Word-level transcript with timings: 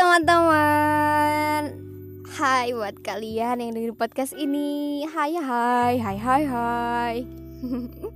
teman-teman. 0.00 1.76
Hai 2.32 2.72
buat 2.72 3.04
kalian 3.04 3.60
yang 3.60 3.76
dengerin 3.76 4.00
podcast 4.00 4.32
ini. 4.32 5.04
Hai 5.04 5.36
hai 5.36 6.00
hai 6.00 6.16
hai 6.16 6.42
hai. 6.48 7.16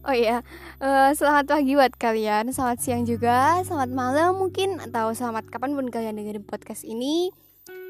Oh 0.00 0.16
ya, 0.16 0.40
uh, 0.80 1.12
selamat 1.12 1.44
pagi 1.44 1.76
buat 1.76 1.92
kalian. 1.92 2.48
Selamat 2.56 2.80
siang 2.80 3.04
juga, 3.04 3.60
selamat 3.68 3.92
malam 3.92 4.40
mungkin 4.40 4.80
Atau 4.80 5.12
selamat 5.12 5.52
kapan 5.52 5.76
pun 5.76 5.92
kalian 5.92 6.16
dengerin 6.16 6.40
podcast 6.40 6.88
ini. 6.88 7.28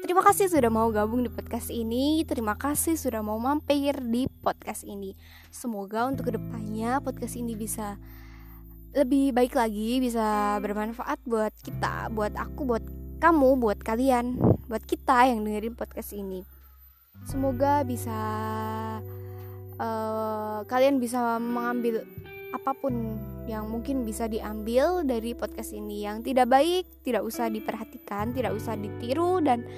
Terima 0.03 0.19
kasih 0.19 0.51
sudah 0.51 0.67
mau 0.67 0.91
gabung 0.91 1.23
di 1.23 1.31
podcast 1.31 1.71
ini. 1.71 2.27
Terima 2.27 2.59
kasih 2.59 2.99
sudah 2.99 3.23
mau 3.23 3.39
mampir 3.39 3.95
di 4.11 4.27
podcast 4.43 4.83
ini. 4.83 5.15
Semoga 5.47 6.03
untuk 6.03 6.27
ke 6.27 6.35
depannya 6.35 6.99
podcast 6.99 7.39
ini 7.39 7.55
bisa 7.55 7.95
lebih 8.91 9.31
baik 9.31 9.55
lagi 9.55 10.03
bisa 10.03 10.59
bermanfaat 10.59 11.23
buat 11.23 11.55
kita, 11.63 12.11
buat 12.11 12.35
aku, 12.35 12.67
buat 12.67 12.83
kamu, 13.21 13.61
buat 13.61 13.77
kalian, 13.85 14.41
buat 14.65 14.81
kita 14.81 15.29
yang 15.29 15.45
dengerin 15.45 15.77
podcast 15.77 16.17
ini. 16.17 16.41
Semoga 17.29 17.85
bisa 17.85 18.17
uh, 19.77 20.65
kalian 20.65 20.97
bisa 20.97 21.37
mengambil 21.37 22.01
apa 22.49 22.73
pun 22.73 23.21
yang 23.45 23.69
mungkin 23.69 24.03
bisa 24.03 24.25
diambil 24.25 25.05
dari 25.05 25.37
podcast 25.37 25.71
ini 25.77 26.09
yang 26.09 26.25
tidak 26.25 26.49
baik, 26.49 26.89
tidak 27.05 27.21
usah 27.21 27.45
diperhatikan, 27.47 28.33
tidak 28.33 28.57
usah 28.57 28.73
ditiru 28.73 29.37
dan 29.37 29.69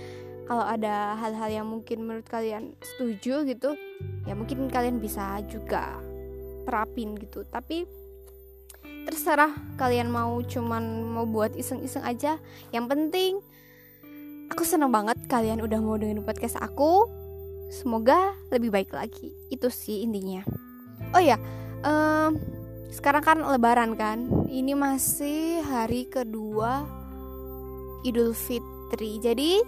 kalau 0.47 0.63
ada 0.63 1.19
hal-hal 1.19 1.63
yang 1.63 1.67
mungkin 1.67 2.03
menurut 2.03 2.27
kalian 2.27 2.75
setuju 2.79 3.43
gitu, 3.43 3.75
ya 4.23 4.35
mungkin 4.35 4.71
kalian 4.71 5.03
bisa 5.03 5.43
juga 5.51 5.99
terapin 6.63 7.15
gitu. 7.19 7.43
Tapi 7.47 8.02
terserah 9.03 9.51
kalian 9.75 10.09
mau 10.09 10.39
cuman 10.43 10.83
mau 11.03 11.25
buat 11.27 11.53
iseng-iseng 11.55 12.03
aja. 12.03 12.39
Yang 12.71 12.85
penting 12.89 13.31
aku 14.49 14.63
seneng 14.63 14.91
banget 14.91 15.17
kalian 15.27 15.59
udah 15.63 15.79
mau 15.79 15.99
dengerin 15.99 16.23
podcast 16.23 16.59
aku. 16.59 17.07
Semoga 17.73 18.37
lebih 18.53 18.69
baik 18.69 18.93
lagi. 18.93 19.33
Itu 19.49 19.67
sih 19.73 20.05
intinya. 20.05 20.45
Oh 21.13 21.21
ya 21.21 21.37
um, 21.83 22.39
sekarang 22.89 23.23
kan 23.25 23.37
lebaran 23.43 23.97
kan? 23.97 24.29
Ini 24.47 24.73
masih 24.77 25.61
hari 25.65 26.07
kedua 26.07 26.85
idul 28.05 28.35
fitri. 28.35 29.17
Jadi 29.19 29.59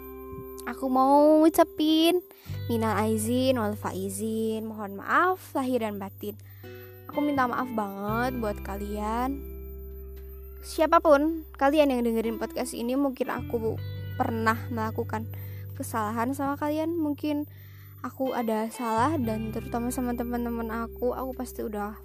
aku 0.69 0.85
mau 0.87 1.41
ngucapin 1.41 2.21
minal 2.69 2.95
aizin 3.01 3.57
wal 3.57 3.73
faizin. 3.73 4.69
Mohon 4.69 5.01
maaf 5.01 5.41
lahir 5.57 5.81
dan 5.81 5.97
batin 5.97 6.37
aku 7.15 7.23
minta 7.23 7.47
maaf 7.47 7.71
banget 7.71 8.35
buat 8.43 8.59
kalian. 8.59 9.39
Siapa 10.59 10.99
pun 10.99 11.47
kalian 11.55 11.95
yang 11.95 12.03
dengerin 12.03 12.35
podcast 12.35 12.75
ini 12.75 12.99
mungkin 12.99 13.31
aku 13.31 13.79
pernah 14.19 14.59
melakukan 14.67 15.23
kesalahan 15.79 16.35
sama 16.35 16.59
kalian. 16.59 16.91
Mungkin 16.91 17.47
aku 18.03 18.35
ada 18.35 18.67
salah 18.67 19.15
dan 19.15 19.55
terutama 19.55 19.95
sama 19.95 20.11
teman-teman 20.11 20.67
aku 20.67 21.15
aku 21.15 21.31
pasti 21.39 21.63
udah 21.63 21.95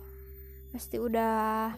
pasti 0.71 1.03
udah 1.03 1.75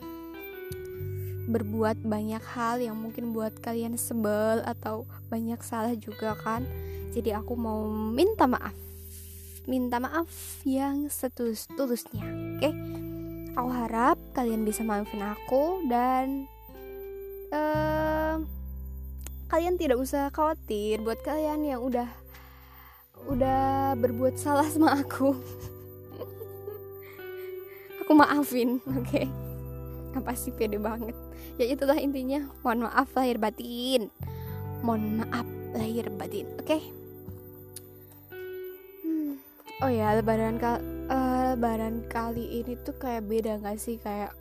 berbuat 1.49 2.05
banyak 2.05 2.45
hal 2.53 2.85
yang 2.85 3.01
mungkin 3.01 3.33
buat 3.33 3.57
kalian 3.65 3.97
sebel 3.97 4.61
atau 4.69 5.09
banyak 5.33 5.65
salah 5.65 5.97
juga 5.97 6.37
kan. 6.37 6.69
Jadi 7.17 7.33
aku 7.33 7.57
mau 7.57 7.89
minta 7.89 8.45
maaf. 8.45 8.77
Minta 9.65 9.97
maaf 9.97 10.29
yang 10.69 11.09
setulus-tulusnya 11.09 12.29
oke? 12.61 12.61
okay? 12.61 13.02
Aku 13.53 13.69
harap 13.69 14.17
kalian 14.33 14.65
bisa 14.65 14.81
maafin 14.81 15.21
aku 15.21 15.85
dan 15.85 16.49
uh, 17.53 18.41
kalian 19.53 19.77
tidak 19.77 20.01
usah 20.01 20.33
khawatir 20.33 21.05
buat 21.05 21.21
kalian 21.21 21.61
yang 21.69 21.85
udah 21.85 22.09
udah 23.29 23.93
berbuat 24.01 24.41
salah 24.41 24.65
sama 24.65 24.97
aku. 24.97 25.37
aku 28.01 28.13
maafin, 28.17 28.81
oke? 28.89 29.05
Okay? 29.05 29.29
Apa 30.17 30.33
sih 30.33 30.53
pede 30.57 30.81
banget? 30.81 31.13
Ya 31.61 31.69
itulah 31.69 32.01
intinya. 32.01 32.49
Mohon 32.65 32.89
maaf 32.89 33.13
lahir 33.13 33.37
batin. 33.37 34.09
Mohon 34.81 35.29
maaf 35.29 35.47
lahir 35.77 36.09
batin, 36.17 36.49
oke? 36.57 36.65
Okay? 36.65 36.83
Hmm. 39.05 39.37
Oh 39.85 39.93
ya, 39.93 40.17
lebaran 40.17 40.57
kal 40.57 40.81
uh, 41.09 41.55
lebaran 41.55 42.05
kali 42.07 42.63
ini 42.63 42.79
tuh 42.83 42.95
kayak 42.99 43.27
beda 43.27 43.59
gak 43.63 43.79
sih? 43.79 43.97
Kayak 43.99 44.37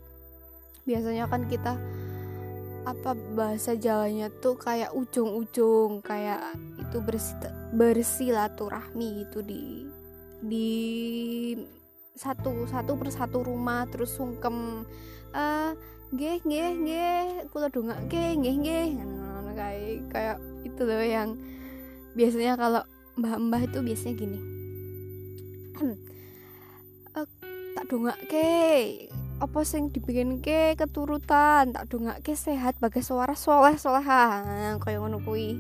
biasanya 0.85 1.29
kan 1.29 1.45
kita 1.45 1.77
apa 2.81 3.13
bahasa 3.37 3.77
Jawanya 3.77 4.33
tuh 4.41 4.57
kayak 4.57 4.89
ujung-ujung 4.97 6.01
kayak 6.01 6.41
itu 6.81 6.97
bersih 6.97 7.37
bersilaturahmi 7.77 9.21
gitu 9.21 9.45
di 9.45 9.85
di 10.41 10.69
satu 12.17 12.65
satu 12.65 12.97
persatu 12.97 13.45
rumah 13.45 13.85
terus 13.85 14.17
sungkem 14.17 14.81
geh 16.11 16.41
geh 16.43 16.71
geh 16.83 17.47
kula 17.53 17.69
dongak 17.69 18.01
geh 18.09 18.33
geh 18.41 18.97
kayak 19.55 20.01
kayak 20.09 20.37
itu 20.65 20.81
loh 20.83 21.05
yang 21.05 21.39
biasanya 22.17 22.59
kalau 22.59 22.83
mbah-mbah 23.15 23.61
itu 23.63 23.79
biasanya 23.79 24.13
gini 24.19 24.39
dongak 27.91 28.15
ke 28.31 28.47
apa 29.43 29.59
sing 29.67 29.91
dibikin 29.91 30.39
ke 30.39 30.79
keturutan 30.79 31.75
tak 31.75 31.91
dongak 31.91 32.23
ke 32.23 32.31
sehat 32.31 32.79
bagai 32.79 33.03
suara 33.03 33.35
soleh 33.35 33.75
soleha 33.75 34.79
kayak 34.79 35.03
ngono 35.03 35.19
kui 35.19 35.59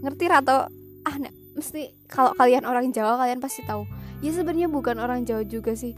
ngerti 0.00 0.30
atau 0.30 0.70
ah 1.04 1.16
nek, 1.16 1.32
mesti 1.56 1.92
kalau 2.08 2.32
kalian 2.36 2.64
orang 2.68 2.92
Jawa 2.92 3.20
kalian 3.20 3.40
pasti 3.40 3.64
tahu. 3.64 3.84
Ya 4.20 4.30
sebenarnya 4.36 4.68
bukan 4.68 5.00
orang 5.00 5.24
Jawa 5.24 5.44
juga 5.48 5.72
sih. 5.72 5.96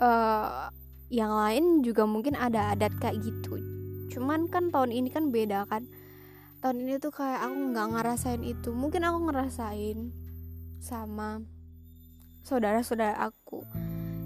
Uh, 0.00 0.68
yang 1.12 1.32
lain 1.32 1.84
juga 1.84 2.08
mungkin 2.08 2.36
ada 2.36 2.72
adat 2.72 2.92
kayak 3.00 3.20
gitu. 3.20 3.60
Cuman 4.12 4.48
kan 4.48 4.72
tahun 4.72 4.92
ini 4.92 5.08
kan 5.12 5.32
beda 5.32 5.68
kan. 5.68 5.88
Tahun 6.60 6.76
ini 6.78 7.00
tuh 7.00 7.12
kayak 7.12 7.44
aku 7.44 7.56
nggak 7.72 7.88
ngerasain 7.96 8.42
itu. 8.44 8.70
Mungkin 8.72 9.02
aku 9.04 9.18
ngerasain 9.28 10.12
sama 10.82 11.40
saudara-saudara 12.42 13.16
aku 13.22 13.62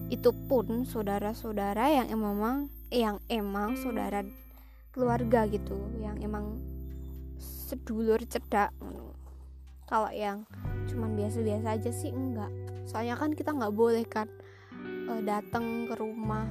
itu 0.08 0.30
pun 0.46 0.86
saudara-saudara 0.86 1.90
yang 1.90 2.06
emang 2.10 2.70
yang 2.94 3.18
emang 3.26 3.74
saudara 3.74 4.22
keluarga 4.94 5.44
gitu 5.50 5.76
yang 5.98 6.16
emang 6.22 6.62
sedulur 7.40 8.22
cedak 8.24 8.70
kalau 9.86 10.10
yang 10.10 10.42
cuman 10.90 11.14
biasa-biasa 11.14 11.78
aja 11.78 11.90
sih 11.94 12.10
enggak. 12.10 12.50
Soalnya 12.90 13.14
kan 13.14 13.30
kita 13.34 13.54
nggak 13.54 13.74
boleh 13.74 14.02
kan 14.02 14.26
uh, 15.06 15.22
datang 15.22 15.86
ke 15.86 15.94
rumah 15.94 16.46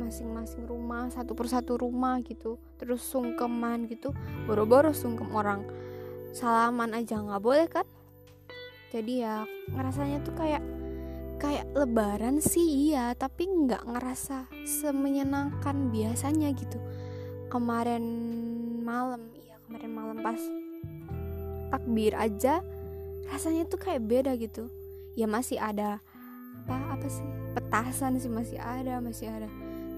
masing-masing 0.00 0.64
rumah 0.64 1.12
satu 1.12 1.36
persatu 1.36 1.76
rumah 1.76 2.16
gitu. 2.24 2.56
Terus 2.80 3.04
sungkeman 3.04 3.84
gitu 3.92 4.16
boro-boro 4.48 4.96
sungkem 4.96 5.28
orang 5.36 5.68
salaman 6.32 6.96
aja 6.96 7.20
nggak 7.20 7.44
boleh 7.44 7.68
kan. 7.68 7.84
Jadi 8.88 9.20
ya 9.20 9.44
ngerasanya 9.76 10.24
tuh 10.24 10.32
kayak 10.32 10.64
kayak 11.40 11.66
lebaran 11.72 12.38
sih 12.44 12.92
iya. 12.92 13.16
Tapi 13.16 13.48
nggak 13.48 13.88
ngerasa 13.88 14.52
semenyenangkan 14.68 15.88
biasanya 15.88 16.52
gitu. 16.52 16.76
Kemarin 17.48 18.04
malam 18.84 19.32
iya 19.34 19.56
kemarin 19.66 19.90
malam 19.90 20.16
pas 20.20 20.38
takbir 21.72 22.14
aja 22.14 22.60
rasanya 23.32 23.66
tuh 23.66 23.80
kayak 23.80 24.04
beda 24.04 24.36
gitu. 24.36 24.68
Ya 25.16 25.24
masih 25.26 25.56
ada 25.56 25.98
apa 26.68 26.76
apa 26.92 27.06
sih 27.08 27.24
petasan 27.56 28.20
sih 28.20 28.30
masih 28.30 28.60
ada 28.60 29.00
masih 29.00 29.32
ada 29.32 29.48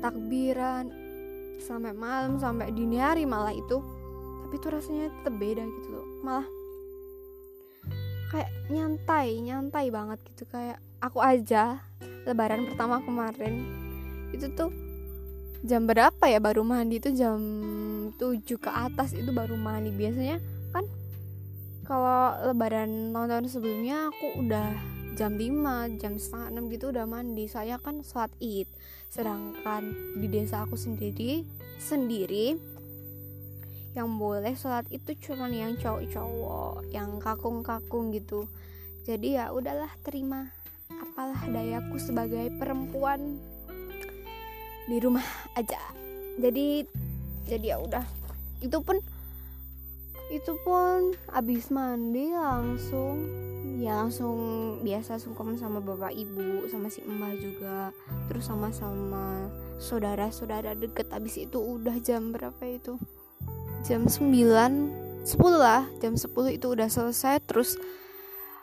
takbiran. 0.00 0.88
Sampai 1.62 1.94
malam 1.94 2.38
sampai 2.38 2.70
dini 2.70 3.02
hari 3.02 3.26
malah 3.26 3.52
itu. 3.52 3.82
Tapi 4.46 4.54
tuh 4.62 4.70
rasanya 4.78 5.10
tetap 5.20 5.34
beda 5.36 5.62
gitu 5.66 5.88
loh. 5.90 6.06
Malah 6.22 6.46
kayak 8.32 8.50
nyantai 8.72 9.42
nyantai 9.44 9.92
banget 9.92 10.18
gitu. 10.32 10.48
Kayak 10.48 10.80
aku 11.02 11.18
aja 11.18 11.82
lebaran 12.22 12.70
pertama 12.70 13.02
kemarin. 13.02 13.66
Itu 14.30 14.54
tuh 14.54 14.70
jam 15.66 15.84
berapa 15.90 16.22
ya? 16.30 16.38
Baru 16.38 16.62
mandi 16.62 17.02
itu 17.02 17.10
jam 17.10 17.42
7 18.14 18.38
ke 18.46 18.70
atas 18.70 19.10
itu 19.12 19.34
baru 19.34 19.58
mandi. 19.58 19.90
Biasanya 19.90 20.38
kan 20.70 20.86
kalau 21.82 22.38
lebaran 22.54 23.10
tahun-tahun 23.10 23.50
sebelumnya 23.50 24.14
aku 24.14 24.46
udah 24.46 24.70
jam 25.18 25.36
5, 25.36 26.00
jam 26.00 26.16
setengah 26.16 26.62
6 26.62 26.72
gitu 26.78 26.84
udah 26.94 27.04
mandi. 27.10 27.50
Saya 27.50 27.76
kan 27.82 28.06
sholat 28.06 28.30
id. 28.38 28.70
Sedangkan 29.10 29.90
di 30.16 30.30
desa 30.30 30.62
aku 30.64 30.78
sendiri 30.78 31.42
sendiri 31.82 32.56
yang 33.92 34.08
boleh 34.16 34.56
sholat 34.56 34.88
itu 34.88 35.12
cuman 35.20 35.52
yang 35.52 35.76
cowok-cowok 35.76 36.88
yang 36.94 37.20
kakung-kakung 37.20 38.14
gitu. 38.14 38.48
Jadi 39.02 39.34
ya 39.36 39.50
udahlah 39.50 39.90
terima 40.00 40.61
apalah 41.00 41.40
dayaku 41.48 41.96
sebagai 41.96 42.52
perempuan 42.60 43.40
di 44.90 44.96
rumah 44.98 45.24
aja. 45.56 45.78
Jadi 46.36 46.84
jadi 47.46 47.76
ya 47.76 47.78
udah. 47.80 48.04
Itu 48.60 48.84
pun 48.84 49.00
itu 50.32 50.52
pun 50.64 51.12
abis 51.28 51.68
mandi 51.68 52.32
langsung 52.32 53.28
ya 53.82 54.00
langsung 54.00 54.38
biasa 54.80 55.20
sungkem 55.20 55.60
sama 55.60 55.84
bapak 55.84 56.16
ibu 56.16 56.64
sama 56.72 56.88
si 56.88 57.04
emak 57.04 57.36
juga 57.36 57.92
terus 58.30 58.48
sama 58.48 58.72
sama 58.72 59.48
saudara-saudara 59.78 60.76
deket. 60.76 61.08
Abis 61.12 61.40
itu 61.40 61.60
udah 61.60 61.96
jam 62.00 62.32
berapa 62.32 62.62
itu? 62.64 62.96
Jam 63.82 64.06
9 64.06 65.02
10 65.22 65.38
lah 65.54 65.86
jam 66.02 66.18
10 66.18 66.34
itu 66.58 66.66
udah 66.66 66.90
selesai 66.90 67.38
terus 67.46 67.78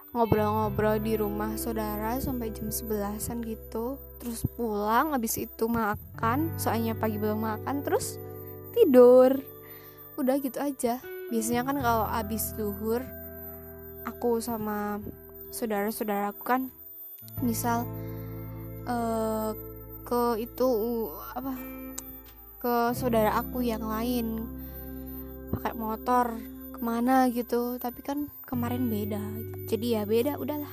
ngobrol-ngobrol 0.10 0.98
di 0.98 1.14
rumah 1.18 1.54
saudara 1.56 2.18
sampai 2.18 2.50
jam 2.50 2.74
11an 2.74 3.46
gitu. 3.46 4.02
Terus 4.20 4.44
pulang 4.58 5.14
abis 5.14 5.40
itu 5.40 5.70
makan 5.70 6.54
soalnya 6.58 6.98
pagi 6.98 7.22
belum 7.22 7.46
makan 7.46 7.86
terus 7.86 8.18
tidur. 8.74 9.38
Udah 10.18 10.42
gitu 10.42 10.58
aja. 10.58 10.98
Biasanya 11.30 11.62
kan 11.64 11.78
kalau 11.78 12.06
abis 12.10 12.58
duhur 12.58 13.06
aku 14.10 14.42
sama 14.42 14.98
saudara-saudaraku 15.54 16.42
kan 16.42 16.62
misal 17.46 17.86
uh, 18.90 19.54
ke 20.02 20.42
itu 20.42 20.70
apa 21.38 21.54
ke 22.60 22.74
saudara 22.98 23.38
aku 23.38 23.62
yang 23.62 23.86
lain 23.86 24.44
pakai 25.54 25.74
motor 25.78 26.34
ke 26.80 26.84
mana 26.88 27.28
gitu. 27.28 27.76
Tapi 27.76 28.00
kan 28.00 28.32
kemarin 28.48 28.88
beda. 28.88 29.20
Jadi 29.68 30.00
ya 30.00 30.08
beda 30.08 30.40
udahlah. 30.40 30.72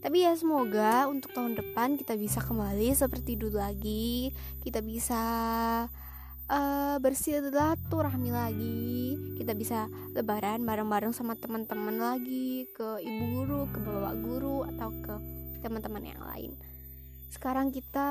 Tapi 0.00 0.22
ya 0.24 0.32
semoga 0.38 1.10
untuk 1.10 1.34
tahun 1.36 1.58
depan 1.58 2.00
kita 2.00 2.16
bisa 2.16 2.40
kembali 2.40 2.96
seperti 2.96 3.36
dulu 3.36 3.60
lagi. 3.60 4.32
Kita 4.64 4.80
bisa 4.80 5.22
uh, 6.48 6.96
bersilaturahmi 7.02 8.30
lagi. 8.32 9.18
Kita 9.36 9.52
bisa 9.52 9.90
lebaran 10.14 10.64
bareng-bareng 10.64 11.12
sama 11.12 11.36
teman-teman 11.36 11.98
lagi 11.98 12.70
ke 12.72 13.02
ibu 13.02 13.24
guru 13.36 13.60
ke 13.68 13.78
bapak 13.82 14.14
guru 14.22 14.64
atau 14.64 14.90
ke 15.04 15.14
teman-teman 15.60 16.02
yang 16.06 16.22
lain. 16.22 16.52
Sekarang 17.28 17.74
kita 17.74 18.08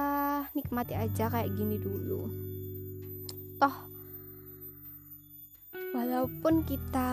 nikmati 0.51 0.93
aja 0.93 1.31
kayak 1.31 1.49
gini 1.55 1.79
dulu. 1.79 2.27
Toh 3.55 3.94
walaupun 5.95 6.67
kita 6.67 7.09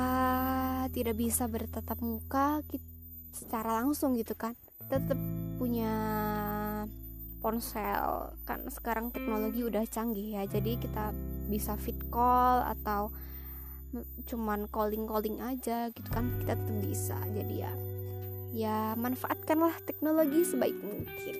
tidak 0.90 1.14
bisa 1.14 1.46
bertatap 1.46 2.02
muka 2.02 2.60
secara 3.30 3.78
langsung 3.78 4.18
gitu 4.18 4.34
kan 4.34 4.58
tetap 4.90 5.16
punya 5.56 5.94
ponsel 7.38 8.34
kan 8.42 8.66
sekarang 8.68 9.14
teknologi 9.14 9.62
udah 9.62 9.86
canggih 9.86 10.36
ya 10.36 10.42
jadi 10.50 10.76
kita 10.78 11.14
bisa 11.46 11.78
fit 11.78 11.96
call 12.10 12.66
atau 12.66 13.14
cuman 14.24 14.64
calling 14.72 15.04
calling 15.04 15.36
aja 15.44 15.92
gitu 15.92 16.08
kan 16.08 16.32
kita 16.40 16.56
tetap 16.56 16.76
bisa. 16.80 17.18
Jadi 17.28 17.54
ya 17.60 17.72
ya 18.52 18.76
manfaatkanlah 18.96 19.76
teknologi 19.84 20.44
sebaik 20.44 20.76
mungkin. 20.80 21.36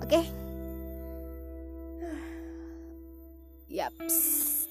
Oke? 0.00 0.08
Okay? 0.08 0.24
yaps. 3.80 4.16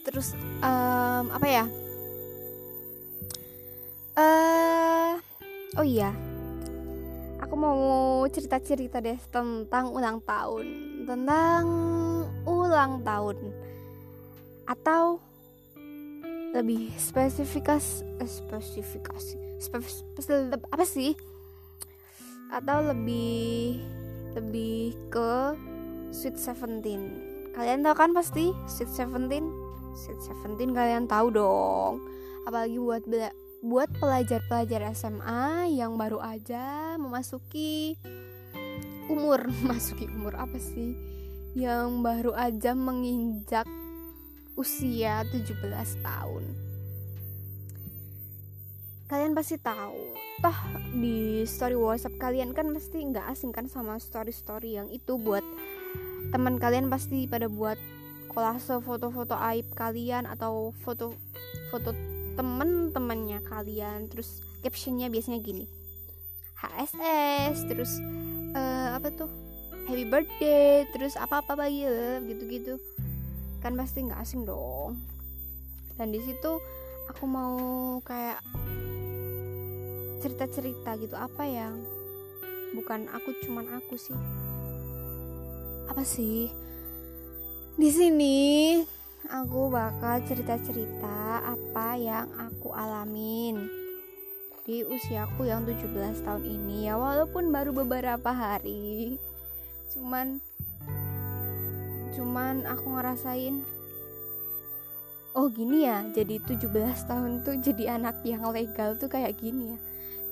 Terus 0.06 0.38
um, 0.62 1.34
apa 1.34 1.48
ya 1.50 1.66
uh, 4.16 5.14
oh 5.80 5.86
iya. 5.86 6.12
Aku 7.44 7.54
mau 7.60 7.78
cerita-cerita 8.32 9.04
deh 9.04 9.20
tentang 9.30 9.92
ulang 9.92 10.24
tahun. 10.24 10.66
Tentang 11.06 11.64
ulang 12.48 13.06
tahun. 13.06 13.38
Atau 14.66 15.22
lebih 16.56 16.90
spesifikas 16.96 18.02
eh, 18.18 18.30
spesifikasi. 18.32 19.60
Spesifik 19.60 20.64
apa 20.72 20.86
sih? 20.88 21.14
Atau 22.50 22.88
lebih 22.88 23.84
lebih 24.34 24.96
ke 25.12 25.56
Sweet 26.16 26.40
Seventeen. 26.40 27.12
Kalian 27.52 27.84
tahu 27.84 27.96
kan 27.96 28.12
pasti 28.16 28.56
Sweet 28.72 28.92
Seventeen? 28.92 29.48
Sweet 29.96 30.20
Seventeen 30.24 30.72
kalian 30.72 31.08
tahu 31.08 31.32
dong. 31.36 32.04
Apalagi 32.48 32.80
buat 32.80 33.04
buat 33.66 33.90
pelajar-pelajar 33.98 34.94
SMA 34.94 35.74
yang 35.74 35.98
baru 35.98 36.22
aja 36.22 36.94
memasuki 37.02 37.98
umur 39.10 39.50
masuki 39.66 40.06
umur 40.06 40.38
apa 40.38 40.62
sih? 40.62 40.94
Yang 41.58 41.90
baru 42.06 42.32
aja 42.38 42.78
menginjak 42.78 43.66
usia 44.54 45.26
17 45.34 45.58
tahun. 46.06 46.46
Kalian 49.10 49.34
pasti 49.34 49.58
tahu. 49.58 50.14
Toh 50.46 50.60
di 50.94 51.42
story 51.50 51.74
WhatsApp 51.74 52.22
kalian 52.22 52.54
kan 52.54 52.70
pasti 52.70 53.02
nggak 53.02 53.34
asing 53.34 53.50
kan 53.50 53.66
sama 53.66 53.98
story-story 53.98 54.78
yang 54.78 54.94
itu 54.94 55.18
buat 55.18 55.42
teman 56.30 56.62
kalian 56.62 56.86
pasti 56.94 57.26
pada 57.26 57.50
buat 57.50 57.82
kolase 58.30 58.78
foto-foto 58.78 59.34
aib 59.34 59.74
kalian 59.74 60.30
atau 60.30 60.70
foto 60.86 61.18
foto 61.74 62.15
temen-temennya 62.36 63.40
kalian 63.48 64.12
terus 64.12 64.44
captionnya 64.62 65.08
biasanya 65.08 65.40
gini. 65.40 65.66
HSS 66.56 67.68
terus 67.68 68.00
uh, 68.56 68.96
apa 68.96 69.12
tuh? 69.12 69.32
Happy 69.86 70.08
birthday 70.08 70.88
terus 70.96 71.14
apa 71.16 71.44
apa 71.44 71.54
lagi 71.56 71.86
gitu-gitu. 72.28 72.80
Kan 73.64 73.80
pasti 73.80 74.04
nggak 74.04 74.22
asing 74.22 74.44
dong. 74.44 75.00
Dan 75.96 76.12
di 76.12 76.20
situ 76.20 76.60
aku 77.08 77.24
mau 77.24 77.56
kayak 78.04 78.42
cerita-cerita 80.26 80.98
gitu 80.98 81.14
apa 81.14 81.46
yang 81.46 81.80
bukan 82.74 83.08
aku 83.14 83.32
cuman 83.46 83.78
aku 83.78 83.96
sih. 83.96 84.18
Apa 85.86 86.02
sih? 86.02 86.50
Di 87.76 87.90
sini 87.92 88.36
aku 89.30 89.74
bakal 89.74 90.22
cerita-cerita 90.26 91.42
apa 91.42 91.98
yang 91.98 92.30
aku 92.38 92.74
alamin 92.74 93.66
di 94.66 94.82
usiaku 94.82 95.46
yang 95.46 95.62
17 95.62 96.26
tahun 96.26 96.42
ini 96.42 96.90
ya 96.90 96.98
walaupun 96.98 97.54
baru 97.54 97.70
beberapa 97.74 98.34
hari. 98.34 99.18
Cuman 99.94 100.42
cuman 102.16 102.64
aku 102.64 102.96
ngerasain 102.96 103.60
oh 105.36 105.52
gini 105.52 105.84
ya 105.84 106.08
jadi 106.16 106.40
17 106.40 106.72
tahun 107.12 107.44
tuh 107.44 107.60
jadi 107.60 108.00
anak 108.00 108.24
yang 108.24 108.42
legal 108.50 108.98
tuh 108.98 109.10
kayak 109.10 109.38
gini 109.38 109.74
ya. 109.74 109.78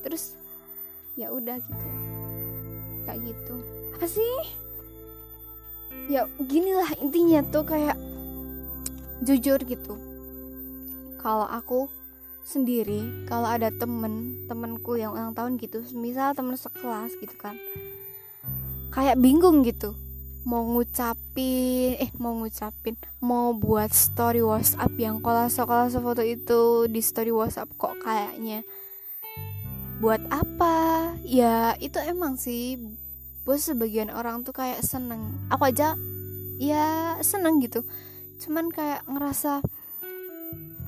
Terus 0.01 0.33
ya 1.13 1.29
udah 1.29 1.61
gitu 1.61 1.89
kayak 3.05 3.21
gitu. 3.21 3.55
Apa 3.93 4.05
sih? 4.09 4.37
Ya 6.09 6.25
ginilah 6.41 6.89
intinya 6.99 7.45
tuh 7.53 7.63
kayak 7.69 7.95
jujur 9.23 9.59
gitu. 9.63 9.95
Kalau 11.19 11.47
aku 11.47 11.87
sendiri 12.43 13.23
kalau 13.31 13.47
ada 13.47 13.71
temen 13.71 14.43
temenku 14.51 14.99
yang 14.99 15.15
ulang 15.15 15.31
tahun 15.31 15.55
gitu 15.55 15.79
misal 15.95 16.35
temen 16.35 16.59
sekelas 16.59 17.15
gitu 17.23 17.33
kan 17.39 17.55
kayak 18.91 19.17
bingung 19.17 19.63
gitu. 19.63 19.95
Mau 20.43 20.67
ngucapin 20.75 21.95
eh 22.03 22.11
mau 22.19 22.35
ngucapin 22.35 22.99
mau 23.23 23.55
buat 23.55 23.95
story 23.95 24.43
WhatsApp 24.43 24.91
yang 24.99 25.23
kolase 25.23 25.63
kolase 25.63 26.03
foto 26.03 26.19
itu 26.19 26.91
di 26.91 26.99
story 26.99 27.31
WhatsApp 27.31 27.71
kok 27.79 27.95
kayaknya 28.03 28.67
buat 30.03 30.19
apa? 30.27 31.15
Ya 31.23 31.79
itu 31.79 31.95
emang 32.03 32.35
sih. 32.35 32.75
Bos 33.47 33.63
sebagian 33.63 34.11
orang 34.11 34.43
tuh 34.43 34.51
kayak 34.51 34.83
seneng. 34.83 35.47
Aku 35.47 35.63
aja 35.63 35.95
ya 36.59 37.15
seneng 37.23 37.63
gitu 37.63 37.87
cuman 38.41 38.69
kayak 38.73 39.05
ngerasa 39.09 39.61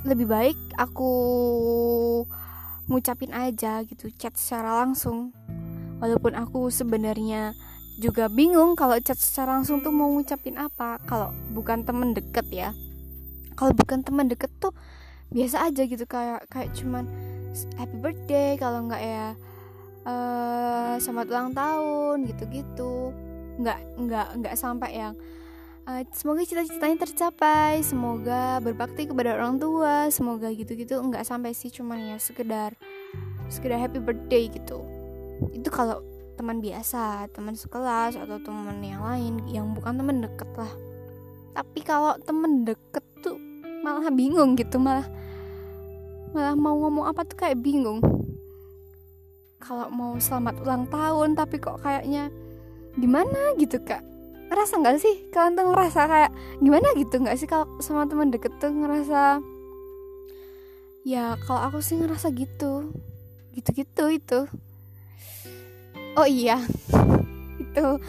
lebih 0.05 0.29
baik 0.29 0.57
aku 0.77 1.11
ngucapin 2.85 3.33
aja 3.33 3.81
gitu 3.81 4.13
chat 4.13 4.37
secara 4.37 4.85
langsung. 4.85 5.33
Walaupun 5.97 6.37
aku 6.37 6.69
sebenarnya 6.69 7.57
juga 7.97 8.29
bingung 8.29 8.77
kalau 8.77 8.99
chat 9.01 9.17
secara 9.17 9.57
langsung 9.57 9.81
tuh 9.81 9.89
mau 9.89 10.11
ngucapin 10.13 10.61
apa. 10.61 11.01
Kalau 11.09 11.33
bukan 11.55 11.81
temen 11.81 12.13
deket 12.13 12.45
ya. 12.53 12.69
Kalau 13.57 13.73
bukan 13.73 14.05
temen 14.05 14.29
deket 14.29 14.51
tuh 14.61 14.75
biasa 15.33 15.71
aja 15.71 15.81
gitu 15.89 16.05
kayak 16.05 16.45
kayak 16.53 16.69
cuman 16.77 17.09
happy 17.81 17.97
birthday 17.97 18.53
kalau 18.61 18.85
nggak 18.85 19.01
ya 19.01 19.33
uh, 20.05 20.93
selamat 21.01 21.25
ulang 21.33 21.51
tahun 21.57 22.17
gitu-gitu. 22.29 23.09
Nggak 23.57 23.79
nggak 23.97 24.27
nggak 24.43 24.55
sampai 24.59 24.91
yang 24.93 25.17
uh, 25.86 26.01
semoga 26.12 26.42
cita-citanya 26.44 27.06
tercapai 27.06 27.82
semoga 27.86 28.60
berbakti 28.62 29.06
kepada 29.06 29.38
orang 29.38 29.62
tua 29.62 30.10
semoga 30.10 30.50
gitu-gitu. 30.51 30.98
Nggak 31.00 31.25
sampai 31.25 31.54
sih 31.54 31.70
cuman 31.70 32.13
ya 32.13 32.18
sekedar 32.18 32.74
sekedar 33.50 33.77
happy 33.77 34.01
birthday 34.01 34.50
gitu. 34.50 34.82
Itu 35.54 35.70
kalau 35.70 36.01
teman 36.36 36.60
biasa 36.60 37.32
teman 37.32 37.56
sekelas 37.56 38.20
atau 38.20 38.38
teman 38.44 38.84
yang 38.84 39.00
lain 39.00 39.39
yang 39.48 39.72
bukan 39.72 39.96
teman 39.96 40.25
deket 40.25 40.50
lah. 40.58 40.74
Tapi 41.56 41.80
kalau 41.86 42.20
temen 42.20 42.68
deket 42.68 43.06
tuh 43.24 43.39
malah 43.86 44.10
bingung 44.12 44.58
gitu 44.58 44.82
malah 44.82 45.08
malah 46.36 46.58
mau 46.58 46.75
ngomong 46.75 47.08
apa 47.08 47.24
tuh 47.24 47.38
kayak 47.39 47.62
bingung. 47.62 48.04
Kalau 49.63 49.89
mau 49.89 50.13
selamat 50.20 50.62
ulang 50.62 50.86
tahun 50.92 51.34
tapi 51.34 51.58
kok 51.58 51.82
kayaknya 51.82 52.30
gimana 52.96 53.56
gitu 53.60 53.82
kak 53.82 54.14
ngerasa 54.49 54.73
nggak 54.81 54.97
sih? 55.01 55.15
Kalian 55.33 55.57
tuh 55.57 55.65
ngerasa 55.73 56.01
kayak 56.05 56.31
gimana 56.61 56.87
gitu 56.97 57.15
nggak 57.21 57.37
sih? 57.37 57.47
Kalau 57.49 57.65
sama 57.81 58.05
teman 58.05 58.29
deket 58.29 58.53
tuh 58.61 58.71
ngerasa 58.71 59.41
ya 61.05 61.37
kalau 61.45 61.61
aku 61.69 61.79
sih 61.81 61.97
ngerasa 61.97 62.33
gitu. 62.33 62.93
Gitu-gitu 63.53 64.05
itu. 64.11 64.39
Oh 66.15 66.27
iya. 66.27 66.61
Itu 67.61 67.99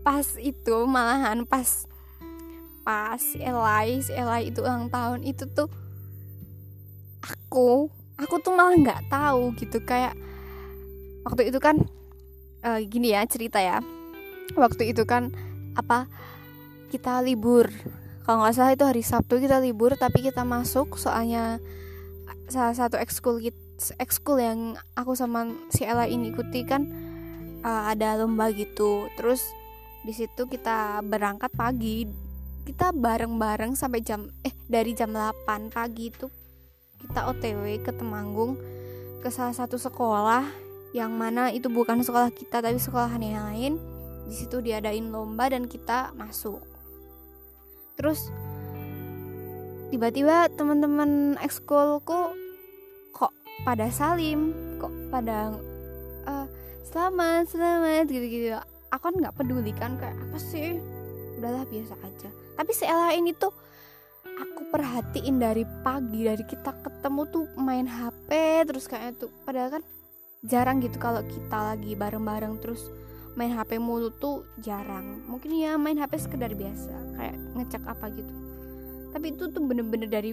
pas 0.00 0.24
itu 0.40 0.76
malahan 0.88 1.44
pas 1.44 1.84
pas 2.80 3.20
si 3.20 3.36
Elai 3.36 4.00
si 4.00 4.16
Elai 4.16 4.48
itu 4.48 4.64
ulang 4.64 4.88
tahun 4.88 5.20
itu 5.28 5.44
tuh 5.52 5.68
aku 7.20 7.92
aku 8.16 8.34
tuh 8.40 8.56
malah 8.56 8.74
nggak 8.76 9.12
tahu 9.12 9.52
gitu. 9.60 9.84
Kayak 9.84 10.16
waktu 11.28 11.52
itu 11.52 11.60
kan 11.60 11.84
uh, 12.64 12.80
gini 12.80 13.12
ya 13.12 13.24
cerita 13.28 13.60
ya. 13.60 13.84
Waktu 14.56 14.90
itu 14.96 15.04
kan 15.04 15.30
apa 15.80 16.06
kita 16.92 17.24
libur. 17.24 17.72
Kalau 18.26 18.44
nggak 18.44 18.54
salah 18.54 18.72
itu 18.76 18.84
hari 18.84 19.02
Sabtu 19.02 19.40
kita 19.40 19.58
libur 19.58 19.96
tapi 19.96 20.22
kita 20.22 20.44
masuk 20.44 21.00
soalnya 21.00 21.58
salah 22.50 22.74
satu 22.76 22.98
ekskul 23.00 23.40
ekskul 23.96 24.38
yang 24.38 24.76
aku 24.92 25.16
sama 25.16 25.48
si 25.72 25.88
Ella 25.88 26.04
ini 26.04 26.30
ikuti 26.30 26.62
kan 26.68 26.84
uh, 27.64 27.90
ada 27.90 28.20
lomba 28.20 28.52
gitu. 28.52 29.08
Terus 29.16 29.42
di 30.04 30.12
situ 30.12 30.46
kita 30.46 31.00
berangkat 31.02 31.50
pagi. 31.54 32.06
Kita 32.60 32.92
bareng-bareng 32.92 33.74
sampai 33.74 34.04
jam 34.04 34.28
eh 34.44 34.52
dari 34.68 34.92
jam 34.92 35.10
8 35.10 35.72
pagi 35.72 36.12
itu 36.12 36.28
kita 37.00 37.32
OTW 37.32 37.80
ke 37.80 37.90
Temanggung 37.96 38.60
ke 39.24 39.28
salah 39.32 39.56
satu 39.56 39.80
sekolah 39.80 40.44
yang 40.92 41.10
mana 41.14 41.50
itu 41.50 41.70
bukan 41.72 42.04
sekolah 42.04 42.30
kita 42.30 42.60
tapi 42.60 42.76
sekolahan 42.76 43.22
yang 43.22 43.44
lain 43.48 43.72
di 44.30 44.34
situ 44.38 44.62
diadain 44.62 45.10
lomba 45.10 45.50
dan 45.50 45.66
kita 45.66 46.14
masuk. 46.14 46.62
Terus 47.98 48.30
tiba-tiba 49.90 50.46
teman-teman 50.54 51.34
ekskulku 51.42 52.30
kok 53.10 53.34
pada 53.66 53.90
salim 53.90 54.54
kok 54.78 54.94
pada 55.10 55.50
uh, 56.30 56.46
selamat 56.86 57.50
selamat 57.50 58.06
gitu-gitu. 58.06 58.54
Aku 58.94 59.02
kan 59.10 59.14
nggak 59.18 59.34
peduli 59.34 59.74
kan 59.74 59.98
kayak 59.98 60.14
apa 60.14 60.38
sih? 60.38 60.78
Udahlah 61.42 61.66
biasa 61.66 61.98
aja. 61.98 62.30
Tapi 62.54 62.70
si 62.70 62.86
Ella 62.86 63.10
ini 63.18 63.34
tuh 63.34 63.50
aku 64.22 64.70
perhatiin 64.70 65.42
dari 65.42 65.66
pagi 65.82 66.22
dari 66.22 66.46
kita 66.46 66.70
ketemu 66.86 67.22
tuh 67.34 67.44
main 67.58 67.90
HP 67.90 68.30
terus 68.70 68.86
kayak 68.86 69.18
tuh 69.18 69.28
padahal 69.42 69.80
kan 69.80 69.82
jarang 70.46 70.80
gitu 70.80 70.96
kalau 70.96 71.20
kita 71.28 71.74
lagi 71.74 71.92
bareng-bareng 71.92 72.56
terus 72.64 72.88
main 73.38 73.52
HP 73.54 73.78
mulu 73.78 74.10
tuh 74.16 74.46
jarang. 74.58 75.22
Mungkin 75.26 75.54
ya 75.54 75.76
main 75.76 75.98
HP 75.98 76.30
sekedar 76.30 76.54
biasa 76.54 76.92
kayak 77.18 77.36
ngecek 77.58 77.82
apa 77.86 78.06
gitu. 78.14 78.32
Tapi 79.10 79.26
itu 79.34 79.44
tuh 79.50 79.62
bener-bener 79.62 80.08
dari 80.10 80.32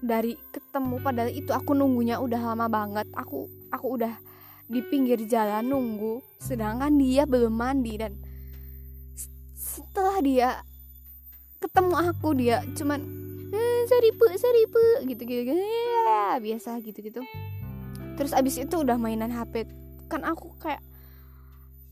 dari 0.00 0.32
ketemu 0.52 0.96
padahal 1.00 1.30
itu 1.32 1.52
aku 1.52 1.76
nunggunya 1.76 2.20
udah 2.20 2.40
lama 2.52 2.66
banget. 2.68 3.06
Aku 3.16 3.48
aku 3.72 3.86
udah 4.00 4.14
di 4.70 4.80
pinggir 4.86 5.18
jalan 5.26 5.66
nunggu 5.66 6.22
sedangkan 6.38 6.94
dia 6.94 7.26
belum 7.26 7.50
mandi 7.50 7.98
dan 7.98 8.14
setelah 9.58 10.22
dia 10.22 10.50
ketemu 11.58 11.94
aku 11.98 12.28
dia 12.38 12.62
cuman 12.78 13.02
eh, 13.50 13.82
seribu 13.90 14.30
seribu 14.38 14.84
gitu 15.10 15.22
gitu, 15.26 15.42
gitu. 15.50 15.58
Ya 15.58 16.38
biasa 16.38 16.78
gitu 16.86 17.02
gitu 17.02 17.20
terus 18.14 18.30
abis 18.30 18.62
itu 18.62 18.76
udah 18.78 18.94
mainan 18.94 19.34
HP 19.34 19.66
kan 20.06 20.22
aku 20.22 20.54
kayak 20.62 20.78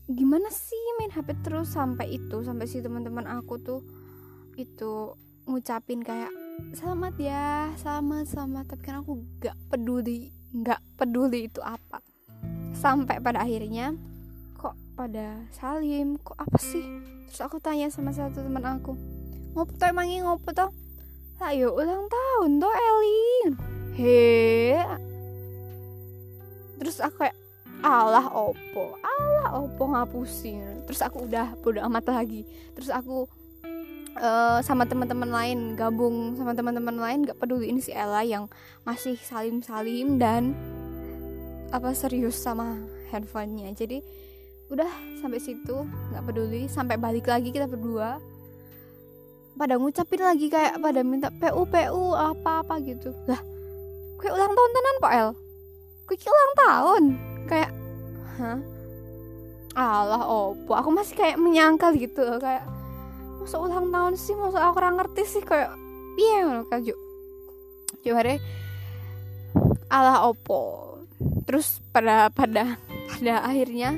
gimana 0.09 0.49
sih 0.49 0.81
main 0.97 1.13
HP 1.13 1.37
terus 1.45 1.77
sampai 1.77 2.17
itu 2.17 2.41
sampai 2.41 2.65
si 2.65 2.81
teman-teman 2.81 3.29
aku 3.29 3.61
tuh 3.61 3.85
itu 4.57 5.13
ngucapin 5.45 6.01
kayak 6.01 6.33
selamat 6.73 7.13
ya 7.21 7.69
selamat 7.77 8.25
selamat. 8.25 8.63
Tapi 8.73 8.81
kan 8.81 8.95
aku 9.05 9.21
gak 9.37 9.57
peduli 9.69 10.33
gak 10.65 10.81
peduli 10.97 11.45
itu 11.45 11.61
apa. 11.61 12.01
Sampai 12.73 13.21
pada 13.21 13.45
akhirnya 13.45 13.93
kok 14.57 14.73
pada 14.97 15.45
salim 15.53 16.17
kok 16.17 16.41
apa 16.41 16.57
sih? 16.57 16.83
Terus 17.29 17.41
aku 17.45 17.61
tanya 17.61 17.93
sama 17.93 18.09
satu 18.09 18.41
teman 18.41 18.65
aku 18.65 18.97
ngopo 19.53 19.73
tuh 19.77 19.89
emangnya 19.89 20.29
ngopo 20.29 20.53
tuh 20.53 20.69
ayo 21.41 21.73
ulang 21.77 22.09
tahun 22.09 22.57
tuh 22.57 22.73
Elin. 22.73 23.47
He? 23.93 24.73
Terus 26.81 26.97
aku 26.97 27.25
kayak 27.25 27.37
Allah 27.79 28.27
opo 28.27 28.99
Allah 28.99 29.63
opo 29.63 29.83
ngapusin. 29.95 30.83
Terus 30.83 30.99
aku 30.99 31.27
udah 31.27 31.55
bodo 31.63 31.79
amat 31.87 32.11
lagi. 32.11 32.43
Terus 32.75 32.91
aku 32.91 33.27
uh, 34.19 34.59
sama 34.59 34.83
teman-teman 34.83 35.29
lain 35.31 35.79
gabung 35.79 36.35
sama 36.35 36.51
teman-teman 36.51 36.95
lain 36.99 37.23
gak 37.23 37.39
peduli 37.39 37.71
ini 37.71 37.79
si 37.79 37.95
Ella 37.95 38.25
yang 38.25 38.51
masih 38.83 39.15
salim-salim 39.15 40.19
dan 40.19 40.51
apa 41.71 41.95
serius 41.95 42.35
sama 42.35 42.75
handphonenya. 43.13 43.71
Jadi 43.77 44.03
udah 44.69 44.89
sampai 45.21 45.39
situ 45.39 45.87
nggak 46.11 46.23
peduli. 46.27 46.67
Sampai 46.67 46.99
balik 46.99 47.31
lagi 47.31 47.53
kita 47.53 47.69
berdua. 47.69 48.19
Pada 49.59 49.75
ngucapin 49.75 50.23
lagi 50.23 50.47
kayak 50.47 50.79
pada 50.79 51.03
minta 51.03 51.27
PU 51.31 51.67
PU 51.67 52.15
apa 52.15 52.63
apa 52.63 52.79
gitu. 52.83 53.11
Lah 53.27 53.39
kayak 54.19 54.35
ulang 54.35 54.51
tahun 54.51 54.71
tenan 54.75 54.95
pak 54.99 55.13
El 55.15 55.29
kayak 56.09 56.27
ulang 56.27 56.53
tahun 56.57 57.03
kayak 57.49 57.73
hah? 58.37 58.61
Allah 59.73 60.23
opo 60.29 60.77
aku 60.77 60.93
masih 60.93 61.17
kayak 61.17 61.41
menyangkal 61.41 61.97
gitu 61.97 62.37
kayak 62.37 62.61
masa 63.41 63.57
ulang 63.57 63.89
tahun 63.89 64.13
sih? 64.13 64.37
Masa 64.37 64.69
aku 64.69 64.77
kurang 64.77 65.01
ngerti 65.01 65.23
sih? 65.25 65.41
Kayak 65.41 65.73
piye 66.19 66.43
ngono 66.43 66.67
kaju 66.67 66.95
coba 68.03 68.21
deh 68.27 68.39
Allah 69.87 70.27
opo 70.27 70.61
terus 71.47 71.79
pada 71.95 72.27
pada 72.27 72.75
pada 73.07 73.33
akhirnya 73.47 73.95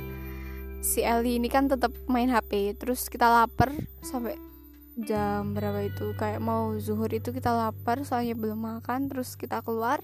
si 0.85 1.01
Eli 1.01 1.41
ini 1.41 1.49
kan 1.49 1.65
tetap 1.65 1.89
main 2.05 2.29
HP 2.29 2.77
terus 2.77 3.09
kita 3.09 3.25
lapar 3.25 3.73
sampai 4.05 4.37
jam 5.01 5.57
berapa 5.57 5.89
itu 5.89 6.13
kayak 6.13 6.37
mau 6.37 6.77
zuhur 6.77 7.09
itu 7.09 7.33
kita 7.33 7.49
lapar 7.49 8.05
soalnya 8.05 8.37
belum 8.37 8.61
makan 8.61 9.09
terus 9.09 9.33
kita 9.33 9.65
keluar 9.65 9.97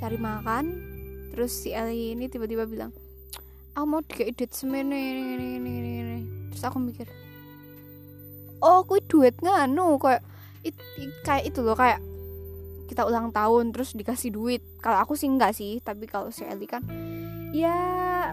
cari 0.00 0.16
makan 0.16 0.64
terus 1.38 1.54
si 1.54 1.70
Eli 1.70 2.18
ini 2.18 2.26
tiba-tiba 2.26 2.66
bilang 2.66 2.90
aku 3.78 3.86
mau 3.86 4.02
tiga 4.02 4.26
edit 4.26 4.50
semene 4.50 4.90
ini, 4.90 5.22
ini, 5.38 5.46
ini, 5.54 5.70
ini, 6.02 6.18
terus 6.50 6.66
aku 6.66 6.82
mikir 6.82 7.06
oh 8.58 8.82
kui 8.82 8.98
duet 9.06 9.38
nganu 9.38 10.02
kayak 10.02 10.26
it, 10.66 10.74
it, 10.98 11.14
kayak 11.22 11.46
itu 11.46 11.62
loh 11.62 11.78
kayak 11.78 12.02
kita 12.90 13.06
ulang 13.06 13.30
tahun 13.30 13.70
terus 13.70 13.92
dikasih 13.92 14.32
duit. 14.32 14.64
Kalau 14.80 14.98
aku 15.04 15.12
sih 15.12 15.28
enggak 15.28 15.54
sih 15.54 15.78
tapi 15.78 16.10
kalau 16.10 16.34
si 16.34 16.42
Eli 16.42 16.66
kan 16.66 16.82
ya 17.54 17.78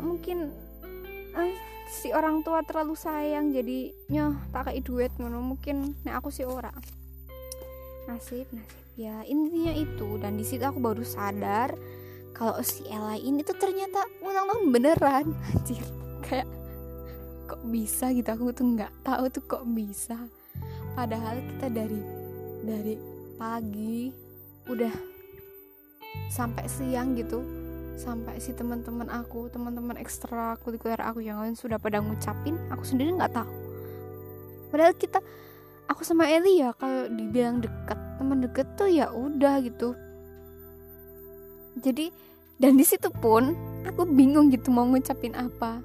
mungkin 0.01 0.49
eh, 1.37 1.53
si 1.93 2.09
orang 2.09 2.41
tua 2.41 2.65
terlalu 2.65 2.97
sayang 2.97 3.53
jadi 3.53 3.93
nyoh 4.09 4.33
tak 4.49 4.71
kayak 4.71 4.81
duit 4.81 5.11
ngono 5.21 5.45
mungkin 5.45 5.93
nah 6.01 6.17
aku 6.17 6.33
sih 6.33 6.47
orang 6.47 6.73
nasib 8.09 8.49
nasib. 8.49 8.81
Ya 8.95 9.27
intinya 9.27 9.75
itu. 9.75 10.15
Dan 10.23 10.39
di 10.39 10.47
situ 10.47 10.63
aku 10.63 10.79
baru 10.79 11.03
sadar 11.03 11.75
kalau 12.35 12.59
si 12.59 12.83
Ella 12.91 13.15
ini 13.15 13.47
tuh 13.47 13.55
ternyata 13.55 14.03
ulang 14.19 14.51
tahun 14.51 14.65
beneran 14.75 15.25
anjir. 15.55 15.79
Kayak 16.19 16.51
kok 17.47 17.63
bisa 17.71 18.11
gitu? 18.11 18.27
Aku 18.27 18.51
tuh 18.51 18.67
nggak 18.75 18.91
tahu 19.07 19.31
tuh 19.31 19.43
kok 19.47 19.63
bisa. 19.71 20.19
Padahal 20.99 21.39
kita 21.39 21.71
dari 21.71 21.99
dari 22.67 22.95
pagi 23.39 24.11
udah 24.67 24.91
sampai 26.27 26.67
siang 26.67 27.15
gitu. 27.15 27.39
Sampai 27.95 28.43
si 28.43 28.51
teman-teman 28.51 29.07
aku 29.07 29.47
teman-teman 29.47 29.95
ekstra 29.95 30.59
kulikuler 30.59 30.99
aku 30.99 31.23
yang 31.23 31.39
lain 31.39 31.55
sudah 31.55 31.79
pada 31.79 32.03
ngucapin 32.03 32.59
aku 32.67 32.83
sendiri 32.83 33.15
nggak 33.15 33.31
tahu. 33.31 33.51
Padahal 34.75 34.91
kita 34.99 35.23
aku 35.87 36.03
sama 36.03 36.27
Eli 36.27 36.59
ya 36.59 36.75
kalau 36.75 37.07
dibilang 37.07 37.63
deket 37.63 37.95
teman 38.19 38.43
deket 38.43 38.67
tuh 38.75 38.91
ya 38.91 39.07
udah 39.15 39.63
gitu 39.63 39.95
jadi 41.79 42.11
dan 42.55 42.79
di 42.79 42.85
situ 42.87 43.11
pun 43.11 43.51
aku 43.83 44.07
bingung 44.07 44.47
gitu 44.47 44.71
mau 44.71 44.87
ngucapin 44.87 45.35
apa. 45.35 45.83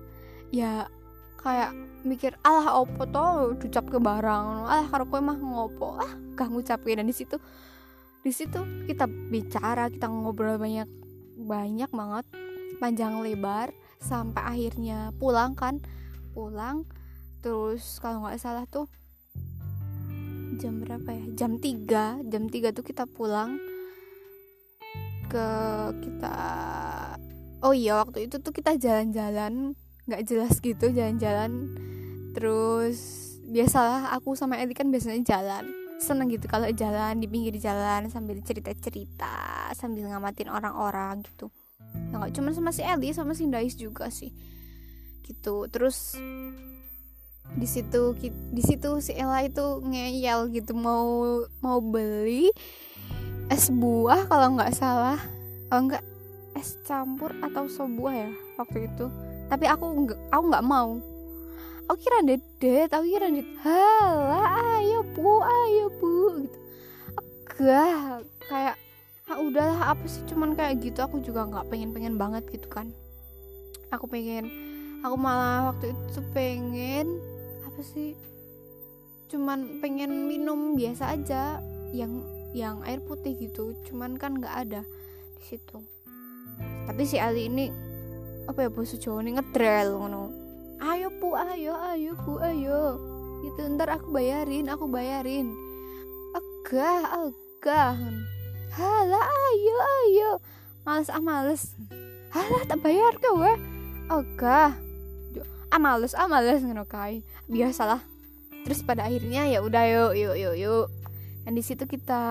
Ya 0.54 0.86
kayak 1.42 1.74
mikir 2.06 2.38
alah 2.46 2.78
opo 2.78 3.02
to 3.10 3.58
ucap 3.58 3.90
ke 3.90 3.98
barang. 3.98 4.70
Alah 4.70 4.86
karo 4.86 5.06
kowe 5.10 5.18
mah 5.18 5.38
ngopo. 5.38 5.98
Ah 5.98 6.12
gak 6.38 6.50
ngucapin. 6.50 7.02
Dan 7.02 7.10
di 7.10 7.14
situ 7.14 7.36
di 8.22 8.30
situ 8.30 8.62
kita 8.86 9.08
bicara 9.08 9.90
kita 9.90 10.06
ngobrol 10.06 10.60
banyak 10.60 10.86
banyak 11.40 11.90
banget 11.90 12.26
panjang 12.76 13.24
lebar 13.24 13.74
sampai 13.98 14.42
akhirnya 14.46 15.10
pulang 15.18 15.58
kan. 15.58 15.82
Pulang 16.30 16.86
terus 17.42 17.98
kalau 17.98 18.22
nggak 18.22 18.38
salah 18.38 18.62
tuh 18.70 18.86
jam 20.60 20.78
berapa 20.78 21.08
ya? 21.10 21.24
Jam 21.34 21.58
3 21.58 22.30
jam 22.30 22.42
3 22.46 22.76
tuh 22.76 22.84
kita 22.86 23.08
pulang 23.10 23.58
ke 25.30 25.48
kita. 26.02 26.38
Oh 27.62 27.70
iya 27.70 28.02
waktu 28.02 28.26
itu 28.26 28.42
tuh 28.42 28.50
kita 28.50 28.74
jalan-jalan 28.74 29.78
nggak 30.10 30.22
jelas 30.26 30.58
gitu 30.58 30.90
jalan-jalan. 30.90 31.70
Terus 32.34 32.98
biasalah 33.46 34.10
aku 34.18 34.34
sama 34.34 34.58
Eli 34.58 34.74
kan 34.74 34.90
biasanya 34.90 35.22
jalan. 35.22 35.70
Seneng 36.02 36.32
gitu 36.32 36.50
kalau 36.50 36.66
jalan 36.74 37.22
di 37.22 37.30
pinggir 37.30 37.54
jalan 37.62 38.10
sambil 38.10 38.42
cerita-cerita 38.42 39.70
sambil 39.78 40.10
ngamatin 40.10 40.50
orang-orang 40.50 41.22
gitu. 41.22 41.46
Ya 42.10 42.18
nggak 42.18 42.34
cuma 42.34 42.50
sama 42.50 42.74
si 42.74 42.82
Eli 42.82 43.14
sama 43.14 43.38
si 43.38 43.46
Dais 43.46 43.78
juga 43.78 44.10
sih. 44.10 44.34
Gitu. 45.22 45.70
Terus 45.70 46.18
di 47.50 47.66
situ 47.66 48.14
di 48.54 48.62
situ 48.62 48.90
si 49.02 49.12
Ella 49.14 49.42
itu 49.42 49.82
ngeyel 49.82 50.54
gitu 50.54 50.74
mau 50.74 51.42
mau 51.58 51.78
beli 51.82 52.50
es 53.50 53.66
buah 53.68 54.30
kalau 54.30 54.54
nggak 54.54 54.72
salah. 54.72 55.18
Kalau 55.66 55.90
nggak 55.90 56.04
es 56.54 56.78
campur 56.86 57.34
atau 57.42 57.66
sop 57.66 57.90
buah 57.98 58.14
ya 58.14 58.30
waktu 58.54 58.86
itu. 58.86 59.10
Tapi 59.50 59.66
aku 59.66 59.84
nggak 60.06 60.18
aku 60.30 60.42
nggak 60.54 60.66
mau. 60.66 61.02
Aku 61.90 61.98
kira 61.98 62.22
dedet 62.22 62.94
aku 62.94 63.04
kira 63.10 63.26
dedet. 63.26 63.50
Halah 63.66 64.78
ayo 64.78 65.02
bu 65.02 65.42
ayo 65.42 65.86
bu 65.98 66.46
gitu. 66.46 66.58
Agak 67.60 68.22
kayak 68.46 68.76
ah 69.26 69.38
udahlah 69.42 69.98
apa 69.98 70.06
sih? 70.06 70.22
Cuman 70.30 70.54
kayak 70.54 70.78
gitu 70.86 71.02
aku 71.02 71.18
juga 71.18 71.50
nggak 71.50 71.66
pengen 71.66 71.90
pengen 71.90 72.14
banget 72.14 72.46
gitu 72.54 72.70
kan. 72.70 72.94
Aku 73.90 74.06
pengen 74.06 74.46
aku 75.02 75.18
malah 75.18 75.74
waktu 75.74 75.90
itu 75.90 76.22
pengen 76.30 77.18
apa 77.66 77.82
sih? 77.82 78.14
Cuman 79.26 79.82
pengen 79.82 80.30
minum 80.30 80.78
biasa 80.78 81.18
aja 81.18 81.58
yang 81.90 82.22
yang 82.50 82.82
air 82.82 82.98
putih 83.02 83.38
gitu 83.38 83.78
cuman 83.86 84.18
kan 84.18 84.38
nggak 84.38 84.54
ada 84.68 84.82
di 85.38 85.42
situ. 85.42 85.78
Tapi 86.60 87.02
si 87.06 87.16
Ali 87.16 87.46
ini 87.46 87.70
apa 88.50 88.66
ya 88.66 88.70
bos 88.72 88.90
Jawa 88.98 89.22
ini 89.22 89.38
ngedrel 89.38 89.94
ngono. 89.94 90.22
Ayo 90.80 91.12
bu 91.20 91.36
ayo 91.38 91.76
ayo 91.76 92.12
bu 92.26 92.42
ayo. 92.42 92.98
Gitu 93.46 93.60
ntar 93.76 93.94
aku 93.94 94.10
bayarin 94.10 94.66
aku 94.66 94.90
bayarin. 94.90 95.54
Agah 96.34 97.30
agah. 97.30 97.96
Halah 98.74 99.26
ayo 99.26 99.76
ayo. 100.04 100.30
Males 100.82 101.10
ah 101.12 101.22
males. 101.22 101.78
Halah 102.34 102.62
tak 102.66 102.82
bayar 102.82 103.14
kau 103.22 103.38
weh 103.38 103.58
agah. 104.10 104.74
Ah 105.70 105.78
males 105.78 106.18
ah 106.18 106.26
males 106.26 106.66
ngono 106.66 106.82
kai 106.88 107.22
biasalah. 107.46 108.02
Terus 108.66 108.84
pada 108.84 109.08
akhirnya 109.08 109.48
ya 109.48 109.64
udah 109.64 109.84
yuk 109.88 110.12
yuk 110.18 110.36
yuk 110.36 110.56
yuk 110.58 110.86
dan 111.44 111.52
di 111.56 111.62
situ 111.64 111.88
kita 111.88 112.22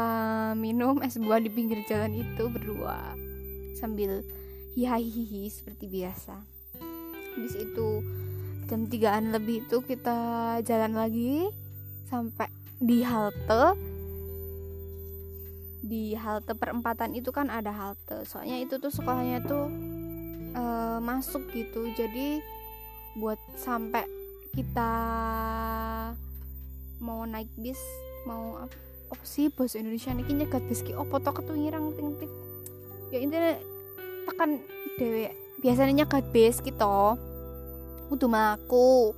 minum 0.54 1.02
es 1.02 1.18
buah 1.18 1.42
di 1.42 1.50
pinggir 1.50 1.82
jalan 1.90 2.14
itu 2.14 2.46
berdua. 2.46 3.18
Sambil 3.74 4.22
hihihi 4.78 5.50
seperti 5.50 5.90
biasa. 5.90 6.36
Habis 7.36 7.56
itu 7.58 7.88
jam 8.70 8.86
tigaan 8.86 9.34
lebih 9.34 9.66
itu 9.66 9.82
kita 9.82 10.18
jalan 10.62 10.94
lagi 10.94 11.50
sampai 12.06 12.48
di 12.78 13.02
halte. 13.02 13.74
Di 15.80 16.14
halte 16.14 16.54
perempatan 16.54 17.18
itu 17.18 17.34
kan 17.34 17.50
ada 17.50 17.74
halte. 17.74 18.22
Soalnya 18.30 18.62
itu 18.62 18.78
tuh 18.78 18.94
sekolahnya 18.94 19.42
tuh 19.48 19.66
uh, 20.54 21.00
masuk 21.02 21.50
gitu. 21.50 21.90
Jadi 21.98 22.44
buat 23.18 23.42
sampai 23.58 24.06
kita 24.54 24.92
mau 27.00 27.24
naik 27.26 27.50
bis 27.58 27.80
mau 28.28 28.60
apa 28.60 28.89
oh 29.10 29.22
sih 29.26 29.50
bahasa 29.50 29.82
Indonesia 29.82 30.14
nih 30.14 30.46
nyegat 30.46 30.64
bis 30.70 30.86
ki 30.86 30.94
opo 30.94 31.18
to 31.22 31.34
ketungirang 31.34 31.94
ting 31.98 32.16
ting 32.22 32.32
ya 33.10 33.18
intinya 33.22 33.58
tekan 34.30 34.62
dewe 35.02 35.34
biasanya 35.60 36.06
nyegat 36.06 36.26
bis 36.30 36.62
gitu 36.62 37.18
kudu 38.10 38.26
mlaku 38.30 39.14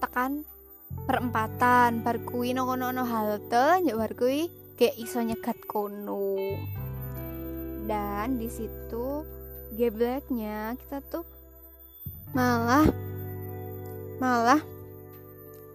tekan 0.00 0.44
perempatan 1.06 2.02
bar 2.02 2.18
kuwi 2.24 2.52
nono 2.56 2.74
nono 2.74 3.02
halte 3.06 3.84
nyek 3.84 3.96
bar 3.96 4.12
kuwi 4.16 4.50
kayak 4.80 4.96
iso 4.96 5.20
nyegat 5.20 5.60
kono. 5.68 6.40
Dan 7.84 8.40
di 8.40 8.48
situ 8.48 9.28
gebleknya 9.76 10.72
kita 10.80 11.04
tuh 11.04 11.26
malah 12.32 12.88
malah 14.16 14.60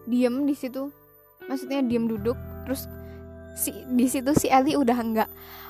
diem 0.10 0.50
di 0.50 0.58
situ. 0.58 0.90
Maksudnya 1.46 1.86
diem 1.86 2.10
duduk 2.10 2.34
terus 2.66 2.90
si 3.56 3.72
di 3.88 4.06
situ 4.12 4.36
si 4.36 4.52
Eli 4.52 4.76
udah 4.76 4.98
enggak 5.00 5.30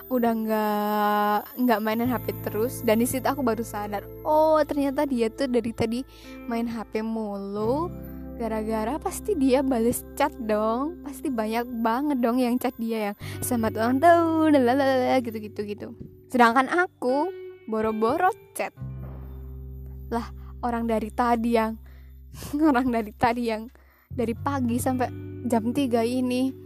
udah 0.09 0.31
nggak 0.33 1.39
nggak 1.65 1.79
mainin 1.81 2.09
HP 2.09 2.33
terus. 2.45 2.81
Dan 2.81 3.01
di 3.01 3.07
situ 3.07 3.25
aku 3.25 3.45
baru 3.45 3.61
sadar 3.61 4.05
oh 4.25 4.59
ternyata 4.65 5.05
dia 5.05 5.29
tuh 5.29 5.47
dari 5.47 5.71
tadi 5.71 6.01
main 6.49 6.65
HP 6.65 7.05
mulu. 7.05 7.89
Gara-gara 8.35 8.99
pasti 8.99 9.31
dia 9.39 9.63
balas 9.63 10.03
chat 10.19 10.33
dong. 10.35 10.99
Pasti 11.07 11.31
banyak 11.31 11.63
banget 11.79 12.17
dong 12.19 12.41
yang 12.41 12.59
chat 12.59 12.75
dia 12.75 13.11
yang 13.11 13.15
selamat 13.39 13.71
ulang 13.79 13.97
tahun 14.03 14.51
lalala 14.59 15.17
gitu 15.23 15.37
gitu 15.39 15.61
gitu. 15.63 15.87
Sedangkan 16.27 16.67
aku 16.67 17.31
boro-boro 17.69 18.33
chat. 18.51 18.75
Lah 20.11 20.29
orang 20.61 20.89
dari 20.89 21.09
tadi 21.15 21.55
yang 21.55 21.79
orang 22.69 22.91
dari 22.91 23.15
tadi 23.15 23.47
yang 23.47 23.71
dari 24.11 24.35
pagi 24.35 24.77
sampai 24.77 25.07
jam 25.47 25.71
3 25.71 26.03
ini 26.03 26.64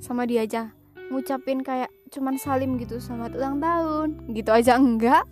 sama 0.00 0.24
dia 0.24 0.48
aja. 0.48 0.72
Ngucapin 1.12 1.60
kayak 1.60 1.92
cuman 2.10 2.40
salim 2.40 2.80
gitu 2.80 2.98
selamat 2.98 3.36
ulang 3.36 3.56
tahun. 3.60 4.08
Gitu 4.32 4.50
aja 4.50 4.80
enggak. 4.80 5.28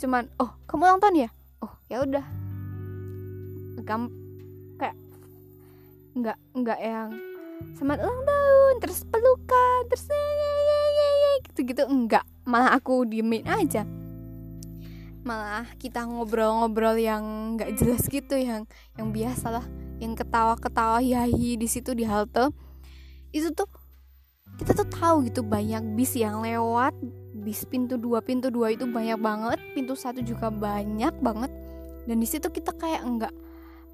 Cuman 0.00 0.26
oh 0.40 0.56
kamu 0.66 0.82
ulang 0.88 1.00
tahun 1.04 1.16
ya? 1.24 1.30
Oh 1.60 1.72
ya 1.86 2.02
udah. 2.02 2.24
Gam 3.84 4.08
kayak 4.80 4.96
enggak 6.16 6.36
enggak 6.56 6.78
yang 6.80 7.08
selamat 7.76 7.98
ulang 8.08 8.22
tahun 8.24 8.72
terus 8.80 9.00
pelukan 9.04 9.80
terus 9.92 10.08
gitu 11.44 11.60
gitu 11.64 11.82
enggak 11.84 12.24
malah 12.48 12.74
aku 12.74 13.04
diemin 13.04 13.44
aja. 13.44 13.84
Malah 15.20 15.68
kita 15.76 16.08
ngobrol-ngobrol 16.08 16.96
yang 16.96 17.54
nggak 17.54 17.76
jelas 17.76 18.08
gitu 18.08 18.40
yang 18.40 18.64
yang 18.96 19.12
biasa 19.12 19.52
lah 19.52 19.66
yang 20.00 20.16
ketawa-ketawa 20.16 21.04
yahi 21.04 21.60
di 21.60 21.68
situ 21.68 21.92
di 21.92 22.08
halte. 22.08 22.48
Itu 23.30 23.52
tuh 23.52 23.68
kita 24.60 24.76
tuh 24.76 24.88
tahu 24.92 25.24
gitu 25.24 25.40
banyak 25.40 25.96
bis 25.96 26.12
yang 26.12 26.44
lewat. 26.44 26.92
Bis 27.40 27.64
pintu 27.64 27.96
dua 27.96 28.20
pintu 28.20 28.52
dua 28.52 28.76
itu 28.76 28.84
banyak 28.84 29.16
banget 29.16 29.56
pintu 29.72 29.96
satu 29.96 30.20
juga 30.20 30.52
banyak 30.52 31.16
banget. 31.24 31.48
Dan 32.04 32.20
di 32.20 32.28
situ 32.28 32.52
kita 32.52 32.76
kayak 32.76 33.00
enggak 33.00 33.32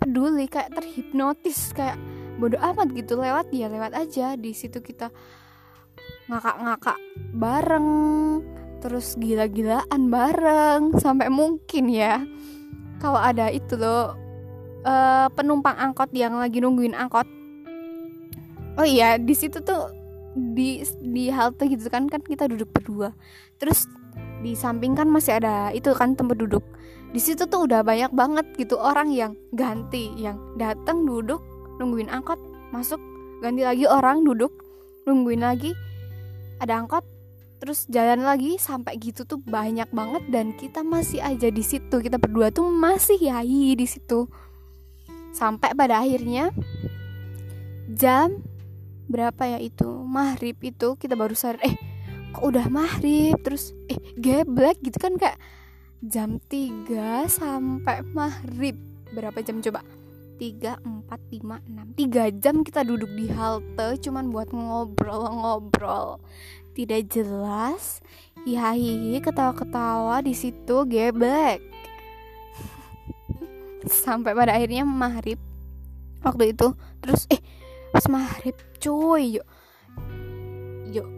peduli 0.02 0.50
kayak 0.50 0.74
terhipnotis 0.74 1.70
kayak 1.70 1.94
bodoh 2.42 2.58
amat 2.58 2.90
gitu. 2.98 3.14
Lewat 3.14 3.54
ya 3.54 3.70
lewat 3.70 3.94
aja. 3.94 4.34
Di 4.34 4.50
situ 4.50 4.82
kita 4.82 5.14
ngakak-ngakak 6.26 6.98
bareng 7.38 7.90
terus 8.82 9.14
gila-gilaan 9.14 10.10
bareng 10.10 10.98
sampai 10.98 11.30
mungkin 11.30 11.86
ya. 11.86 12.26
Kalau 12.98 13.22
ada 13.22 13.54
itu 13.54 13.78
loh 13.78 14.18
uh, 14.82 15.30
penumpang 15.30 15.78
angkot 15.78 16.10
yang 16.10 16.34
lagi 16.34 16.58
nungguin 16.58 16.98
angkot. 16.98 17.30
Oh 18.76 18.84
iya 18.84 19.16
di 19.16 19.32
situ 19.32 19.62
tuh 19.62 19.95
di 20.36 20.84
di 21.00 21.32
halte 21.32 21.64
gitu 21.66 21.88
kan 21.88 22.06
kan 22.06 22.20
kita 22.20 22.46
duduk 22.46 22.68
berdua. 22.70 23.16
Terus 23.56 23.88
di 24.44 24.52
samping 24.52 24.92
kan 24.92 25.08
masih 25.08 25.40
ada 25.40 25.72
itu 25.72 25.90
kan 25.96 26.12
tempat 26.12 26.36
duduk. 26.36 26.62
Di 27.10 27.20
situ 27.22 27.48
tuh 27.48 27.64
udah 27.64 27.80
banyak 27.80 28.12
banget 28.12 28.46
gitu 28.60 28.76
orang 28.76 29.08
yang 29.08 29.32
ganti 29.56 30.12
yang 30.20 30.36
datang 30.60 31.08
duduk 31.08 31.40
nungguin 31.80 32.12
angkot 32.12 32.36
masuk 32.70 33.00
ganti 33.40 33.64
lagi 33.64 33.88
orang 33.88 34.24
duduk 34.24 34.52
nungguin 35.08 35.40
lagi 35.44 35.72
ada 36.60 36.80
angkot 36.80 37.04
terus 37.56 37.88
jalan 37.88 38.20
lagi 38.20 38.60
sampai 38.60 39.00
gitu 39.00 39.24
tuh 39.24 39.40
banyak 39.40 39.88
banget 39.88 40.22
dan 40.28 40.52
kita 40.54 40.84
masih 40.84 41.24
aja 41.24 41.48
di 41.48 41.64
situ. 41.64 41.96
Kita 42.04 42.20
berdua 42.20 42.52
tuh 42.52 42.68
masih 42.68 43.16
yai 43.16 43.72
di 43.72 43.86
situ. 43.88 44.28
Sampai 45.32 45.72
pada 45.72 46.04
akhirnya 46.04 46.52
jam 47.92 48.45
berapa 49.06 49.42
ya 49.56 49.58
itu? 49.62 49.88
Maghrib 50.04 50.58
itu 50.62 50.98
kita 50.98 51.14
baru 51.14 51.34
sadar 51.34 51.62
eh 51.62 51.74
kok 52.34 52.44
udah 52.44 52.66
maghrib? 52.70 53.38
Terus 53.42 53.72
eh 53.90 53.98
geblek 54.18 54.82
gitu 54.82 54.98
kan 54.98 55.14
kayak 55.18 55.38
jam 56.04 56.38
3 56.50 57.26
sampai 57.30 58.02
maghrib. 58.12 58.76
Berapa 59.14 59.40
jam 59.42 59.62
coba? 59.62 59.80
3, 60.36 60.84
4, 60.84 61.08
5, 61.08 61.64
6 61.96 61.96
3 61.96 62.42
jam 62.44 62.60
kita 62.60 62.84
duduk 62.84 63.08
di 63.16 63.32
halte 63.32 63.96
cuman 64.04 64.28
buat 64.28 64.52
ngobrol-ngobrol. 64.52 66.20
Tidak 66.76 67.08
jelas 67.08 68.04
hihihi 68.44 69.16
ketawa-ketawa 69.24 70.20
di 70.20 70.36
situ 70.36 70.84
geblek 70.84 71.64
sampai 74.04 74.36
pada 74.36 74.52
akhirnya 74.60 74.84
maghrib. 74.84 75.40
Waktu 76.20 76.52
itu 76.52 76.76
terus 77.00 77.24
eh 77.32 77.40
pas 77.94 78.04
maghrib 78.12 78.52
cuy 78.86 79.42
yuk 79.42 79.46
yuk 80.94 81.08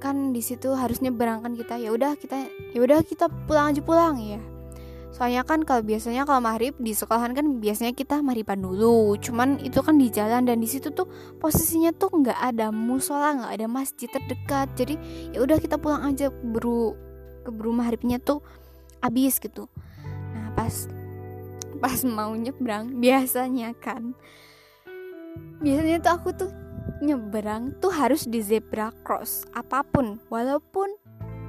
kan 0.00 0.36
di 0.36 0.44
situ 0.44 0.72
harus 0.76 1.00
nyebrang 1.00 1.40
kan 1.40 1.56
kita 1.56 1.80
ya 1.80 1.92
udah 1.92 2.16
kita 2.20 2.48
ya 2.72 2.80
udah 2.80 3.00
kita 3.04 3.28
pulang 3.48 3.72
aja 3.72 3.80
pulang 3.84 4.16
ya. 4.16 4.40
Soalnya 5.10 5.42
kan 5.44 5.66
kalau 5.66 5.84
biasanya 5.84 6.24
kalau 6.24 6.40
maghrib 6.40 6.72
di 6.80 6.96
sekolahan 6.96 7.36
kan 7.36 7.60
biasanya 7.60 7.92
kita 7.92 8.22
maghriban 8.24 8.62
dulu 8.62 9.18
cuman 9.20 9.60
itu 9.60 9.82
kan 9.82 9.98
di 9.98 10.08
jalan 10.08 10.48
dan 10.48 10.62
di 10.62 10.70
situ 10.70 10.94
tuh 10.94 11.10
posisinya 11.42 11.92
tuh 11.92 12.08
nggak 12.14 12.38
ada 12.40 12.70
musola 12.72 13.36
nggak 13.36 13.52
ada 13.58 13.66
masjid 13.68 14.08
terdekat 14.08 14.70
jadi 14.78 14.94
ya 15.34 15.44
udah 15.44 15.58
kita 15.60 15.76
pulang 15.76 16.06
aja 16.08 16.30
keburu 16.30 16.94
keburu 17.44 17.70
maghribnya 17.74 18.22
tuh 18.22 18.40
habis 19.04 19.36
gitu. 19.42 19.68
Nah 20.32 20.54
pas 20.56 20.88
pas 21.82 21.98
mau 22.06 22.32
nyebrang 22.32 22.96
biasanya 23.02 23.76
kan 23.76 24.14
biasanya 25.60 25.98
tuh 26.02 26.12
aku 26.12 26.28
tuh 26.34 26.50
nyebrang 27.00 27.76
tuh 27.80 27.92
harus 27.92 28.28
di 28.28 28.40
zebra 28.44 28.92
cross 29.04 29.46
apa 29.56 29.84
pun. 29.84 30.20
Walaupun 30.28 30.88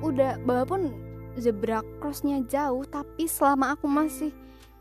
udah 0.01 0.41
walaupun 0.47 0.91
zebra 1.39 1.85
crossnya 2.01 2.43
jauh 2.47 2.83
tapi 2.87 3.29
selama 3.29 3.77
aku 3.77 3.87
masih 3.87 4.31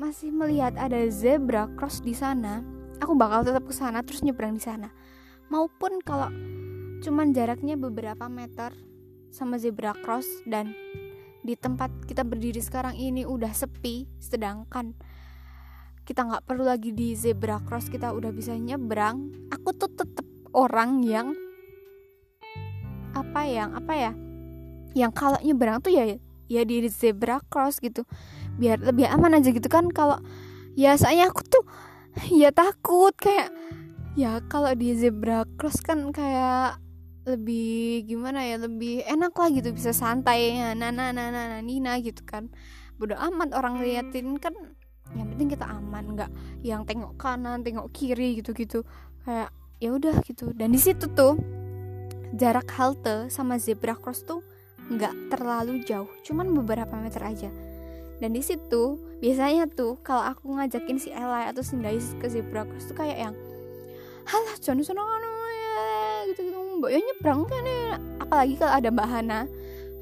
masih 0.01 0.33
melihat 0.33 0.75
ada 0.81 1.05
zebra 1.13 1.69
cross 1.77 2.01
di 2.01 2.17
sana 2.17 2.65
aku 3.01 3.17
bakal 3.17 3.45
tetap 3.45 3.65
ke 3.65 3.75
sana 3.75 4.05
terus 4.05 4.21
nyebrang 4.21 4.55
di 4.55 4.63
sana. 4.63 4.93
Maupun 5.51 5.99
kalau 6.05 6.31
cuman 7.01 7.33
jaraknya 7.33 7.75
beberapa 7.81 8.29
meter 8.29 8.77
sama 9.33 9.57
zebra 9.57 9.97
cross 10.05 10.29
dan 10.45 10.77
di 11.41 11.57
tempat 11.57 11.89
kita 12.05 12.21
berdiri 12.21 12.61
sekarang 12.61 12.93
ini 13.01 13.25
udah 13.25 13.51
sepi 13.57 14.05
sedangkan 14.21 14.93
kita 16.11 16.27
nggak 16.27 16.43
perlu 16.43 16.67
lagi 16.67 16.91
di 16.91 17.15
zebra 17.15 17.63
cross 17.63 17.87
kita 17.87 18.11
udah 18.11 18.35
bisa 18.35 18.59
nyebrang. 18.59 19.31
Aku 19.55 19.71
tuh 19.71 19.95
tetap 19.95 20.27
orang 20.51 21.07
yang 21.07 21.39
apa 23.15 23.47
yang 23.47 23.71
apa 23.79 23.95
ya 23.95 24.13
yang 24.99 25.15
kalau 25.15 25.39
nyebrang 25.39 25.79
tuh 25.79 25.95
ya 25.95 26.19
ya 26.51 26.67
di 26.67 26.83
zebra 26.91 27.39
cross 27.47 27.79
gitu. 27.79 28.03
Biar 28.59 28.83
lebih 28.83 29.07
aman 29.07 29.39
aja 29.39 29.55
gitu 29.55 29.71
kan 29.71 29.87
kalau 29.95 30.19
ya 30.75 30.99
saya 30.99 31.31
aku 31.31 31.47
tuh 31.47 31.63
ya 32.27 32.51
takut 32.51 33.15
kayak 33.15 33.55
ya 34.19 34.43
kalau 34.51 34.75
di 34.75 34.91
zebra 34.99 35.47
cross 35.63 35.79
kan 35.79 36.11
kayak 36.11 36.83
lebih 37.23 38.03
gimana 38.11 38.43
ya 38.43 38.59
lebih 38.59 39.07
enak 39.07 39.31
lah 39.31 39.47
gitu 39.55 39.71
bisa 39.71 39.95
santai 39.95 40.59
ya 40.59 40.75
nana 40.75 41.15
nana 41.15 41.31
nana 41.31 41.63
nina 41.63 42.03
gitu 42.03 42.27
kan. 42.27 42.51
Bodo 42.99 43.15
amat 43.15 43.55
orang 43.55 43.79
liatin 43.79 44.43
kan 44.43 44.75
yang 45.19 45.27
penting 45.35 45.49
kita 45.51 45.67
aman 45.67 46.05
nggak 46.15 46.31
yang 46.63 46.87
tengok 46.87 47.19
kanan 47.19 47.67
tengok 47.67 47.91
kiri 47.91 48.39
gitu 48.39 48.55
gitu 48.55 48.87
kayak 49.27 49.51
ya 49.81 49.91
udah 49.97 50.15
gitu. 50.23 50.53
Dan 50.55 50.71
di 50.71 50.81
situ 50.81 51.11
tuh 51.11 51.41
jarak 52.37 52.71
halte 52.79 53.27
sama 53.33 53.59
zebra 53.59 53.99
cross 53.99 54.23
tuh 54.23 54.45
nggak 54.91 55.35
terlalu 55.35 55.83
jauh 55.87 56.11
cuman 56.23 56.55
beberapa 56.55 56.95
meter 56.95 57.23
aja. 57.27 57.51
Dan 58.21 58.37
di 58.37 58.43
situ 58.45 59.01
biasanya 59.19 59.67
tuh 59.67 59.97
kalau 60.05 60.23
aku 60.29 60.53
ngajakin 60.53 61.01
si 61.01 61.09
Ella 61.11 61.49
atau 61.49 61.65
si 61.65 61.75
Dais 61.81 62.13
ke 62.21 62.29
zebra 62.29 62.69
cross 62.69 62.87
tuh 62.87 62.97
kayak 62.99 63.19
yang 63.19 63.35
halah 64.29 64.57
jangan 64.61 64.85
ya 64.85 65.83
gitu 66.31 66.41
gitu 66.47 66.59
mbak 66.79 66.91
ya 66.93 67.01
nyebrang 67.01 67.41
kan 67.49 67.65
ya. 67.65 67.97
Apalagi 68.21 68.55
kalau 68.61 68.73
ada 68.77 68.89
mbak 68.93 69.11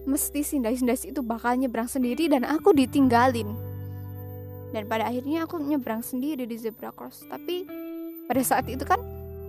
mesti 0.04 0.40
si 0.44 0.56
Dais 0.60 0.82
itu 0.82 1.20
bakal 1.22 1.56
nyebrang 1.56 1.86
sendiri 1.88 2.28
dan 2.28 2.44
aku 2.44 2.74
ditinggalin 2.74 3.67
dan 4.68 4.84
pada 4.84 5.08
akhirnya 5.08 5.48
aku 5.48 5.56
nyebrang 5.60 6.04
sendiri 6.04 6.44
di 6.44 6.56
zebra 6.60 6.92
cross. 6.92 7.24
Tapi 7.24 7.64
pada 8.28 8.42
saat 8.44 8.68
itu 8.68 8.84
kan 8.84 9.00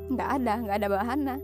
nggak 0.10 0.30
ada 0.40 0.54
nggak 0.64 0.78
ada 0.80 0.88
bahana. 0.88 1.36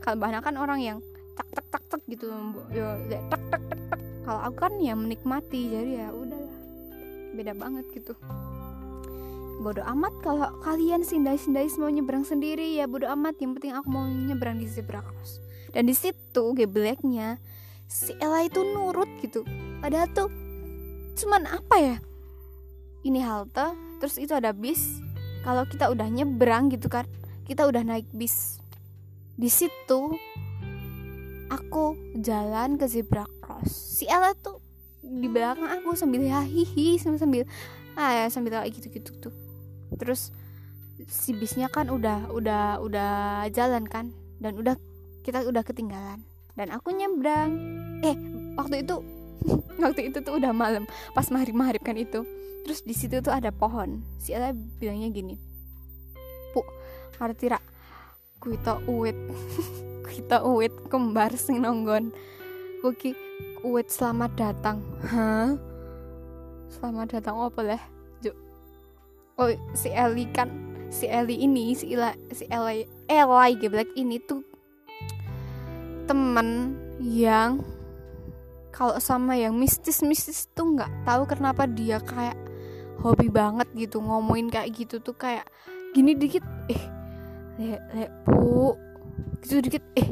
Kalau 0.00 0.16
bahana 0.16 0.40
kan 0.40 0.56
orang 0.56 0.80
yang 0.80 0.98
tak 1.36 1.48
tak 1.52 1.66
tak 1.68 1.84
tak 1.92 2.02
gitu. 2.08 2.32
Ya 2.72 2.96
tak 3.28 3.42
tak 3.52 3.62
tak 3.68 3.80
tak. 3.92 4.00
Kalau 4.24 4.40
aku 4.40 4.56
kan 4.56 4.72
ya 4.80 4.94
menikmati 4.96 5.60
jadi 5.68 5.90
ya 6.04 6.08
udahlah. 6.16 6.56
Beda 7.36 7.52
banget 7.52 7.84
gitu. 7.92 8.16
Bodoh 9.60 9.84
amat 9.84 10.14
kalau 10.24 10.48
kalian 10.64 11.04
sindai-sindai 11.04 11.68
mau 11.76 11.92
nyebrang 11.92 12.24
sendiri 12.24 12.80
ya 12.80 12.88
bodoh 12.88 13.12
amat. 13.12 13.36
Yang 13.36 13.60
penting 13.60 13.72
aku 13.76 13.88
mau 13.92 14.08
nyebrang 14.08 14.56
di 14.56 14.64
zebra 14.64 15.04
cross. 15.04 15.44
Dan 15.70 15.84
di 15.84 15.92
situ 15.92 16.56
gebleknya 16.56 17.36
si 17.84 18.16
Ella 18.16 18.48
itu 18.48 18.64
nurut 18.64 19.08
gitu. 19.20 19.44
Padahal 19.84 20.08
tuh 20.16 20.32
cuman 21.20 21.44
apa 21.44 21.76
ya 21.76 21.96
ini 23.06 23.20
halte 23.24 23.72
terus 24.00 24.16
itu 24.20 24.32
ada 24.36 24.52
bis. 24.52 25.00
Kalau 25.40 25.64
kita 25.64 25.88
udah 25.88 26.04
nyebrang 26.08 26.68
gitu 26.68 26.92
kan 26.92 27.08
kita 27.48 27.66
udah 27.66 27.82
naik 27.82 28.06
bis. 28.12 28.60
Di 29.34 29.48
situ 29.48 30.14
aku 31.50 31.96
jalan 32.20 32.76
ke 32.76 32.86
zebra 32.86 33.26
cross. 33.42 33.72
Si 33.98 34.04
Ella 34.06 34.36
tuh 34.36 34.60
di 35.00 35.26
belakang 35.26 35.66
aku 35.66 35.96
sambil 35.96 36.28
hahihi 36.28 37.00
sambil 37.00 37.18
sambil 37.18 37.42
ah 37.98 38.14
ya 38.14 38.24
sambil 38.30 38.60
kayak 38.60 38.70
gitu 38.76 38.86
gitu 38.92 39.10
tuh. 39.18 39.34
Terus 39.96 40.30
si 41.08 41.32
bisnya 41.34 41.66
kan 41.72 41.88
udah 41.88 42.30
udah 42.30 42.78
udah 42.84 43.12
jalan 43.50 43.88
kan 43.88 44.12
dan 44.38 44.54
udah 44.60 44.76
kita 45.24 45.42
udah 45.42 45.64
ketinggalan. 45.64 46.22
Dan 46.54 46.68
aku 46.70 46.92
nyebrang. 46.92 47.56
Eh 48.04 48.14
waktu 48.54 48.84
itu 48.84 49.00
waktu 49.82 50.12
itu 50.12 50.18
tuh 50.20 50.36
udah 50.36 50.52
malam 50.52 50.84
pas 51.16 51.26
maghrib 51.32 51.56
maghrib 51.56 51.80
kan 51.80 51.96
itu 51.96 52.22
terus 52.66 52.84
di 52.84 52.94
situ 52.94 53.20
tuh 53.24 53.32
ada 53.32 53.50
pohon. 53.54 54.04
Si 54.20 54.32
Ella 54.34 54.52
bilangnya 54.52 55.08
gini 55.10 55.34
pu 56.50 56.60
ngerti 57.18 57.46
rak 57.52 57.64
kuita 58.40 58.80
uwit. 58.88 59.16
Kita 60.10 60.42
uwit 60.42 60.74
kembar 60.90 61.30
sing 61.38 61.62
nonggon. 61.62 62.10
Kuki 62.82 63.14
uwit 63.62 63.92
selamat 63.92 64.32
datang. 64.34 64.82
Hah? 65.06 65.54
Selamat 66.70 67.18
datang 67.18 67.36
apa 67.36 67.60
leh? 67.66 67.82
Jo 68.22 68.32
Oh 69.34 69.50
si 69.74 69.90
Eli 69.90 70.30
kan 70.30 70.48
Si 70.86 71.10
Eli 71.10 71.42
ini 71.42 71.74
Si 71.74 71.90
Ila 71.92 72.14
Si 72.30 72.46
Eli 72.46 72.86
Eli 73.10 73.50
geblek 73.58 73.90
ini 73.98 74.22
tuh 74.22 74.46
Temen 76.06 76.78
Yang 77.02 77.66
Kalau 78.70 78.96
sama 79.02 79.34
yang 79.34 79.58
mistis-mistis 79.58 80.46
tuh 80.54 80.78
nggak 80.78 81.02
tahu 81.02 81.26
kenapa 81.26 81.66
dia 81.66 81.98
kayak 81.98 82.38
hobi 83.00 83.32
banget 83.32 83.68
gitu 83.74 83.98
ngomongin 84.04 84.52
kayak 84.52 84.70
gitu 84.76 85.00
tuh 85.00 85.16
kayak 85.16 85.48
gini 85.96 86.14
dikit 86.14 86.44
eh 86.68 86.82
le 87.58 87.80
le 87.96 88.04
bu. 88.28 88.76
Gitu 89.40 89.64
dikit 89.64 89.84
eh 89.96 90.08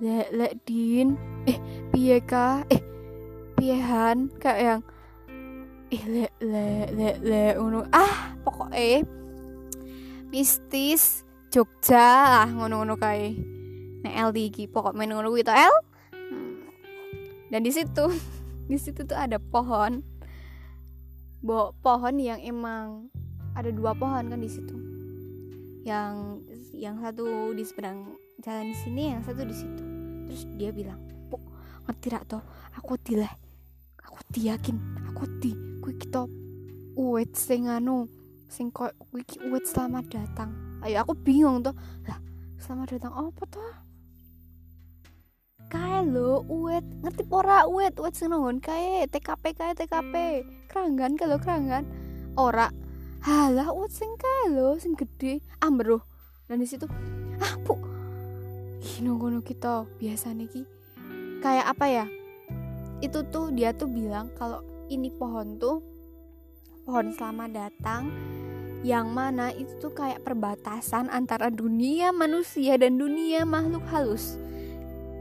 le 0.00 0.26
le 0.32 0.46
din. 0.64 1.14
Eh 1.44 1.58
piye 1.92 2.18
ka 2.24 2.64
eh 2.72 2.80
piyehan 3.56 4.32
kayak 4.40 4.60
yang 4.60 4.82
eh 5.92 6.02
le 6.08 6.24
le 6.40 6.66
le 6.96 7.08
le 7.22 7.42
ngono. 7.60 7.84
Ah 7.92 8.34
pokoknya 8.42 9.04
mistis 10.32 11.24
Jogja 11.48 12.28
lah 12.28 12.48
ngono-ngono 12.52 13.00
kae. 13.00 13.32
Nek 14.04 14.14
L 14.28 14.30
iki 14.36 14.68
pokok 14.68 14.92
men 14.92 15.08
ngono 15.08 15.32
kuwi 15.32 15.40
to 15.40 15.52
L? 15.52 15.74
Hmm. 16.12 16.68
dan 17.48 17.64
di 17.64 17.72
situ 17.72 18.12
di 18.70 18.76
situ 18.76 19.04
tuh 19.04 19.16
ada 19.16 19.40
pohon 19.40 20.04
bo 21.38 21.70
pohon 21.78 22.18
yang 22.18 22.42
emang 22.42 23.08
ada 23.54 23.70
dua 23.70 23.94
pohon 23.94 24.26
kan 24.30 24.40
di 24.40 24.50
situ. 24.50 24.76
Yang 25.86 26.42
yang 26.74 26.98
satu 27.02 27.54
di 27.54 27.62
seberang 27.64 28.14
jalan 28.42 28.70
di 28.70 28.76
sini 28.76 29.02
yang 29.14 29.22
satu 29.22 29.42
di 29.46 29.54
situ. 29.54 29.82
Terus 30.28 30.42
dia 30.58 30.70
bilang 30.74 31.00
pok 31.30 31.42
ngerti 31.86 32.06
rak 32.12 32.24
toh? 32.26 32.42
Aku 32.78 32.98
tileh 33.00 33.30
aku 34.02 34.18
ti 34.34 34.50
yakin. 34.50 34.76
Aku 35.14 35.24
ti. 35.38 35.54
Kui 35.82 35.94
kita 35.96 36.26
uwet 36.98 37.32
sing 37.38 37.70
anu 37.70 38.10
sing 38.50 38.74
kui 38.74 38.90
uwet 39.46 39.64
selamat 39.64 40.04
datang. 40.10 40.50
Ayo 40.82 41.02
aku 41.02 41.14
bingung 41.14 41.62
tuh 41.62 41.74
lah 42.06 42.18
selamat 42.58 42.98
datang 42.98 43.14
apa 43.14 43.42
toh 43.50 43.87
kae 45.68 46.08
lo 46.08 46.42
uwet 46.48 46.82
ngerti 47.04 47.22
pora 47.28 47.68
uwet 47.68 48.00
uwet 48.00 48.16
sing 48.16 48.32
nonggon 48.32 48.58
kae. 48.58 49.04
TKP 49.06 49.44
kae 49.52 49.72
TKP 49.76 50.14
keranggan 50.72 51.14
kalau 51.20 51.36
keranggan 51.36 51.84
ora. 52.34 52.72
Halah 53.20 53.68
uwet 53.76 53.92
sing 53.92 54.08
kae 54.16 54.56
lo 54.56 54.80
sing 54.80 54.96
gede 54.96 55.44
ambro 55.60 56.02
dan 56.48 56.64
di 56.64 56.66
situ. 56.66 56.88
Ah 57.38 57.54
bu. 57.60 57.76
Ngono 58.98 59.44
kita. 59.44 59.84
Biasa 60.00 60.32
nih 60.32 60.64
kayak 61.44 61.66
apa 61.76 61.86
ya? 61.86 62.06
Itu 63.04 63.28
tuh 63.28 63.52
dia 63.52 63.76
tuh 63.76 63.86
bilang 63.86 64.32
kalau 64.34 64.64
ini 64.88 65.12
pohon 65.12 65.60
tuh 65.60 65.84
pohon 66.88 67.12
selamat 67.12 67.50
datang 67.52 68.08
yang 68.80 69.10
mana 69.10 69.52
itu 69.52 69.74
tuh 69.82 69.92
kayak 69.92 70.24
perbatasan 70.24 71.10
antara 71.10 71.50
dunia 71.50 72.14
manusia 72.14 72.78
dan 72.78 72.96
dunia 72.96 73.42
makhluk 73.42 73.82
halus 73.90 74.38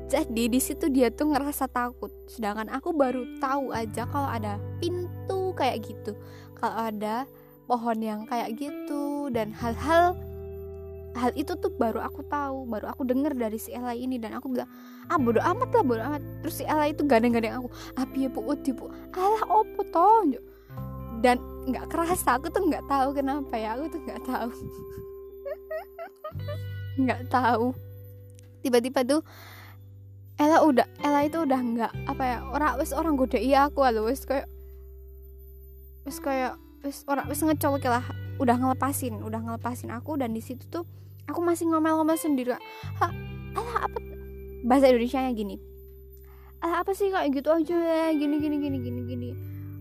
jadi 0.07 0.43
di 0.47 0.59
situ 0.63 0.87
dia 0.87 1.11
tuh 1.11 1.35
ngerasa 1.35 1.67
takut. 1.67 2.07
Sedangkan 2.31 2.71
aku 2.71 2.95
baru 2.95 3.27
tahu 3.43 3.75
aja 3.75 4.07
kalau 4.07 4.31
ada 4.31 4.55
pintu 4.79 5.51
kayak 5.51 5.83
gitu. 5.83 6.15
Kalau 6.55 6.87
ada 6.87 7.27
pohon 7.67 7.99
yang 7.99 8.23
kayak 8.23 8.55
gitu 8.55 9.27
dan 9.35 9.51
hal-hal 9.51 10.15
hal 11.17 11.31
itu 11.35 11.51
tuh 11.59 11.73
baru 11.75 11.99
aku 11.99 12.23
tahu 12.29 12.63
baru 12.69 12.93
aku 12.93 13.03
denger 13.03 13.35
dari 13.35 13.59
si 13.59 13.75
Ella 13.75 13.91
ini. 13.91 14.15
Dan 14.15 14.39
aku 14.39 14.47
bilang 14.47 14.71
ah 15.11 15.19
bodo 15.19 15.43
amat 15.43 15.69
lah 15.75 15.83
bodo 15.83 15.99
amat. 15.99 16.23
Terus 16.39 16.55
si 16.55 16.63
Ella 16.63 16.87
itu 16.87 17.03
gandeng-gandeng 17.03 17.59
aku 17.59 17.67
api 17.99 18.17
ya 18.25 18.29
bu? 18.31 18.47
Bu? 18.47 18.85
Alah 19.11 19.43
opo 19.51 19.81
toh? 19.91 20.23
Dan 21.19 21.35
nggak 21.67 21.91
kerasa 21.91 22.39
aku 22.39 22.47
tuh 22.47 22.63
nggak 22.63 22.87
tahu 22.87 23.11
kenapa 23.11 23.59
ya 23.59 23.75
aku 23.75 23.91
tuh 23.91 23.99
nggak 24.07 24.23
tahu. 24.23 24.51
Nggak 26.97 27.29
tahu. 27.29 27.77
Tiba-tiba 28.65 29.05
tuh 29.05 29.21
Ella 30.37 30.61
udah 30.61 30.85
Ella 31.01 31.25
itu 31.25 31.41
udah 31.41 31.59
nggak 31.59 31.91
apa 32.05 32.23
ya 32.23 32.37
orang 32.53 32.77
wes 32.77 32.93
orang 32.93 33.17
gede 33.17 33.41
iya 33.41 33.65
aku 33.65 33.81
alo 33.81 34.05
wes 34.05 34.21
kayak 34.21 34.45
wes 36.05 36.21
kayak 36.21 36.53
wes 36.85 37.01
orang 37.09 37.25
wes 37.25 37.41
ngecolok 37.41 37.81
lah 37.89 38.05
udah 38.37 38.53
ngelepasin 38.53 39.17
udah 39.25 39.41
ngelepasin 39.41 39.89
aku 39.89 40.13
dan 40.13 40.37
di 40.37 40.41
situ 40.45 40.61
tuh 40.69 40.85
aku 41.25 41.41
masih 41.41 41.65
ngomel-ngomel 41.73 42.15
sendiri 42.15 42.53
ha 43.01 43.07
alah 43.57 43.89
apa 43.89 43.99
bahasa 44.61 44.93
Indonesia 44.93 45.25
nya 45.25 45.33
gini 45.33 45.57
alah 46.61 46.85
apa 46.85 46.93
sih 46.93 47.09
kayak 47.09 47.33
gitu 47.33 47.49
aja 47.49 47.75
ya 47.77 48.07
gini 48.13 48.37
gini 48.37 48.55
gini 48.61 48.77
gini 48.77 49.01
gini 49.09 49.29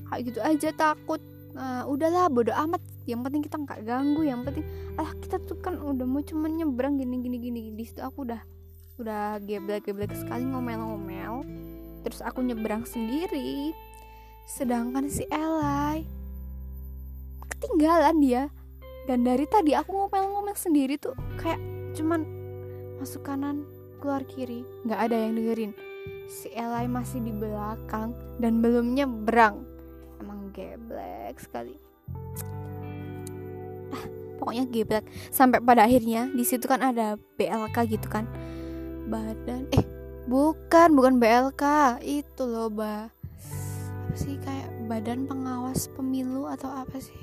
kayak 0.09 0.23
gitu 0.33 0.41
aja 0.41 0.69
takut 0.73 1.21
nah, 1.53 1.85
udahlah 1.85 2.33
bodo 2.33 2.57
amat 2.57 2.81
yang 3.05 3.21
penting 3.21 3.45
kita 3.45 3.61
nggak 3.61 3.85
ganggu 3.85 4.25
yang 4.25 4.41
penting 4.41 4.65
ah 4.97 5.13
kita 5.21 5.37
tuh 5.45 5.61
kan 5.61 5.77
udah 5.77 6.09
mau 6.09 6.25
cuman 6.25 6.65
nyebrang 6.65 6.97
gini 6.97 7.21
gini 7.21 7.37
gini 7.39 7.61
di 7.77 7.85
situ 7.85 8.01
aku 8.01 8.25
udah 8.25 8.41
udah 8.97 9.37
geblek 9.45 9.89
geblek 9.89 10.13
sekali 10.17 10.45
ngomel-ngomel. 10.49 11.45
Terus 12.05 12.21
aku 12.25 12.41
nyebrang 12.41 12.89
sendiri. 12.89 13.77
Sedangkan 14.49 15.11
si 15.11 15.27
Elai 15.29 16.07
ketinggalan 17.57 18.17
dia. 18.21 18.43
Dan 19.07 19.23
dari 19.23 19.47
tadi 19.47 19.71
aku 19.77 19.95
ngomel-ngomel 19.95 20.59
sendiri 20.59 20.99
tuh 20.99 21.15
kayak 21.39 21.61
cuman 21.95 22.27
masuk 22.99 23.23
kanan 23.23 23.63
keluar 24.03 24.25
kiri. 24.27 24.67
Nggak 24.83 25.01
ada 25.11 25.17
yang 25.17 25.33
dengerin. 25.39 25.73
Si 26.27 26.51
Elai 26.51 26.91
masih 26.91 27.23
di 27.23 27.31
belakang 27.31 28.17
dan 28.43 28.59
belum 28.59 28.99
nyebrang. 28.99 29.63
Emang 30.19 30.51
geblek 30.51 31.39
sekali. 31.39 31.79
Ah 33.95 34.05
pokoknya 34.43 34.65
geblek. 34.67 35.05
Sampai 35.31 35.63
pada 35.63 35.87
akhirnya 35.87 36.27
di 36.33 36.43
situ 36.43 36.67
kan 36.67 36.83
ada 36.83 37.15
BLK 37.39 37.77
gitu 37.93 38.09
kan 38.11 38.27
badan. 39.07 39.71
Eh 39.73 39.85
bukan 40.27 40.99
bukan 40.99 41.23
BLK 41.23 41.65
itu 42.03 42.43
loh 42.45 42.71
ba. 42.71 43.09
Apa 44.07 44.15
sih 44.19 44.37
kayak 44.43 44.69
badan 44.91 45.27
pengawas 45.31 45.87
pemilu 45.95 46.51
atau 46.51 46.71
apa 46.71 46.99
sih? 46.99 47.23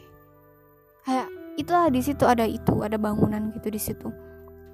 Kayak 1.04 1.28
itulah 1.60 1.92
di 1.92 2.02
situ 2.02 2.24
ada 2.24 2.48
itu 2.48 2.82
ada 2.82 2.96
bangunan 2.96 3.52
gitu 3.52 3.68
di 3.68 3.80
situ. 3.80 4.10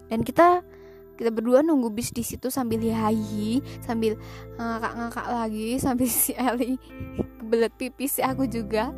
Dan 0.09 0.21
kita 0.21 0.61
kita 1.19 1.35
berdua 1.35 1.59
nunggu 1.59 1.91
bis 1.91 2.15
di 2.15 2.23
situ 2.23 2.47
sambil 2.47 2.79
hayi 2.79 3.59
sambil 3.83 4.15
ngakak-ngakak 4.55 5.27
lagi 5.27 5.75
sambil 5.83 6.07
si 6.07 6.31
Eli 6.37 6.79
kebelet 7.41 7.73
pipis 7.75 8.17
si 8.17 8.21
aku 8.21 8.45
juga. 8.45 8.93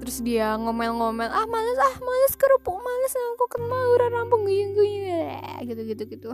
Terus 0.00 0.24
dia 0.24 0.56
ngomel-ngomel 0.56 1.28
ah 1.28 1.44
males 1.44 1.76
ah 1.76 1.96
males 2.00 2.32
kerupuk 2.32 2.80
males 2.80 3.12
aku 3.36 3.60
mau 3.68 4.00
rampung 4.00 4.48
guyung 4.48 4.72
guyung 4.72 5.60
gitu 5.68 5.82
gitu 5.84 6.02
gitu 6.08 6.30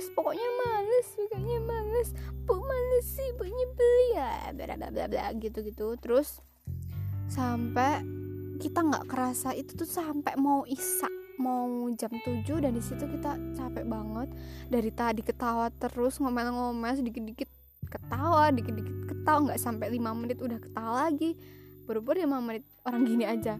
males 0.00 0.16
pokoknya 0.16 0.48
males 0.64 1.08
pokoknya 1.12 1.58
males 1.60 2.08
bu 2.48 2.56
males 2.56 3.04
sih 3.04 3.36
punya 3.36 3.66
beli 3.76 4.08
ya 4.16 4.32
bla 4.56 4.74
bla 4.80 4.88
bla 4.88 5.04
bla 5.12 5.28
gitu 5.36 5.60
gitu 5.60 5.92
terus 6.00 6.40
sampai 7.28 8.00
kita 8.56 8.80
nggak 8.80 9.04
kerasa 9.12 9.52
itu 9.52 9.76
tuh 9.76 9.84
sampai 9.84 10.40
mau 10.40 10.64
isak 10.64 11.12
mau 11.36 11.84
jam 12.00 12.08
7 12.16 12.48
dan 12.64 12.72
di 12.72 12.80
situ 12.84 13.00
kita 13.08 13.36
capek 13.56 13.88
banget. 13.88 14.28
Dari 14.68 14.92
tadi 14.92 15.24
ketawa 15.24 15.72
terus 15.72 16.20
ngomel-ngomel 16.20 17.00
sedikit-dikit 17.00 17.48
ketawa 17.88 18.52
dikit-dikit 18.52 19.08
ketawa 19.08 19.48
nggak 19.48 19.60
sampai 19.60 19.88
lima 19.88 20.12
menit 20.12 20.36
udah 20.40 20.60
ketawa 20.60 21.08
lagi. 21.08 21.36
Baru-baru 21.88 22.28
lima 22.28 22.44
menit 22.44 22.68
orang 22.84 23.08
gini 23.08 23.24
aja. 23.24 23.56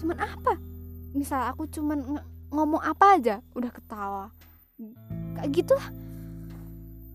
Cuman 0.00 0.20
apa? 0.20 0.60
Misal 1.16 1.48
aku 1.48 1.64
cuman 1.64 2.20
ngomong 2.52 2.80
apa 2.84 3.16
aja 3.16 3.40
udah 3.56 3.72
ketawa 3.72 4.28
kayak 5.38 5.50
gitu 5.54 5.72
lah. 5.74 5.88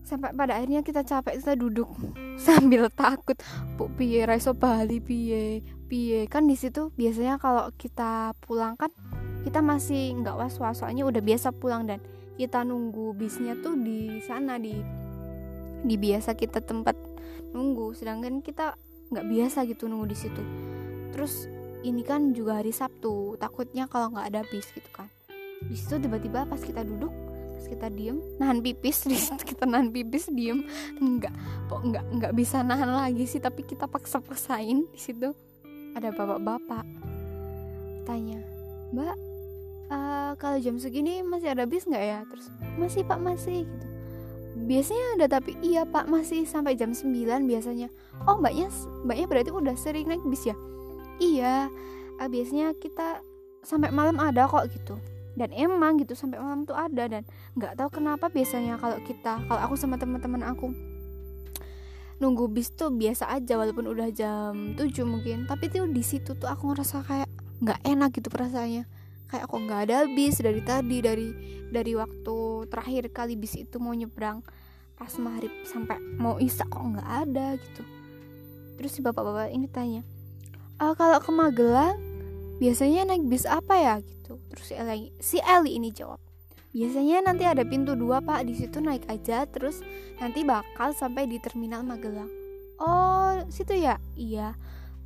Sampai 0.04 0.34
pada 0.34 0.58
akhirnya 0.58 0.82
kita 0.82 1.06
capek 1.06 1.38
kita 1.38 1.54
duduk 1.54 1.86
sambil 2.46 2.90
takut. 2.90 3.38
Bu 3.78 3.86
piye? 3.94 4.26
Raiso 4.26 4.56
bali 4.56 4.98
piye? 4.98 5.62
Piye? 5.86 6.26
Kan 6.26 6.50
di 6.50 6.56
situ 6.58 6.90
biasanya 6.98 7.38
kalau 7.38 7.70
kita 7.78 8.34
pulang 8.42 8.74
kan 8.74 8.90
kita 9.40 9.64
masih 9.64 10.20
nggak 10.20 10.36
was 10.36 10.60
was 10.60 10.84
soalnya 10.84 11.08
udah 11.08 11.24
biasa 11.24 11.54
pulang 11.56 11.88
dan 11.88 12.02
kita 12.36 12.60
nunggu 12.60 13.16
bisnya 13.16 13.56
tuh 13.56 13.76
di 13.76 14.20
sana 14.24 14.60
di 14.60 14.76
di 15.80 15.96
biasa 15.96 16.36
kita 16.36 16.60
tempat 16.64 16.96
nunggu. 17.54 17.94
Sedangkan 17.96 18.42
kita 18.44 18.76
nggak 19.10 19.26
biasa 19.26 19.66
gitu 19.68 19.86
nunggu 19.86 20.10
di 20.10 20.18
situ. 20.18 20.42
Terus 21.14 21.46
ini 21.80 22.04
kan 22.04 22.36
juga 22.36 22.60
hari 22.60 22.74
Sabtu 22.74 23.40
takutnya 23.40 23.88
kalau 23.88 24.12
nggak 24.12 24.26
ada 24.32 24.40
bis 24.48 24.68
gitu 24.74 24.90
kan. 24.92 25.08
Di 25.60 25.76
situ 25.76 26.00
tiba-tiba 26.00 26.48
pas 26.48 26.60
kita 26.60 26.84
duduk 26.84 27.12
pas 27.60 27.68
kita 27.68 27.92
diem 27.92 28.16
nahan 28.40 28.64
pipis 28.64 29.04
kita 29.52 29.68
nahan 29.68 29.92
pipis 29.92 30.32
diem. 30.32 30.64
Nggak 30.96 31.34
kok 31.68 31.80
nggak 31.84 32.04
nggak 32.16 32.32
bisa 32.32 32.64
nahan 32.64 32.88
lagi 32.88 33.28
sih 33.28 33.36
tapi 33.36 33.68
kita 33.68 33.84
paksa-paksain 33.84 34.88
di 34.88 34.96
situ. 34.96 35.36
Ada 35.92 36.16
bapak-bapak 36.16 36.88
tanya 38.08 38.40
mbak 38.96 39.14
uh, 39.92 40.32
kalau 40.40 40.56
jam 40.56 40.80
segini 40.80 41.20
masih 41.20 41.52
ada 41.52 41.68
bis 41.68 41.84
nggak 41.84 42.00
ya? 42.00 42.24
Terus 42.32 42.48
masih 42.80 43.04
pak 43.04 43.20
masih 43.20 43.68
gitu. 43.68 43.86
Biasanya 44.64 45.06
ada 45.20 45.26
tapi 45.36 45.52
iya 45.60 45.84
pak 45.84 46.08
masih 46.08 46.48
sampai 46.48 46.80
jam 46.80 46.96
9 46.96 47.12
biasanya. 47.44 47.92
Oh 48.24 48.40
mbaknya 48.40 48.72
mbaknya 49.04 49.26
berarti 49.28 49.50
udah 49.52 49.76
sering 49.76 50.08
naik 50.08 50.24
bis 50.24 50.48
ya? 50.48 50.56
Iya 51.20 51.68
uh, 52.16 52.28
biasanya 52.32 52.72
kita 52.80 53.20
sampai 53.60 53.92
malam 53.92 54.16
ada 54.16 54.48
kok 54.48 54.64
gitu 54.72 54.96
dan 55.38 55.54
emang 55.54 55.98
gitu 56.00 56.18
sampai 56.18 56.38
malam 56.42 56.66
tuh 56.66 56.74
ada. 56.78 57.06
Dan 57.06 57.22
nggak 57.58 57.78
tahu 57.78 58.00
kenapa 58.00 58.30
biasanya 58.30 58.78
kalau 58.78 58.98
kita 59.04 59.42
kalau 59.46 59.60
aku 59.60 59.74
sama 59.78 59.98
teman-teman 59.98 60.42
aku 60.46 60.72
nunggu 62.20 62.52
bis 62.52 62.68
tuh 62.76 62.92
biasa 62.92 63.32
aja 63.32 63.56
walaupun 63.56 63.88
udah 63.88 64.08
jam 64.12 64.76
7 64.76 64.84
mungkin. 65.06 65.48
Tapi 65.48 65.72
tuh 65.72 65.88
di 65.88 66.04
situ 66.04 66.36
tuh 66.36 66.48
aku 66.48 66.74
ngerasa 66.74 67.02
kayak 67.04 67.28
nggak 67.62 67.80
enak 67.86 68.10
gitu 68.14 68.28
perasaannya. 68.28 68.84
Kayak 69.30 69.44
aku 69.46 69.56
nggak 69.62 69.80
ada 69.88 69.98
bis 70.10 70.36
dari 70.42 70.60
tadi 70.60 70.98
dari 71.00 71.28
dari 71.70 71.92
waktu 71.94 72.66
terakhir 72.66 73.14
kali 73.14 73.38
bis 73.38 73.54
itu 73.54 73.78
mau 73.78 73.94
nyebrang 73.94 74.42
pas 74.98 75.16
maghrib 75.16 75.54
sampai 75.64 75.96
mau 76.20 76.36
isak 76.36 76.68
kok 76.68 76.82
nggak 76.82 77.08
ada 77.28 77.56
gitu. 77.56 77.82
Terus 78.76 78.90
si 78.96 79.00
bapak-bapak 79.00 79.52
ini 79.52 79.68
tanya 79.68 80.02
e, 80.80 80.84
kalau 80.96 81.20
ke 81.20 81.30
Magelang 81.30 82.09
biasanya 82.60 83.08
naik 83.08 83.24
bis 83.26 83.48
apa 83.48 83.74
ya? 83.80 83.94
Gitu. 84.04 84.36
Terus 84.52 84.64
si 84.68 84.74
Eli 84.76 85.08
si 85.18 85.38
Eli 85.40 85.80
ini 85.80 85.90
jawab 85.90 86.20
biasanya 86.70 87.26
nanti 87.26 87.42
ada 87.48 87.66
pintu 87.66 87.98
dua 87.98 88.22
pak. 88.22 88.46
Di 88.46 88.54
situ 88.54 88.78
naik 88.78 89.08
aja 89.10 89.48
terus 89.48 89.82
nanti 90.22 90.46
bakal 90.46 90.94
sampai 90.94 91.26
di 91.26 91.42
terminal 91.42 91.82
Magelang. 91.82 92.30
Oh 92.80 93.36
situ 93.50 93.76
ya? 93.76 93.98
Iya. 94.14 94.54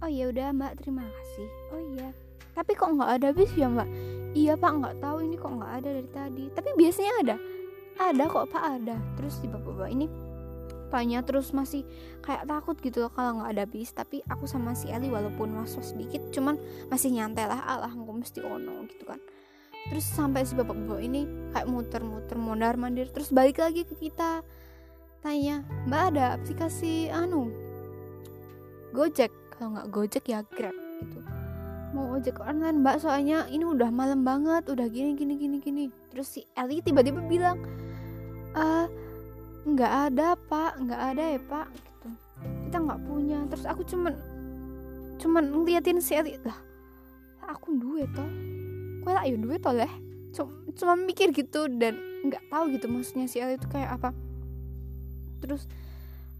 Oh 0.04 0.10
ya 0.10 0.28
udah 0.28 0.52
mbak. 0.52 0.82
Terima 0.82 1.06
kasih. 1.06 1.48
Oh 1.72 1.82
iya. 1.96 2.08
Tapi 2.54 2.76
kok 2.76 2.92
nggak 2.92 3.10
ada 3.18 3.28
bis 3.32 3.50
ya 3.56 3.66
mbak? 3.70 3.88
Iya 4.36 4.54
pak. 4.58 4.72
Nggak 4.74 4.94
tahu 5.00 5.16
ini 5.24 5.36
kok 5.38 5.52
nggak 5.54 5.72
ada 5.80 5.88
dari 5.88 6.10
tadi. 6.12 6.44
Tapi 6.52 6.70
biasanya 6.76 7.12
ada? 7.24 7.36
Ada 7.98 8.24
kok 8.28 8.44
pak. 8.52 8.62
Ada. 8.62 8.96
Terus 9.16 9.32
si 9.40 9.46
bapak-bapak 9.48 9.90
ini 9.90 10.06
tanya 10.94 11.26
terus 11.26 11.50
masih 11.50 11.82
kayak 12.22 12.46
takut 12.46 12.78
gitu 12.78 13.02
loh 13.02 13.10
kalau 13.10 13.42
nggak 13.42 13.50
ada 13.50 13.64
bis. 13.66 13.90
Tapi 13.90 14.22
aku 14.30 14.46
sama 14.46 14.78
si 14.78 14.86
Eli 14.94 15.10
walaupun 15.10 15.50
was 15.58 15.74
sedikit 15.74 16.22
cuman 16.30 16.54
masih 16.86 17.10
nyantai 17.10 17.50
lah. 17.50 17.58
Alah 17.66 17.90
nggak 17.90 18.14
mesti 18.14 18.38
ono 18.46 18.86
gitu 18.86 19.10
kan. 19.10 19.18
Terus 19.90 20.06
sampai 20.06 20.46
si 20.48 20.54
bapak-bapak 20.54 21.00
ini 21.02 21.26
kayak 21.50 21.66
muter-muter 21.68 22.38
mondar 22.38 22.78
mandir. 22.78 23.10
Terus 23.10 23.34
balik 23.34 23.58
lagi 23.58 23.82
ke 23.82 23.98
kita. 23.98 24.46
Tanya 25.20 25.66
mbak 25.90 26.14
ada 26.14 26.38
aplikasi 26.38 27.10
anu? 27.10 27.50
Gojek. 28.94 29.34
Kalau 29.58 29.74
nggak 29.74 29.88
Gojek 29.90 30.24
ya 30.30 30.46
Grab 30.46 30.76
gitu. 31.02 31.18
Mau 31.94 32.16
ojek 32.16 32.40
online 32.42 32.80
mbak. 32.80 33.02
Soalnya 33.02 33.46
ini 33.52 33.66
udah 33.66 33.92
malam 33.92 34.24
banget. 34.24 34.66
Udah 34.70 34.88
gini 34.88 35.18
gini 35.18 35.36
gini 35.36 35.56
gini. 35.60 35.84
Terus 36.10 36.26
si 36.30 36.40
Eli 36.56 36.80
tiba-tiba 36.80 37.20
bilang 37.26 37.60
eh 38.54 38.86
nggak 39.64 39.92
ada 40.12 40.36
pak. 40.36 40.72
Nggak 40.80 41.00
ada 41.12 41.24
ya 41.36 41.40
pak. 41.40 41.66
Gitu. 41.72 42.08
Kita 42.68 42.76
nggak 42.80 43.00
punya. 43.08 43.38
Terus 43.48 43.64
aku 43.64 43.82
cuman 43.88 44.14
cuman 45.18 45.44
ngeliatin 45.48 45.98
si 46.04 46.12
Eli. 46.16 46.36
Lah 46.44 46.58
aku 47.48 47.76
duit 47.76 48.08
toh. 48.12 48.28
Kue 49.04 49.12
lah 49.12 49.24
ya 49.24 49.36
duit 49.36 49.60
toh 49.60 49.72
cuma, 50.74 50.98
mikir 50.98 51.30
gitu 51.30 51.70
dan 51.70 51.94
nggak 52.26 52.42
tahu 52.50 52.74
gitu 52.74 52.90
maksudnya 52.90 53.30
si 53.30 53.38
Eli 53.38 53.54
itu 53.54 53.66
kayak 53.70 54.00
apa. 54.00 54.10
Terus 55.38 55.70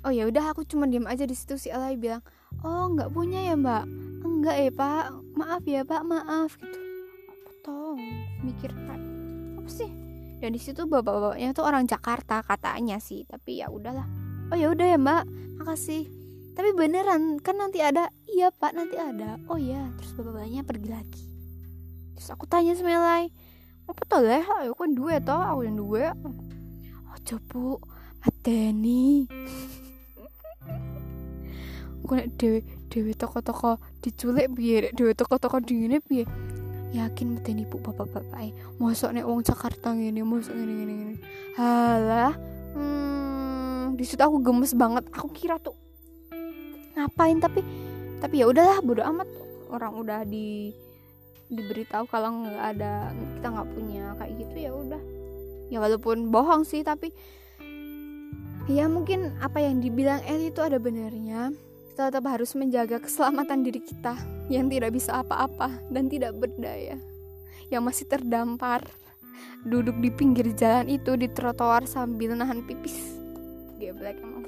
oh 0.05 0.13
ya 0.13 0.29
udah 0.29 0.53
aku 0.53 0.67
cuma 0.69 0.85
diam 0.85 1.09
aja 1.09 1.25
di 1.25 1.33
situ 1.33 1.57
si 1.57 1.69
Eli 1.71 1.97
bilang 1.97 2.21
oh 2.67 2.91
nggak 2.93 3.15
punya 3.15 3.41
ya 3.41 3.55
mbak? 3.55 3.87
Enggak 4.27 4.57
ya 4.59 4.71
pak. 4.75 5.05
Maaf 5.39 5.63
ya 5.65 5.83
pak. 5.87 6.03
Maaf 6.03 6.59
gitu. 6.59 6.79
Tong 7.65 7.97
mikir 8.45 8.69
kayak 8.75 9.01
apa 9.57 9.71
sih 9.73 10.04
dan 10.45 10.53
di 10.53 10.61
situ 10.61 10.85
bapak-bapaknya 10.85 11.57
tuh 11.57 11.65
orang 11.65 11.89
Jakarta 11.89 12.45
katanya 12.45 13.01
sih 13.01 13.25
tapi 13.25 13.65
ya 13.65 13.73
udahlah. 13.73 14.05
Oh 14.53 14.57
ya 14.61 14.69
udah 14.69 14.93
ya 14.93 15.01
mbak. 15.01 15.25
Makasih. 15.57 16.05
Tapi 16.53 16.77
beneran 16.77 17.41
kan 17.41 17.57
nanti 17.57 17.81
ada. 17.81 18.13
Iya 18.29 18.53
pak 18.53 18.77
nanti 18.77 19.01
ada. 19.01 19.41
Oh 19.49 19.57
ya 19.57 19.89
terus 19.97 20.13
bapak-bapaknya 20.13 20.61
pergi 20.69 20.89
lagi. 20.93 21.25
Terus 22.13 22.29
aku 22.29 22.45
tanya 22.45 22.77
semelai 22.77 23.33
apa 23.89 24.01
tuh 24.05 24.21
leh 24.21 24.45
ayo 24.45 24.77
kan 24.77 24.93
dua 24.93 25.21
toh 25.21 25.41
aku 25.41 25.61
yang 25.65 25.81
dua 25.81 26.13
oh 27.09 27.19
coba 27.25 27.81
mateni. 28.21 29.25
Aku 32.05 32.21
nek 32.21 32.37
dewe 32.37 32.61
dewe 32.93 33.17
toko-toko 33.17 33.81
diculik 34.05 34.53
biar 34.53 34.93
dewe 34.93 35.17
toko-toko 35.17 35.57
dingin 35.65 36.05
biar 36.05 36.29
yakin 36.95 37.35
meten 37.35 37.59
ibu 37.59 37.83
bapak-bapak 37.83 38.55
mosok 38.79 39.11
nek 39.11 39.27
wong 39.27 39.43
Jakarta 39.43 39.91
ngene 39.91 40.23
mosok 40.23 40.55
ngene 40.55 40.73
ngene 40.79 40.93
ngene. 40.95 41.15
Halah 41.59 42.33
hmm, 42.79 43.99
di 43.99 44.05
situ 44.07 44.23
aku 44.23 44.39
gemes 44.39 44.73
banget. 44.79 45.03
Aku 45.11 45.29
kira 45.35 45.59
tuh 45.59 45.75
ngapain? 46.95 47.43
Tapi 47.43 47.61
tapi 48.23 48.35
ya 48.41 48.47
udahlah 48.47 48.79
bodo 48.79 49.03
amat. 49.03 49.27
Orang 49.75 49.99
udah 49.99 50.23
di 50.23 50.71
diberitahu 51.51 52.07
kalau 52.07 52.47
nggak 52.47 52.79
ada 52.79 53.11
kita 53.11 53.47
nggak 53.51 53.69
punya 53.75 54.05
kayak 54.23 54.33
gitu 54.39 54.57
ya 54.57 54.71
udah. 54.71 55.03
Ya 55.75 55.79
walaupun 55.83 56.31
bohong 56.31 56.63
sih 56.63 56.87
tapi 56.87 57.11
ya 58.71 58.87
mungkin 58.87 59.35
apa 59.43 59.59
yang 59.61 59.83
dibilang 59.83 60.23
Eli 60.25 60.55
itu 60.55 60.63
ada 60.63 60.79
benernya 60.79 61.51
kita 61.95 62.11
tetap 62.11 62.27
harus 62.27 62.59
menjaga 62.59 62.99
keselamatan 62.99 63.63
diri 63.63 63.79
kita 63.79 64.19
yang 64.51 64.67
tidak 64.67 64.99
bisa 64.99 65.23
apa-apa 65.23 65.79
dan 65.95 66.11
tidak 66.11 66.35
berdaya 66.35 66.99
yang 67.71 67.87
masih 67.87 68.03
terdampar 68.11 68.83
duduk 69.63 69.95
di 70.03 70.11
pinggir 70.11 70.51
jalan 70.59 70.91
itu 70.91 71.15
di 71.15 71.31
trotoar 71.31 71.87
sambil 71.87 72.35
nahan 72.35 72.67
pipis. 72.67 73.15
Geblek 73.79 74.19
emang. 74.19 74.43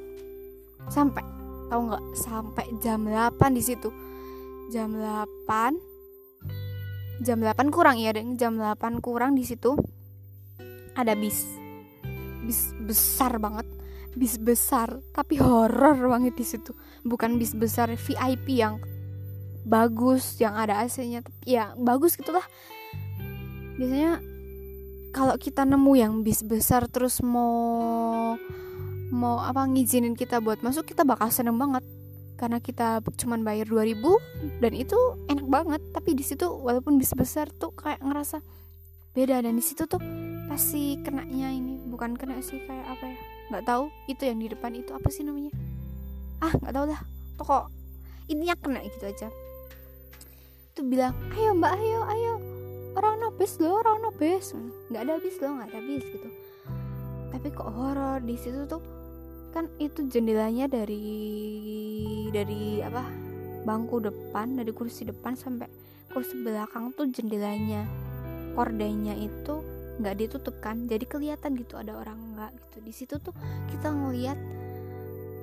Sampai 0.91 1.23
tahu 1.71 1.87
nggak? 1.87 2.05
Sampai 2.19 2.67
jam 2.83 3.07
8 3.07 3.39
di 3.55 3.63
situ. 3.63 3.95
Jam 4.75 4.99
8 4.99 7.23
jam 7.23 7.39
8 7.39 7.71
kurang 7.71 8.03
ya 8.03 8.11
dan 8.11 8.35
jam 8.35 8.59
8 8.59 8.99
kurang 8.99 9.39
di 9.39 9.47
situ. 9.47 9.79
Ada 10.99 11.15
bis. 11.15 11.47
Bis 12.43 12.75
besar 12.83 13.39
banget 13.39 13.76
bis 14.17 14.41
besar 14.41 15.05
tapi 15.13 15.37
horor 15.37 16.01
banget 16.09 16.35
di 16.35 16.47
situ. 16.49 16.73
Bukan 17.05 17.37
bis 17.37 17.53
besar 17.53 17.93
VIP 17.93 18.59
yang 18.65 18.81
bagus 19.67 20.39
yang 20.39 20.55
ada 20.55 20.79
AC-nya 20.87 21.27
ya 21.43 21.75
bagus 21.75 22.15
gitulah 22.15 22.47
biasanya 23.75 24.23
kalau 25.11 25.35
kita 25.35 25.67
nemu 25.67 25.93
yang 25.99 26.13
bis 26.23 26.47
besar 26.47 26.87
terus 26.87 27.19
mau 27.19 28.39
mau 29.11 29.41
apa 29.43 29.65
ngizinin 29.67 30.13
kita 30.13 30.39
buat 30.45 30.61
masuk 30.61 30.93
kita 30.93 31.07
bakal 31.07 31.33
seneng 31.33 31.57
banget. 31.57 31.83
Karena 32.37 32.61
kita 32.61 33.01
cuman 33.01 33.41
bayar 33.41 33.65
2000 33.65 34.61
dan 34.61 34.73
itu 34.77 34.99
enak 35.33 35.47
banget. 35.49 35.81
Tapi 35.89 36.13
di 36.13 36.21
situ 36.21 36.45
walaupun 36.45 37.01
bis 37.01 37.17
besar 37.17 37.49
tuh 37.49 37.73
kayak 37.73 38.05
ngerasa 38.05 38.45
beda 39.17 39.41
dan 39.41 39.57
di 39.57 39.65
situ 39.65 39.89
tuh 39.89 39.97
pasti 40.53 41.01
kenanya 41.01 41.49
ini 41.49 41.81
bukan 41.89 42.13
kena 42.13 42.45
sih 42.45 42.61
kayak 42.69 42.85
apa 42.85 43.09
ya 43.09 43.36
nggak 43.51 43.65
tahu 43.65 43.91
itu 44.11 44.23
yang 44.27 44.39
di 44.43 44.49
depan 44.51 44.73
itu 44.75 44.91
apa 44.93 45.09
sih 45.11 45.23
namanya. 45.23 45.53
Ah 46.43 46.53
nggak 46.53 46.75
tahu 46.75 46.87
lah. 46.91 47.01
Pokok 47.37 47.65
intinya 48.27 48.55
kena 48.59 48.81
gitu 48.87 49.05
aja. 49.07 49.29
Itu 50.75 50.81
bilang 50.87 51.15
ayo 51.35 51.55
mbak 51.55 51.73
ayo 51.79 52.01
ayo. 52.11 52.35
Orang 52.97 53.21
nobes 53.21 53.61
loh 53.61 53.85
orang 53.85 54.01
nobes 54.03 54.57
nggak 54.89 55.03
ada 55.05 55.15
bis 55.21 55.37
loh 55.39 55.51
nggak 55.61 55.69
ada 55.71 55.81
bis 55.85 56.05
gitu. 56.05 56.29
Tapi 57.31 57.47
kok 57.53 57.69
horor 57.69 58.19
di 58.25 58.37
situ 58.41 58.65
tuh 58.65 58.83
kan 59.57 59.73
itu 59.81 60.05
jendelanya 60.09 60.69
dari 60.69 61.01
dari 62.29 62.85
apa 62.85 63.09
bangku 63.65 64.05
depan 64.05 64.61
dari 64.61 64.69
kursi 64.69 65.09
depan 65.09 65.33
sampai 65.33 65.65
kursi 66.13 66.37
belakang 66.45 66.93
tuh 66.93 67.09
jendelanya 67.09 67.89
kordenya 68.53 69.17
itu 69.17 69.61
nggak 70.01 70.15
ditutup 70.21 70.57
kan? 70.61 70.85
Jadi 70.89 71.05
kelihatan 71.09 71.57
gitu 71.57 71.77
ada 71.81 71.97
orang 71.97 72.17
nggak 72.37 72.51
gitu. 72.57 72.77
Di 72.85 72.93
situ 72.93 73.15
tuh 73.21 73.35
kita 73.73 73.93
ngelihat 73.93 74.39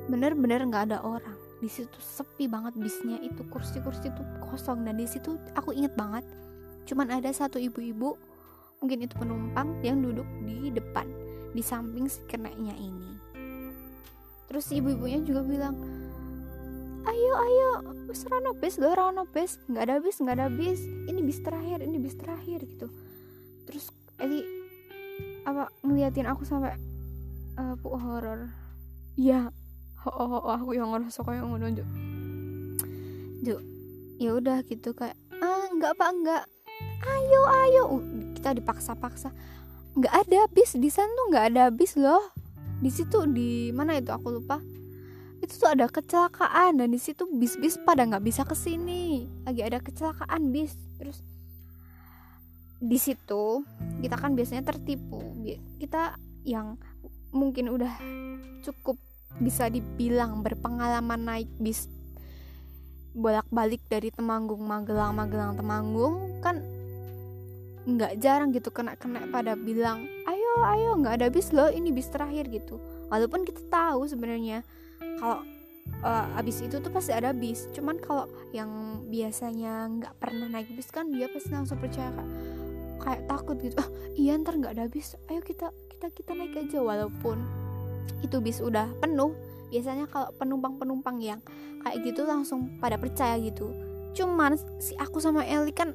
bener-bener 0.09 0.63
nggak 0.67 0.93
ada 0.93 0.99
orang. 1.01 1.37
Di 1.63 1.71
situ 1.71 1.95
sepi 1.99 2.51
banget 2.51 2.75
bisnya 2.75 3.17
itu. 3.23 3.41
Kursi-kursi 3.47 4.11
tuh 4.13 4.25
kosong. 4.49 4.83
Dan 4.83 4.99
di 4.99 5.07
situ 5.07 5.39
aku 5.57 5.73
inget 5.73 5.95
banget 5.97 6.25
cuman 6.83 7.15
ada 7.15 7.31
satu 7.31 7.55
ibu-ibu 7.63 8.19
mungkin 8.83 9.07
itu 9.07 9.15
penumpang 9.15 9.79
yang 9.87 10.03
duduk 10.03 10.27
di 10.43 10.67
depan 10.67 11.07
di 11.55 11.63
samping 11.63 12.11
si 12.11 12.19
keneknya 12.27 12.75
ini. 12.75 13.15
Terus 14.51 14.67
ibu-ibunya 14.75 15.23
juga 15.23 15.41
bilang 15.47 15.79
ayo 17.03 17.33
ayo 17.35 17.69
serana 18.11 18.51
bis 18.51 18.75
lo 18.75 18.91
rano 18.91 19.23
bis. 19.31 19.55
Nggak 19.71 19.83
ada 19.87 19.95
bis 20.03 20.17
nggak 20.19 20.35
ada 20.35 20.47
bis. 20.51 20.83
Ini 20.83 21.21
bis 21.23 21.39
terakhir 21.39 21.79
ini 21.79 21.97
bis 21.97 22.15
terakhir 22.19 22.59
gitu. 22.67 22.91
Terus 23.63 23.87
Eli 24.21 24.41
apa 25.43 25.67
ngeliatin 25.83 26.27
aku 26.29 26.45
sampai 26.45 26.75
uh, 27.57 27.73
bu 27.79 27.95
horor. 27.97 28.49
Ya 29.17 29.53
oh, 30.05 30.13
oh, 30.13 30.41
oh, 30.41 30.53
aku 30.53 30.73
yang 30.75 30.89
ngerasa 30.91 31.23
kayak 31.23 31.45
nunjuk 31.45 31.87
Juk 33.43 33.61
ya 34.21 34.39
udah 34.39 34.63
gitu 34.63 34.95
kayak 34.95 35.17
ah 35.43 35.67
nggak 35.73 35.93
pak 35.99 36.09
nggak 36.23 36.43
ayo 37.03 37.41
ayo. 37.65 37.83
Uh, 37.99 38.03
kita 38.37 38.55
dipaksa-paksa. 38.55 39.31
Nggak 39.93 40.13
ada 40.25 40.41
bis 40.49 40.73
di 40.73 40.89
sana 40.89 41.11
tuh 41.11 41.25
nggak 41.31 41.45
ada 41.53 41.63
bis 41.69 41.93
loh. 41.99 42.31
Di 42.79 42.91
situ 42.91 43.23
di 43.29 43.71
mana 43.71 43.99
itu? 43.99 44.11
Aku 44.11 44.31
lupa. 44.31 44.59
Itu 45.43 45.59
tuh 45.59 45.75
ada 45.75 45.91
kecelakaan 45.91 46.79
dan 46.79 46.87
di 46.87 46.99
situ 46.99 47.27
bis-bis 47.27 47.75
pada 47.83 48.07
nggak 48.07 48.23
bisa 48.23 48.47
ke 48.47 48.55
sini 48.55 49.27
lagi 49.43 49.59
ada 49.59 49.83
kecelakaan 49.83 50.55
bis. 50.55 50.79
Terus 50.95 51.19
di 52.83 52.99
situ 52.99 53.63
kita 54.03 54.19
kan 54.19 54.35
biasanya 54.35 54.67
tertipu. 54.67 55.23
Kita 55.79 56.19
yang 56.43 56.75
mungkin 57.31 57.71
udah 57.71 57.95
cukup 58.59 58.99
bisa 59.39 59.71
dibilang 59.71 60.43
berpengalaman 60.43 61.23
naik 61.23 61.49
bis 61.57 61.87
bolak-balik 63.15 63.81
dari 63.87 64.11
Temanggung 64.11 64.61
Magelang 64.61 65.15
Magelang 65.15 65.55
Temanggung 65.55 66.43
kan 66.43 66.61
nggak 67.83 68.19
jarang 68.19 68.55
gitu 68.55 68.71
kena-kena 68.71 69.27
pada 69.27 69.59
bilang 69.59 70.07
ayo 70.23 70.51
ayo 70.63 70.95
nggak 70.99 71.19
ada 71.19 71.27
bis 71.27 71.51
loh 71.55 71.71
ini 71.71 71.95
bis 71.95 72.11
terakhir 72.11 72.51
gitu. 72.51 72.77
Walaupun 73.07 73.47
kita 73.47 73.63
tahu 73.71 74.03
sebenarnya 74.11 74.67
kalau 75.23 75.39
uh, 76.03 76.39
abis 76.39 76.67
itu 76.67 76.83
tuh 76.83 76.91
pasti 76.91 77.15
ada 77.15 77.31
bis. 77.31 77.71
Cuman 77.71 77.95
kalau 78.03 78.27
yang 78.51 79.03
biasanya 79.07 79.87
nggak 79.87 80.13
pernah 80.19 80.51
naik 80.51 80.67
bis 80.75 80.91
kan 80.91 81.07
dia 81.15 81.31
pasti 81.31 81.49
langsung 81.55 81.79
percaya 81.79 82.11
kak 82.11 82.27
kayak 83.03 83.27
takut 83.27 83.59
gitu. 83.59 83.75
Ah 83.77 83.89
iya 84.15 84.39
ntar 84.39 84.55
nggak 84.55 84.79
ada 84.79 84.85
bis. 84.87 85.19
Ayo 85.27 85.43
kita 85.43 85.69
kita 85.91 86.07
kita 86.15 86.31
naik 86.33 86.55
aja. 86.55 86.79
Walaupun 86.79 87.37
itu 88.23 88.39
bis 88.39 88.63
udah 88.63 88.87
penuh 89.03 89.35
biasanya 89.67 90.07
kalau 90.07 90.31
penumpang 90.39 90.79
penumpang 90.79 91.19
yang 91.19 91.43
kayak 91.83 91.99
gitu 92.07 92.23
langsung 92.23 92.79
pada 92.79 92.95
percaya 92.95 93.35
gitu. 93.43 93.69
Cuman 94.15 94.55
si 94.79 94.95
aku 94.95 95.19
sama 95.19 95.43
Eli 95.43 95.75
kan 95.75 95.91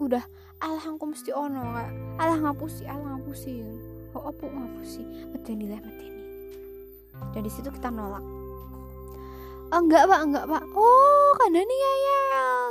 udah 0.00 0.22
alah 0.60 0.84
aku 0.84 1.08
mesti 1.08 1.32
ono 1.32 1.60
kak. 1.74 1.90
Alah 2.20 2.38
ngapusi 2.38 2.84
alah 2.84 3.16
ngapusi. 3.16 3.64
Oh 4.12 4.28
apa 4.28 4.44
ngapusi? 4.44 5.02
Mateni 5.32 5.70
lah 5.70 5.80
mateni 5.80 6.10
dan 7.30 7.44
di 7.44 7.52
situ 7.52 7.68
kita 7.68 7.92
nolak. 7.92 8.24
Enggak 9.70 10.10
pak 10.10 10.20
enggak 10.26 10.44
pak. 10.50 10.62
Oh 10.74 11.30
kandani 11.38 11.76
ya 11.76 11.94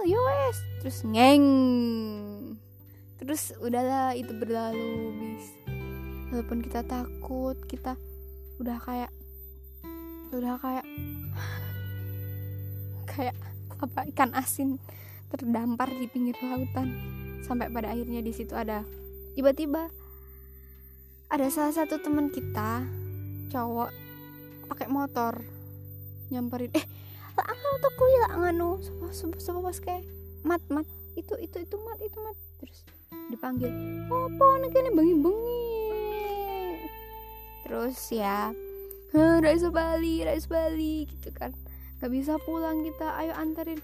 yo 0.10 0.20
wes. 0.20 0.58
Terus 0.84 1.00
ngeng 1.08 1.44
terus 3.20 3.52
udahlah 3.60 4.16
itu 4.16 4.32
berlalu 4.34 5.14
bis. 5.20 5.46
Walaupun 6.32 6.64
kita 6.64 6.82
takut 6.88 7.58
kita 7.68 8.00
udah 8.58 8.80
kayak 8.80 9.12
udah 10.32 10.56
kayak 10.58 10.86
kayak 13.12 13.36
apa 13.80 14.00
ikan 14.16 14.32
asin 14.36 14.80
terdampar 15.30 15.92
di 15.92 16.08
pinggir 16.08 16.36
lautan. 16.40 16.96
Sampai 17.44 17.72
pada 17.72 17.92
akhirnya 17.92 18.24
di 18.24 18.32
situ 18.32 18.56
ada 18.56 18.84
tiba-tiba 19.36 19.92
ada 21.30 21.48
salah 21.54 21.74
satu 21.74 22.02
teman 22.02 22.34
kita 22.34 22.84
cowok 23.54 23.92
pakai 24.70 24.88
motor 24.90 25.34
nyamperin 26.30 26.74
eh 26.78 26.86
lah 27.40 27.76
tuh 27.80 27.94
kuliah 27.96 28.20
lah 28.28 28.32
nganu 28.44 28.84
sopo 28.84 29.40
sopo 29.40 29.60
pas 29.64 29.78
kayak 29.80 30.04
mat 30.44 30.62
mat 30.68 30.86
itu 31.16 31.34
itu 31.40 31.58
itu 31.64 31.76
mat 31.84 32.00
itu 32.04 32.18
mat. 32.20 32.38
Terus 32.60 32.80
dipanggil 33.30 33.70
apa 34.10 34.48
nih 34.66 34.70
ini 34.74 34.92
bengi 34.94 35.16
bengi 35.22 35.66
terus 37.66 38.00
ya 38.10 38.50
Rais 39.14 39.66
Bali 39.66 40.22
Rais 40.22 40.46
Bali 40.46 41.10
gitu 41.10 41.34
kan. 41.34 41.50
Nggak 41.98 42.12
bisa 42.14 42.34
pulang 42.46 42.86
kita 42.86 43.10
ayo 43.18 43.34
anterin. 43.34 43.82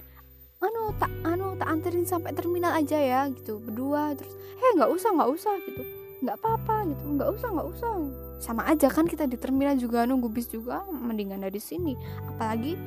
Anu 0.62 0.94
tak 1.02 1.10
anu 1.26 1.58
tak 1.58 1.70
anterin 1.70 2.06
sampai 2.06 2.32
terminal 2.38 2.78
aja 2.78 2.98
ya 2.98 3.26
gitu 3.34 3.58
berdua 3.58 4.14
terus 4.14 4.34
heh 4.34 4.72
nggak 4.78 4.90
usah 4.94 5.10
nggak 5.18 5.32
usah 5.34 5.54
gitu. 5.66 5.82
Nggak 6.22 6.38
apa-apa 6.42 6.94
gitu 6.94 7.04
nggak 7.18 7.30
usah 7.42 7.50
nggak 7.58 7.70
usah. 7.74 7.92
Sama 8.38 8.70
aja 8.70 8.88
kan 8.90 9.10
kita 9.10 9.26
di 9.26 9.38
terminal 9.38 9.74
juga 9.82 10.06
nunggu 10.06 10.30
bis 10.30 10.46
juga 10.46 10.86
mendingan 10.90 11.42
dari 11.42 11.58
sini. 11.58 11.98
Apalagi 12.30 12.78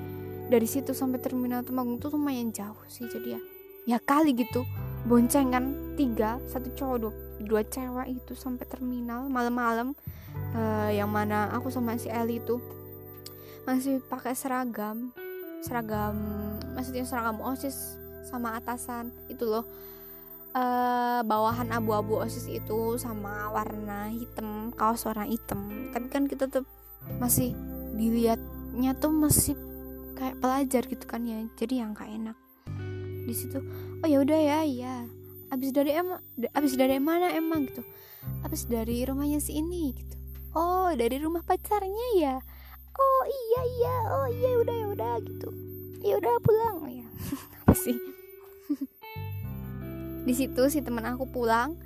dari 0.49 0.65
situ 0.65 0.95
sampai 0.95 1.21
terminal 1.21 1.61
Temanggung 1.67 2.01
tuh 2.01 2.15
lumayan 2.17 2.55
jauh 2.55 2.79
sih 2.89 3.05
jadi 3.05 3.37
ya 3.37 3.41
ya 3.89 3.99
kali 4.01 4.33
gitu 4.33 4.65
boncengan 5.09 5.97
tiga 5.97 6.37
satu 6.45 6.69
cowok 6.77 6.97
dua, 7.01 7.13
dua 7.41 7.63
cewek 7.65 8.21
itu 8.21 8.37
sampai 8.37 8.69
terminal 8.69 9.25
malam-malam. 9.33 9.97
Uh, 10.53 10.93
yang 10.93 11.09
mana 11.09 11.49
aku 11.51 11.73
sama 11.73 11.97
si 11.97 12.13
Eli 12.13 12.39
itu 12.39 12.61
masih 13.65 14.05
pakai 14.05 14.37
seragam. 14.37 15.11
Seragam 15.65 16.15
maksudnya 16.77 17.09
seragam 17.09 17.41
osis 17.41 17.97
sama 18.29 18.61
atasan 18.61 19.09
itu 19.33 19.49
loh. 19.49 19.65
Uh, 20.53 21.25
bawahan 21.25 21.73
abu-abu 21.73 22.21
osis 22.21 22.45
itu 22.49 23.01
sama 23.01 23.49
warna 23.49 24.13
hitam 24.13 24.77
kaos 24.77 25.09
warna 25.09 25.25
hitam. 25.25 25.89
Tapi 25.89 26.07
kan 26.13 26.29
kita 26.29 26.53
tuh 26.53 26.69
masih 27.17 27.57
dilihatnya 27.97 28.93
tuh 29.01 29.09
masih 29.09 29.57
kayak 30.21 30.37
pelajar 30.37 30.85
gitu 30.85 31.05
kan 31.09 31.25
ya. 31.25 31.41
Jadi 31.57 31.81
yang 31.81 31.97
gak 31.97 32.13
enak. 32.13 32.37
Di 33.25 33.35
situ 33.37 33.61
oh 34.05 34.09
ya 34.09 34.19
udah 34.23 34.41
ya 34.41 34.59
iya. 34.65 34.97
Abis 35.49 35.73
dari 35.73 35.97
emang 35.97 36.21
abis 36.53 36.77
dari 36.77 37.01
mana 37.01 37.33
emang? 37.33 37.67
gitu. 37.67 37.83
Abis 38.45 38.69
dari 38.69 39.03
rumahnya 39.03 39.41
si 39.41 39.57
ini 39.59 39.97
gitu. 39.97 40.17
Oh 40.53 40.93
dari 40.93 41.17
rumah 41.19 41.41
pacarnya 41.43 42.09
ya? 42.21 42.37
Oh 42.95 43.23
iya 43.27 43.63
iya. 43.79 43.97
Oh 44.13 44.29
iya 44.29 44.51
udah 44.61 44.75
ya 44.77 44.87
udah 44.93 45.15
gitu. 45.25 45.49
Ya 46.05 46.15
udah 46.21 46.35
pulang. 46.45 46.77
Ya 46.93 47.09
apa 47.65 47.75
sih? 47.75 47.97
Di 50.29 50.35
situ 50.37 50.63
si 50.69 50.85
teman 50.85 51.09
aku 51.09 51.25
pulang 51.25 51.81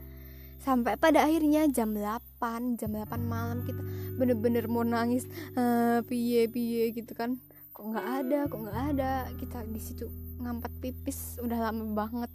sampai 0.63 0.95
pada 0.95 1.27
akhirnya 1.27 1.67
jam 1.75 1.91
8 1.91 2.79
jam 2.79 2.95
8 2.95 3.19
malam 3.19 3.67
kita 3.67 3.83
bener-bener 4.15 4.71
mau 4.71 4.87
nangis 4.87 5.27
uh, 5.55 6.03
piye 6.07 6.51
piye 6.51 6.91
gitu 6.91 7.15
kan. 7.15 7.39
Kok 7.73 7.95
nggak 7.95 8.07
ada 8.27 8.41
kok 8.51 8.59
nggak 8.59 8.79
ada? 8.95 9.13
Kita 9.39 9.63
di 9.65 9.81
situ 9.81 10.11
ngampat 10.43 10.73
pipis 10.83 11.39
udah 11.39 11.71
lama 11.71 11.85
banget. 11.95 12.31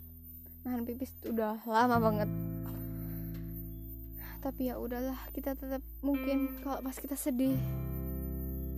Nahan 0.63 0.83
pipis 0.87 1.11
udah 1.27 1.59
lama 1.67 1.97
banget. 1.99 2.29
Tapi 4.41 4.71
ya 4.71 4.79
udahlah 4.79 5.17
kita 5.35 5.53
tetap 5.53 5.83
mungkin 5.99 6.63
kalau 6.63 6.79
pas 6.79 6.95
kita 6.95 7.19
sedih 7.19 7.59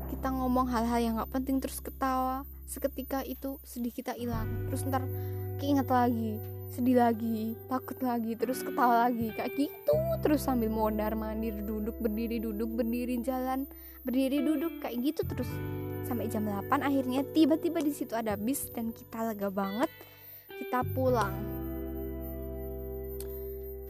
kita 0.10 0.34
ngomong 0.34 0.66
hal-hal 0.74 1.00
yang 1.00 1.14
nggak 1.22 1.32
penting 1.32 1.62
terus 1.62 1.80
ketawa. 1.80 2.44
Seketika 2.66 3.22
itu 3.26 3.62
sedih 3.62 3.94
kita 3.94 4.18
hilang. 4.18 4.70
Terus 4.70 4.86
ntar 4.90 5.06
keinget 5.62 5.86
lagi 5.86 6.59
sedih 6.70 7.02
lagi 7.02 7.58
takut 7.66 7.98
lagi 8.00 8.38
terus 8.38 8.62
ketawa 8.62 9.10
lagi 9.10 9.34
kayak 9.34 9.52
gitu 9.58 9.98
terus 10.22 10.46
sambil 10.46 10.70
mondar 10.70 11.18
mandir 11.18 11.58
duduk 11.66 11.98
berdiri 11.98 12.38
duduk 12.38 12.70
berdiri 12.70 13.20
jalan 13.26 13.66
berdiri 14.04 14.40
duduk 14.44 14.80
kayak 14.82 14.98
gitu 15.04 15.22
terus. 15.28 15.50
Sampai 16.08 16.26
jam 16.32 16.48
8 16.48 16.82
akhirnya 16.82 17.22
tiba-tiba 17.36 17.84
di 17.86 17.94
situ 17.94 18.18
ada 18.18 18.34
bis 18.34 18.74
dan 18.74 18.90
kita 18.90 19.30
lega 19.30 19.54
banget 19.54 19.92
kita 20.58 20.82
pulang. 20.98 21.36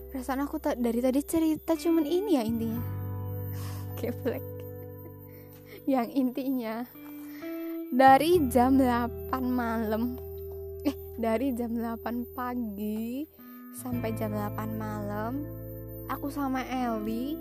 Perasaan 0.10 0.44
aku 0.44 0.58
tak 0.60 0.82
dari 0.82 1.00
tadi 1.00 1.22
cerita 1.24 1.78
cuman 1.78 2.04
ini 2.04 2.32
ya 2.36 2.44
intinya. 2.44 2.84
Keplek 4.00 4.44
yang 5.88 6.12
intinya 6.12 6.86
dari 7.90 8.38
jam 8.52 8.78
8 8.78 9.32
malam 9.42 10.29
dari 11.20 11.51
jam 11.51 11.76
8 11.76 12.32
pagi 12.32 13.28
sampai 13.76 14.15
jam 14.15 14.32
8 14.32 14.55
malam 14.80 15.43
aku 16.07 16.32
sama 16.32 16.63
Eli 16.63 17.36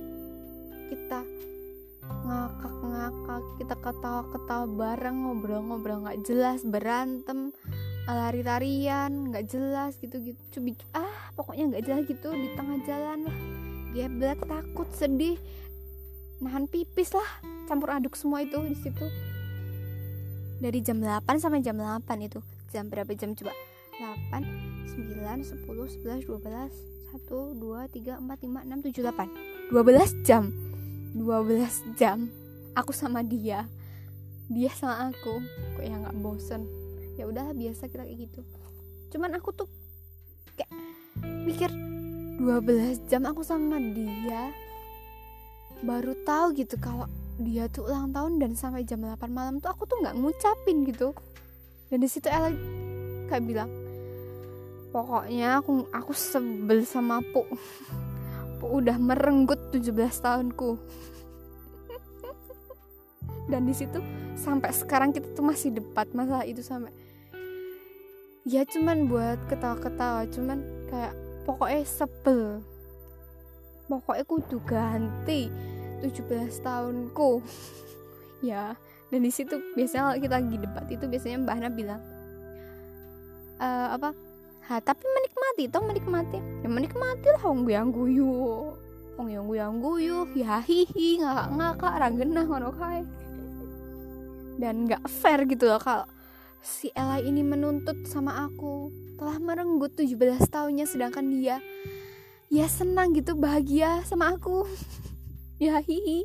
kita 0.90 1.22
ngakak-ngakak 2.26 3.44
kita 3.62 3.74
ketawa-ketawa 3.78 4.66
bareng 4.66 5.16
ngobrol-ngobrol 5.22 6.02
nggak 6.02 6.26
jelas 6.26 6.66
berantem 6.66 7.54
lari-larian 8.10 9.30
nggak 9.30 9.46
jelas 9.46 9.94
gitu-gitu. 10.02 10.40
Cubit 10.50 10.82
ah 10.96 11.30
pokoknya 11.38 11.70
nggak 11.70 11.84
jelas 11.86 12.02
gitu 12.10 12.34
di 12.34 12.48
tengah 12.58 12.82
jalan 12.82 13.30
lah. 13.30 13.38
Geblek 13.94 14.42
takut 14.42 14.90
sedih 14.90 15.38
nahan 16.42 16.66
pipis 16.66 17.14
lah 17.14 17.30
campur 17.70 17.94
aduk 17.94 18.18
semua 18.18 18.42
itu 18.42 18.58
di 18.58 18.74
situ. 18.74 19.06
Dari 20.58 20.82
jam 20.82 20.98
8 20.98 21.38
sampai 21.38 21.62
jam 21.62 21.78
8 21.78 22.26
itu 22.26 22.42
jam 22.72 22.88
berapa 22.90 23.12
jam 23.16 23.32
coba 23.32 23.52
8 23.98 24.46
9 24.94 25.42
10 25.42 25.66
11 25.66 26.26
12 26.26 26.38
1 27.14 27.58
2 27.58 27.88
3 27.90 28.22
4 28.22 28.30
5 28.30 28.62
6 28.70 28.94
7 28.94 29.10
8 29.10 29.74
12 29.74 30.26
jam. 30.26 30.44
12 31.12 31.98
jam. 31.98 32.30
Aku 32.78 32.94
sama 32.94 33.26
dia. 33.26 33.66
Dia 34.48 34.70
sama 34.72 35.10
aku. 35.10 35.42
Kok 35.76 35.84
ya 35.84 35.96
nggak 35.98 36.16
bosen? 36.22 36.62
Ya 37.18 37.26
udah 37.26 37.50
biasa 37.52 37.90
kita 37.90 38.06
kayak 38.06 38.18
gitu. 38.28 38.40
Cuman 39.10 39.34
aku 39.34 39.50
tuh 39.50 39.68
kayak 40.54 40.70
mikir 41.44 41.70
12 42.38 43.10
jam 43.10 43.26
aku 43.26 43.42
sama 43.42 43.82
dia 43.82 44.54
baru 45.82 46.14
tahu 46.26 46.58
gitu 46.58 46.74
kalau 46.78 47.06
dia 47.38 47.70
tuh 47.70 47.86
ulang 47.86 48.10
tahun 48.10 48.42
dan 48.42 48.58
sampai 48.58 48.82
jam 48.82 48.98
8 48.98 49.30
malam 49.30 49.62
tuh 49.62 49.70
aku 49.70 49.86
tuh 49.86 49.98
nggak 50.02 50.14
ngucapin 50.18 50.86
gitu. 50.86 51.14
Dan 51.88 51.98
di 52.04 52.08
situ 52.10 52.26
Ella 52.30 52.52
kayak 53.30 53.44
bilang 53.46 53.70
pokoknya 54.90 55.60
aku 55.60 55.88
aku 55.92 56.12
sebel 56.12 56.82
sama 56.82 57.20
Pu. 57.20 57.44
Udah 58.64 58.98
merenggut 58.98 59.70
17 59.70 59.94
tahunku. 60.20 60.78
Dan 63.48 63.64
di 63.64 63.72
situ 63.72 64.02
sampai 64.36 64.74
sekarang 64.76 65.14
kita 65.14 65.32
tuh 65.32 65.44
masih 65.46 65.72
debat 65.72 66.04
masalah 66.12 66.44
itu 66.44 66.60
sampai 66.60 66.92
ya 68.48 68.64
cuman 68.64 69.08
buat 69.12 69.36
ketawa-ketawa 69.48 70.28
cuman 70.28 70.58
kayak 70.92 71.14
pokoknya 71.48 71.82
sebel. 71.88 72.60
Pokoknya 73.88 74.24
kudu 74.28 74.60
ganti 74.68 75.48
17 76.04 76.60
tahunku. 76.60 77.40
Ya 78.44 78.76
dan 79.08 79.24
di 79.24 79.32
situ 79.32 79.56
biasanya 79.72 80.12
kalau 80.12 80.20
kita 80.20 80.34
lagi 80.36 80.56
debat 80.60 80.86
itu 80.92 81.04
biasanya 81.08 81.36
mbak 81.44 81.54
Hana 81.56 81.70
bilang 81.72 82.02
e, 83.56 83.68
apa 83.96 84.12
ha 84.68 84.84
tapi 84.84 85.00
menikmati 85.00 85.64
toh 85.72 85.82
menikmati. 85.82 86.38
Ya 86.60 86.68
menikmati 86.68 87.26
lah 87.32 87.42
wong 87.48 87.64
yang 87.64 87.88
guyu 87.88 88.28
wong 89.18 89.28
yang 89.34 89.50
guyu 89.50 89.66
guyu 89.82 90.18
ya 90.38 90.62
hihi 90.62 91.24
ngakak 91.24 91.48
ngakak 91.56 91.94
rangenah 91.98 92.44
ngono 92.44 92.70
kae. 92.76 93.02
Dan 94.60 94.84
nggak 94.84 95.08
fair 95.08 95.48
gitu 95.48 95.66
loh 95.66 95.80
kalau 95.80 96.06
si 96.60 96.92
Ella 96.92 97.18
ini 97.18 97.40
menuntut 97.40 98.04
sama 98.04 98.44
aku. 98.44 98.92
Telah 99.18 99.42
merenggut 99.42 99.98
17 99.98 100.14
tahunnya 100.46 100.86
sedangkan 100.86 101.26
dia 101.26 101.58
ya 102.52 102.70
senang 102.70 103.16
gitu 103.16 103.34
bahagia 103.34 104.04
sama 104.04 104.36
aku. 104.36 104.62
Ya 105.58 105.82
hihi. 105.82 106.22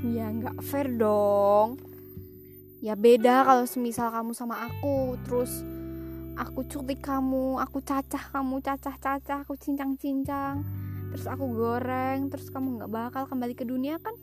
Ya 0.00 0.32
nggak 0.32 0.64
fair 0.64 0.88
dong. 0.96 1.76
Ya 2.80 2.96
beda 2.96 3.44
kalau 3.44 3.68
semisal 3.68 4.08
kamu 4.08 4.32
sama 4.32 4.64
aku 4.64 5.20
terus 5.28 5.60
aku 6.40 6.64
cutik 6.64 7.04
kamu 7.04 7.60
aku 7.60 7.84
cacah 7.84 8.32
kamu 8.32 8.64
cacah-cacah 8.64 9.44
aku 9.44 9.60
cincang-cincang. 9.60 10.64
Terus 11.12 11.26
aku 11.28 11.44
goreng 11.52 12.32
terus 12.32 12.48
kamu 12.48 12.80
nggak 12.80 12.90
bakal 12.90 13.22
kembali 13.28 13.52
ke 13.52 13.68
dunia 13.68 14.00
kan? 14.00 14.16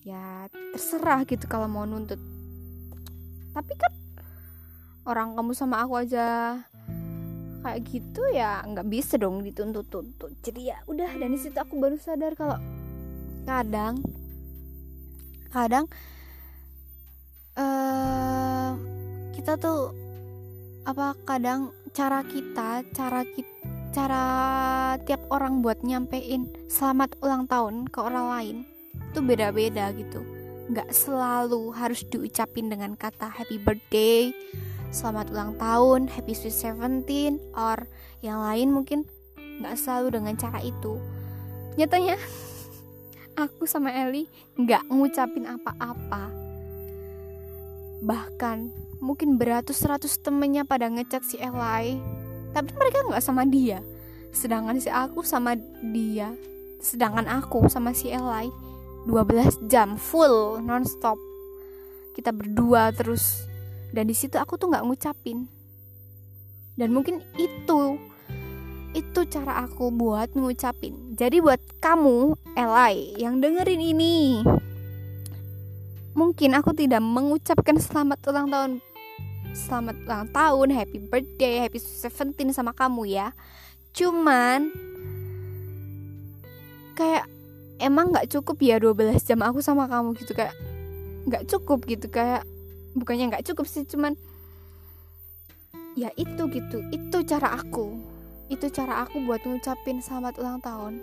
Ya 0.00 0.48
terserah 0.72 1.28
gitu 1.28 1.44
kalau 1.44 1.68
mau 1.68 1.84
nuntut. 1.84 2.16
Tapi 3.52 3.72
kan 3.76 3.92
orang 5.04 5.36
kamu 5.36 5.52
sama 5.52 5.84
aku 5.84 6.00
aja 6.00 6.56
kayak 7.60 7.80
gitu 7.92 8.24
ya 8.32 8.64
nggak 8.64 8.88
bisa 8.88 9.20
dong 9.20 9.44
dituntut-tuntut. 9.44 10.32
Jadi 10.40 10.72
ya 10.72 10.80
udah 10.88 11.12
dan 11.20 11.36
situ 11.36 11.60
aku 11.60 11.76
baru 11.76 12.00
sadar 12.00 12.32
kalau 12.40 12.56
kadang 13.44 14.00
kadang 15.52 15.84
uh, 17.60 18.72
kita 19.36 19.60
tuh 19.60 19.99
apa 20.88 21.12
kadang 21.28 21.76
cara 21.92 22.24
kita 22.24 22.84
cara 22.96 23.20
kita 23.26 23.52
cara 23.90 24.24
tiap 25.02 25.26
orang 25.34 25.66
buat 25.66 25.82
nyampein 25.82 26.46
selamat 26.70 27.18
ulang 27.20 27.50
tahun 27.50 27.90
ke 27.90 27.98
orang 27.98 28.26
lain 28.30 28.56
itu 29.10 29.18
beda-beda 29.18 29.90
gitu. 29.98 30.22
Nggak 30.70 30.94
selalu 30.94 31.74
harus 31.74 32.06
diucapin 32.06 32.70
dengan 32.70 32.94
kata 32.94 33.26
happy 33.26 33.58
birthday 33.58 34.30
selamat 34.94 35.34
ulang 35.34 35.52
tahun 35.58 36.06
happy 36.06 36.34
sweet 36.34 36.54
seventeen 36.54 37.42
or 37.54 37.90
yang 38.22 38.38
lain 38.42 38.70
mungkin 38.70 39.06
nggak 39.58 39.74
selalu 39.74 40.22
dengan 40.22 40.34
cara 40.38 40.62
itu. 40.62 41.02
Nyatanya 41.74 42.14
aku 43.42 43.66
sama 43.66 43.90
Eli 43.90 44.30
nggak 44.54 44.86
ngucapin 44.86 45.50
apa-apa. 45.50 46.30
Bahkan 48.00 48.89
mungkin 49.00 49.40
beratus-ratus 49.40 50.20
temennya 50.20 50.68
pada 50.68 50.86
ngechat 50.86 51.24
si 51.24 51.40
Eli. 51.40 51.98
Tapi 52.52 52.70
mereka 52.76 53.08
nggak 53.08 53.24
sama 53.24 53.48
dia. 53.48 53.80
Sedangkan 54.30 54.78
si 54.78 54.92
aku 54.92 55.24
sama 55.24 55.56
dia. 55.90 56.36
Sedangkan 56.78 57.26
aku 57.26 57.66
sama 57.66 57.96
si 57.96 58.12
Eli. 58.12 58.52
12 59.08 59.66
jam 59.72 59.96
full 59.96 60.60
nonstop. 60.60 61.16
Kita 62.12 62.30
berdua 62.30 62.92
terus. 62.92 63.48
Dan 63.90 64.06
di 64.06 64.14
situ 64.14 64.36
aku 64.36 64.60
tuh 64.60 64.70
nggak 64.70 64.84
ngucapin. 64.84 65.48
Dan 66.76 66.92
mungkin 66.92 67.24
itu 67.40 67.98
itu 68.92 69.20
cara 69.30 69.64
aku 69.64 69.88
buat 69.88 70.36
ngucapin. 70.36 71.16
Jadi 71.16 71.40
buat 71.40 71.58
kamu 71.80 72.36
Eli 72.54 73.16
yang 73.16 73.40
dengerin 73.40 73.80
ini 73.80 74.44
mungkin 76.10 76.58
aku 76.58 76.74
tidak 76.74 76.98
mengucapkan 76.98 77.78
selamat 77.78 78.18
ulang 78.28 78.50
tahun 78.50 78.72
selamat 79.52 79.96
ulang 80.06 80.26
tahun 80.30 80.68
happy 80.74 80.98
birthday 81.10 81.62
happy 81.66 81.78
seventeen 81.82 82.54
sama 82.54 82.70
kamu 82.74 83.10
ya. 83.10 83.34
Cuman 83.92 84.70
kayak 86.94 87.26
emang 87.80 88.12
nggak 88.12 88.28
cukup 88.28 88.60
ya 88.60 88.76
12 88.76 89.16
jam 89.24 89.40
aku 89.40 89.64
sama 89.64 89.88
kamu 89.88 90.12
gitu 90.20 90.36
kayak 90.36 90.52
nggak 91.24 91.48
cukup 91.48 91.84
gitu 91.88 92.06
kayak 92.12 92.44
bukannya 92.92 93.32
nggak 93.32 93.46
cukup 93.48 93.64
sih 93.64 93.88
cuman 93.88 94.16
ya 95.96 96.12
itu 96.20 96.42
gitu 96.52 96.84
itu 96.92 97.18
cara 97.24 97.56
aku 97.56 97.96
itu 98.52 98.66
cara 98.68 99.06
aku 99.06 99.24
buat 99.24 99.40
ngucapin 99.48 100.04
selamat 100.04 100.36
ulang 100.42 100.60
tahun 100.60 101.00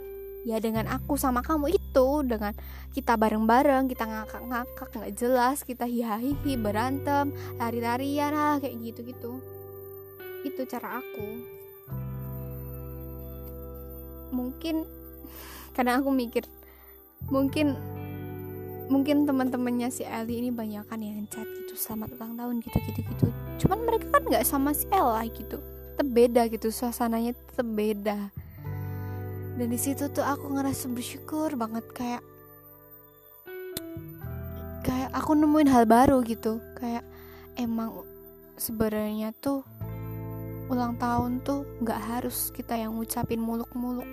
ya 0.48 0.64
dengan 0.64 0.88
aku 0.88 1.20
sama 1.20 1.44
kamu 1.44 1.76
itu 1.76 2.08
dengan 2.24 2.56
kita 2.96 3.20
bareng-bareng 3.20 3.92
kita 3.92 4.08
ngakak-ngakak 4.08 4.88
nggak 4.96 5.12
jelas 5.20 5.68
kita 5.68 5.84
hihihi 5.84 6.56
berantem 6.56 7.36
lari-larian 7.60 8.32
ah 8.32 8.56
kayak 8.56 8.80
gitu-gitu. 8.80 9.44
Itu 10.48 10.64
cara 10.64 11.04
aku. 11.04 11.28
Mungkin 14.32 14.88
karena 15.76 16.00
aku 16.00 16.16
mikir 16.16 16.48
mungkin 17.28 17.76
mungkin 18.88 19.28
teman-temannya 19.28 19.92
si 19.92 20.08
Eli 20.08 20.48
ini 20.48 20.50
banyak 20.56 20.88
kan 20.88 21.04
yang 21.04 21.28
chat 21.28 21.44
gitu 21.44 21.76
selamat 21.76 22.16
ulang 22.16 22.40
tahun 22.40 22.56
gitu 22.64 22.78
gitu 22.88 23.00
gitu. 23.04 23.28
Cuman 23.68 23.84
mereka 23.84 24.16
kan 24.16 24.24
nggak 24.24 24.48
sama 24.48 24.72
si 24.72 24.88
Ella 24.96 25.28
gitu. 25.28 25.60
Tetap 26.00 26.08
beda 26.08 26.48
gitu 26.48 26.72
suasananya 26.72 27.36
tetap 27.36 27.68
beda 27.68 28.47
dan 29.58 29.74
di 29.74 29.80
situ 29.82 30.06
tuh 30.14 30.22
aku 30.22 30.54
ngerasa 30.54 30.86
bersyukur 30.94 31.58
banget 31.58 31.82
kayak 31.90 32.22
kayak 34.86 35.10
aku 35.18 35.34
nemuin 35.34 35.66
hal 35.74 35.90
baru 35.90 36.22
gitu. 36.22 36.62
Kayak 36.78 37.02
emang 37.58 38.06
sebenarnya 38.54 39.34
tuh 39.34 39.66
ulang 40.70 40.94
tahun 41.02 41.42
tuh 41.42 41.66
nggak 41.82 42.02
harus 42.06 42.54
kita 42.54 42.78
yang 42.78 42.94
ngucapin 43.02 43.42
muluk-muluk. 43.42 44.06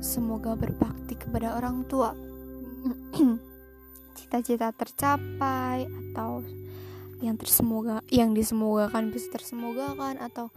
Semoga 0.00 0.56
berbakti 0.56 1.20
kepada 1.20 1.60
orang 1.60 1.84
tua. 1.84 2.16
Cita-cita 4.16 4.72
tercapai 4.72 5.84
atau 5.84 6.40
yang 7.20 7.36
tersemoga 7.36 8.00
yang 8.08 8.32
disemogakan 8.32 9.12
bisa 9.12 9.28
tersemogakan 9.36 10.16
atau 10.16 10.48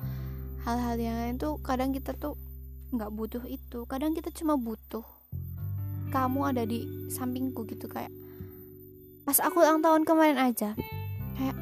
hal-hal 0.64 0.95
yang 0.95 1.20
lain 1.20 1.36
tuh 1.36 1.60
kadang 1.60 1.91
kita 1.91 2.16
tuh 2.16 2.39
nggak 2.94 3.12
butuh 3.12 3.44
itu. 3.50 3.89
Kadang 3.89 4.14
kita 4.14 4.30
cuma 4.30 4.54
butuh 4.56 5.04
kamu 6.14 6.39
ada 6.54 6.64
di 6.64 7.10
sampingku 7.10 7.66
gitu 7.66 7.89
kayak 7.89 8.14
pas 9.26 9.41
aku 9.41 9.66
ulang 9.66 9.82
tahun 9.82 10.06
kemarin 10.06 10.38
aja 10.38 10.78
kayak 11.34 11.58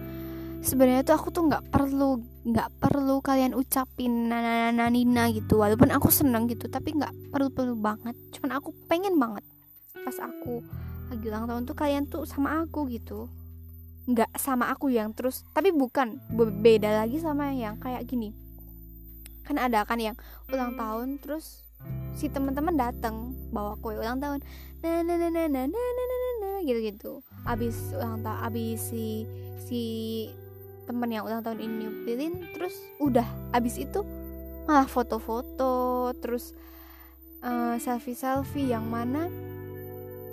sebenarnya 0.60 1.08
tuh 1.08 1.16
aku 1.16 1.32
tuh 1.32 1.48
nggak 1.48 1.72
perlu 1.72 2.20
nggak 2.44 2.70
perlu 2.84 3.24
kalian 3.24 3.56
ucapin 3.56 4.28
nana 4.28 4.74
nina 4.92 5.32
gitu. 5.32 5.62
Walaupun 5.62 5.94
aku 5.96 6.12
seneng 6.12 6.52
gitu 6.52 6.68
tapi 6.68 6.92
nggak 6.92 7.32
perlu 7.32 7.48
perlu 7.48 7.80
banget. 7.80 8.18
Cuman 8.36 8.60
aku 8.60 8.76
pengen 8.92 9.16
banget 9.16 9.48
pas 10.04 10.18
aku 10.20 10.60
lagi 11.14 11.26
ulang 11.28 11.46
tahun 11.48 11.64
tuh 11.64 11.76
kalian 11.78 12.04
tuh 12.12 12.28
sama 12.28 12.60
aku 12.60 12.92
gitu. 12.92 13.32
Nggak 14.10 14.36
sama 14.36 14.68
aku 14.68 14.92
yang 14.92 15.16
terus 15.16 15.48
tapi 15.56 15.72
bukan 15.72 16.20
beda 16.36 17.06
lagi 17.06 17.24
sama 17.24 17.56
yang 17.56 17.80
kayak 17.80 18.04
gini 18.04 18.36
kan 19.52 19.60
ada 19.60 19.84
kan 19.84 20.00
yang 20.00 20.16
ulang 20.48 20.80
tahun 20.80 21.20
terus 21.20 21.68
si 22.16 22.32
teman-teman 22.32 22.80
datang 22.80 23.36
bawa 23.52 23.76
kue 23.84 24.00
ulang 24.00 24.24
tahun. 24.24 24.40
Nah 24.80 25.04
nah 25.04 25.20
nah 25.20 25.28
nah 25.28 25.48
nah 25.52 25.68
nah 25.68 25.92
nah 25.92 26.06
nah 26.08 26.32
nah 26.40 26.58
gitu 26.64 26.80
gitu 26.80 27.12
abis 27.44 27.92
ulang 27.92 28.24
tahun 28.24 28.40
abis 28.48 28.80
si 28.80 29.28
si 29.60 29.82
temen 30.88 31.12
yang 31.12 31.28
ulang 31.28 31.44
tahun 31.44 31.60
ini 31.60 31.74
nyupilin 31.84 32.34
terus 32.56 32.80
udah. 33.04 33.28
Abis 33.52 33.76
itu 33.76 34.08
malah 34.64 34.88
foto-foto 34.88 36.16
terus 36.24 36.56
uh, 37.44 37.76
selfie-selfie 37.76 38.72
yang 38.72 38.88
mana 38.88 39.28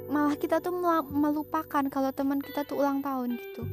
malah 0.06 0.38
kita 0.38 0.62
tuh 0.62 0.70
melupakan 1.10 1.82
kalau 1.90 2.14
teman 2.14 2.38
kita 2.38 2.62
tuh 2.62 2.78
ulang 2.78 3.02
tahun 3.02 3.34
gitu. 3.34 3.66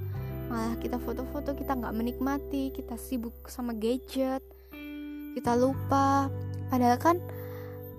Malah 0.49 0.73
kita 0.81 0.97
foto-foto 0.97 1.53
kita 1.53 1.77
nggak 1.77 1.93
menikmati 1.93 2.73
kita 2.73 2.97
sibuk 2.97 3.45
sama 3.45 3.77
gadget 3.77 4.54
kita 5.35 5.59
lupa. 5.59 6.31
Padahal 6.71 6.97
kan 6.97 7.19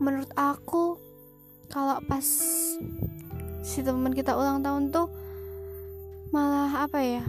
menurut 0.00 0.32
aku 0.34 0.96
kalau 1.68 2.00
pas 2.08 2.24
si 3.60 3.78
teman 3.84 4.16
kita 4.16 4.32
ulang 4.32 4.64
tahun 4.64 4.88
tuh 4.88 5.06
malah 6.32 6.88
apa 6.88 6.98
ya? 7.04 7.22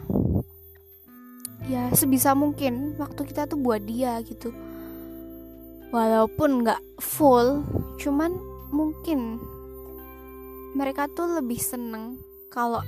Ya 1.67 1.91
sebisa 1.91 2.31
mungkin 2.31 2.95
waktu 2.95 3.27
kita 3.27 3.51
tuh 3.51 3.59
buat 3.59 3.83
dia 3.83 4.17
gitu. 4.23 4.55
Walaupun 5.91 6.63
nggak 6.63 6.81
full 7.03 7.67
cuman 7.99 8.31
mungkin 8.71 9.39
mereka 10.77 11.09
tuh 11.11 11.41
lebih 11.41 11.57
seneng 11.57 12.21
kalau 12.51 12.83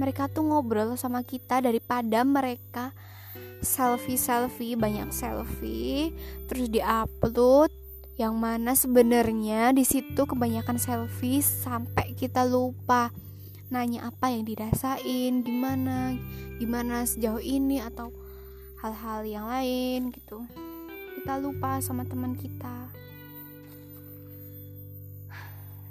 mereka 0.00 0.30
tuh 0.32 0.48
ngobrol 0.48 0.96
sama 0.96 1.20
kita 1.20 1.60
daripada 1.60 2.24
mereka 2.24 2.96
selfie 3.60 4.20
selfie 4.20 4.76
banyak 4.76 5.12
selfie 5.12 6.12
terus 6.48 6.68
diupload 6.72 7.70
yang 8.20 8.36
mana 8.36 8.76
sebenarnya 8.76 9.72
di 9.72 9.84
situ 9.84 10.28
kebanyakan 10.28 10.76
selfie 10.76 11.40
sampai 11.40 12.12
kita 12.12 12.44
lupa 12.44 13.08
nanya 13.72 14.10
apa 14.10 14.34
yang 14.34 14.44
dirasain 14.44 15.40
gimana 15.40 16.18
gimana 16.60 17.08
sejauh 17.08 17.40
ini 17.40 17.80
atau 17.80 18.12
hal-hal 18.80 19.20
yang 19.28 19.46
lain 19.48 20.08
gitu. 20.08 20.44
Kita 21.20 21.36
lupa 21.36 21.84
sama 21.84 22.08
teman 22.08 22.32
kita. 22.32 22.88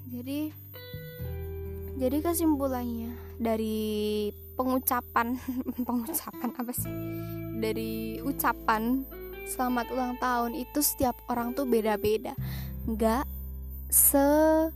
Jadi 0.10 0.50
jadi 2.02 2.18
kesimpulannya 2.26 3.14
dari 3.38 4.30
pengucapan 4.60 5.40
pengucapan 5.88 6.52
apa 6.60 6.76
sih? 6.76 6.92
Dari 7.64 8.20
ucapan 8.20 9.08
selamat 9.48 9.96
ulang 9.96 10.20
tahun 10.20 10.52
itu 10.60 10.84
setiap 10.84 11.16
orang 11.32 11.56
tuh 11.56 11.64
beda-beda. 11.64 12.36
Nggak 12.84 13.24
sebatas 13.88 14.76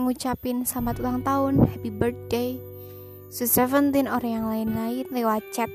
ngucapin 0.00 0.64
selamat 0.64 1.04
ulang 1.04 1.20
tahun 1.20 1.68
happy 1.68 1.92
birthday 1.92 2.56
to 3.28 3.44
17 3.44 4.08
orang 4.08 4.32
yang 4.32 4.48
lain-lain 4.48 5.04
lewat 5.12 5.44
chat. 5.52 5.68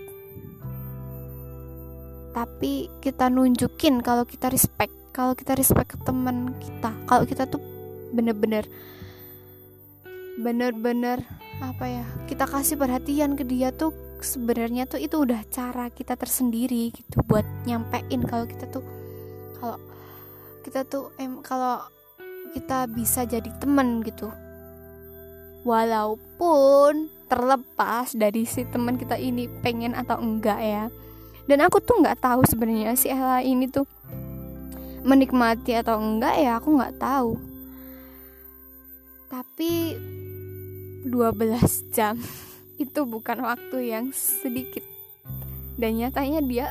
Tapi 2.33 2.89
kita 2.97 3.29
nunjukin 3.29 4.01
kalau 4.01 4.25
kita 4.25 4.49
respect 4.49 4.91
kalau 5.13 5.37
kita 5.37 5.53
respect 5.53 5.93
ke 5.93 5.97
teman 6.07 6.55
kita 6.57 6.95
kalau 7.05 7.27
kita 7.27 7.43
tuh 7.45 7.59
bener-bener 8.15 8.63
bener-bener 10.39 11.19
apa 11.59 11.85
ya 11.85 12.05
kita 12.27 12.47
kasih 12.47 12.79
perhatian 12.79 13.35
ke 13.35 13.43
dia 13.43 13.75
tuh 13.75 13.91
sebenarnya 14.23 14.87
tuh 14.87 14.99
itu 14.99 15.19
udah 15.19 15.43
cara 15.51 15.91
kita 15.91 16.15
tersendiri 16.15 16.91
gitu 16.95 17.19
buat 17.27 17.43
nyampein 17.67 18.23
kalau 18.23 18.47
kita 18.47 18.67
tuh 18.71 18.83
kalau 19.59 19.79
kita 20.63 20.87
tuh 20.87 21.11
em 21.19 21.43
kalau 21.43 21.83
kita 22.51 22.89
bisa 22.89 23.23
jadi 23.25 23.49
temen 23.61 24.01
gitu. 24.01 24.29
Walaupun 25.67 27.11
terlepas 27.29 28.15
dari 28.15 28.47
si 28.47 28.65
teman 28.65 28.97
kita 28.97 29.19
ini 29.19 29.45
pengen 29.61 29.93
atau 29.93 30.17
enggak 30.17 30.59
ya. 30.59 30.85
Dan 31.45 31.65
aku 31.65 31.81
tuh 31.81 32.01
nggak 32.01 32.21
tahu 32.21 32.45
sebenarnya 32.45 32.93
si 32.97 33.09
Ella 33.09 33.41
ini 33.41 33.69
tuh 33.69 33.85
menikmati 35.05 35.77
atau 35.77 35.97
enggak 35.97 36.35
ya 36.37 36.57
aku 36.57 36.69
nggak 36.77 36.97
tahu. 36.97 37.37
Tapi 39.29 39.71
12 41.05 41.95
jam. 41.95 42.19
Itu 42.83 43.07
bukan 43.07 43.43
waktu 43.43 43.91
yang 43.91 44.11
sedikit. 44.11 44.83
Dan 45.79 45.99
nyatanya 45.99 46.43
dia 46.43 46.67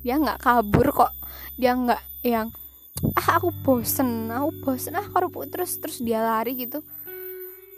dia 0.00 0.16
nggak 0.16 0.40
kabur 0.40 0.88
kok. 0.92 1.12
Dia 1.60 1.76
nggak 1.76 2.02
yang 2.24 2.48
ah 3.12 3.36
aku 3.36 3.52
bosen 3.64 4.32
aku 4.32 4.50
bosen. 4.64 4.96
Ah 4.96 5.04
kerupuk 5.04 5.48
terus 5.52 5.76
terus 5.76 6.00
dia 6.00 6.24
lari 6.24 6.56
gitu. 6.56 6.80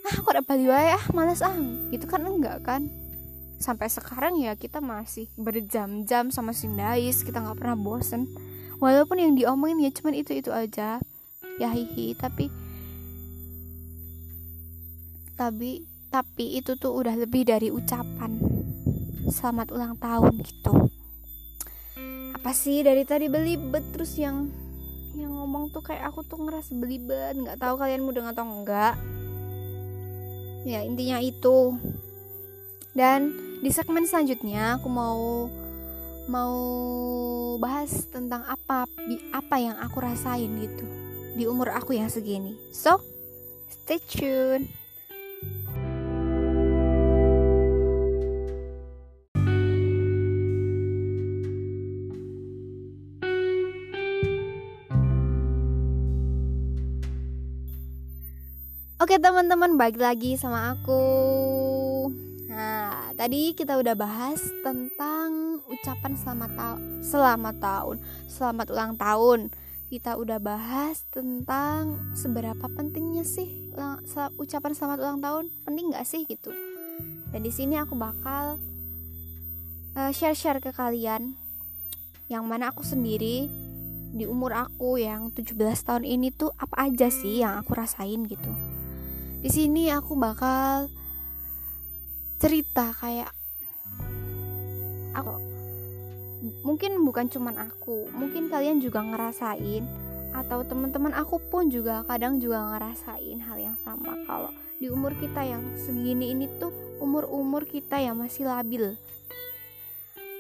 Ah 0.07 0.15
kok 0.15 0.31
ada 0.31 0.43
bali 0.45 0.71
wae 0.71 0.95
ah 0.95 1.05
males 1.11 1.43
ah. 1.43 1.55
Itu 1.91 2.07
kan 2.07 2.23
enggak 2.23 2.63
kan? 2.63 2.87
Sampai 3.59 3.91
sekarang 3.91 4.39
ya 4.39 4.55
kita 4.55 4.79
masih 4.79 5.27
berjam-jam 5.35 6.31
sama 6.31 6.55
si 6.55 6.71
Dais 6.71 7.27
kita 7.27 7.43
nggak 7.43 7.59
pernah 7.59 7.75
bosen. 7.75 8.31
Walaupun 8.79 9.19
yang 9.19 9.35
diomongin 9.35 9.83
ya 9.83 9.91
cuman 9.91 10.15
itu 10.15 10.39
itu 10.39 10.55
aja. 10.55 11.03
Ya 11.59 11.69
hihi 11.75 12.15
tapi 12.15 12.47
tapi 15.39 15.87
tapi 16.11 16.59
itu 16.59 16.75
tuh 16.75 16.99
udah 16.99 17.15
lebih 17.15 17.47
dari 17.47 17.71
ucapan. 17.71 18.43
Selamat 19.31 19.71
ulang 19.71 19.95
tahun 19.95 20.35
gitu. 20.43 20.91
Apa 22.35 22.51
sih 22.51 22.83
dari 22.83 23.07
tadi 23.07 23.31
belibet 23.31 23.87
terus 23.95 24.19
yang 24.19 24.51
yang 25.15 25.31
ngomong 25.31 25.71
tuh 25.71 25.85
kayak 25.85 26.11
aku 26.11 26.27
tuh 26.27 26.43
ngerasa 26.43 26.75
belibet. 26.75 27.39
Nggak 27.39 27.63
tahu 27.63 27.79
kalian 27.79 28.03
mudah 28.03 28.35
atau 28.35 28.43
enggak 28.43 28.99
ya 30.67 30.83
intinya 30.83 31.23
itu. 31.23 31.79
Dan 32.99 33.31
di 33.63 33.71
segmen 33.71 34.11
selanjutnya 34.11 34.83
aku 34.83 34.91
mau 34.91 35.47
mau 36.27 36.57
bahas 37.63 38.11
tentang 38.11 38.43
apa 38.43 38.91
apa 39.31 39.57
yang 39.61 39.79
aku 39.79 40.03
rasain 40.03 40.51
gitu. 40.59 40.89
Di 41.39 41.47
umur 41.47 41.71
aku 41.71 41.95
yang 41.95 42.11
segini. 42.11 42.59
So 42.75 42.99
stay 43.71 44.03
tune 44.03 44.78
Oke 59.09 59.17
teman-teman, 59.17 59.81
balik 59.81 60.05
lagi 60.05 60.37
sama 60.37 60.77
aku. 60.77 61.01
Nah, 62.53 63.09
tadi 63.17 63.57
kita 63.57 63.81
udah 63.81 63.97
bahas 63.97 64.37
tentang 64.61 65.65
ucapan 65.65 66.13
selamat 66.13 66.51
ta 66.53 66.77
selamat 67.01 67.57
tahun, 67.57 67.97
selamat 68.29 68.67
ulang 68.69 68.93
tahun. 69.01 69.41
Kita 69.89 70.13
udah 70.21 70.37
bahas 70.45 71.09
tentang 71.09 72.13
seberapa 72.13 72.69
pentingnya 72.69 73.25
sih 73.25 73.73
ucapan 74.37 74.77
selamat 74.77 74.99
ulang 75.01 75.21
tahun, 75.25 75.45
penting 75.65 75.97
gak 75.97 76.05
sih 76.05 76.29
gitu. 76.29 76.53
Dan 77.33 77.41
di 77.41 77.49
sini 77.49 77.81
aku 77.81 77.97
bakal 77.97 78.61
uh, 79.97 80.13
share-share 80.13 80.61
ke 80.61 80.69
kalian 80.69 81.33
yang 82.29 82.45
mana 82.45 82.77
aku 82.77 82.85
sendiri 82.85 83.49
di 84.13 84.29
umur 84.29 84.53
aku 84.53 85.01
yang 85.01 85.33
17 85.33 85.57
tahun 85.57 86.05
ini 86.05 86.29
tuh 86.29 86.53
apa 86.61 86.93
aja 86.93 87.09
sih 87.09 87.41
yang 87.41 87.57
aku 87.57 87.73
rasain 87.73 88.29
gitu 88.29 88.53
di 89.39 89.51
sini 89.55 89.87
aku 89.95 90.19
bakal 90.19 90.91
cerita 92.43 92.91
kayak 92.91 93.31
aku 95.15 95.39
mungkin 96.67 96.99
bukan 97.07 97.31
cuman 97.31 97.55
aku 97.71 98.11
mungkin 98.11 98.51
kalian 98.51 98.83
juga 98.83 98.99
ngerasain 99.03 99.87
atau 100.35 100.67
teman-teman 100.67 101.15
aku 101.15 101.39
pun 101.39 101.71
juga 101.71 102.03
kadang 102.05 102.43
juga 102.43 102.77
ngerasain 102.77 103.39
hal 103.41 103.59
yang 103.59 103.77
sama. 103.81 104.13
Kalau 104.29 104.53
di 104.77 104.93
umur 104.93 105.17
kita 105.17 105.41
yang 105.41 105.65
segini 105.75 106.37
ini 106.37 106.47
tuh 106.61 106.71
umur-umur 107.01 107.65
kita 107.65 107.97
yang 107.97 108.21
masih 108.21 108.45
labil. 108.45 108.99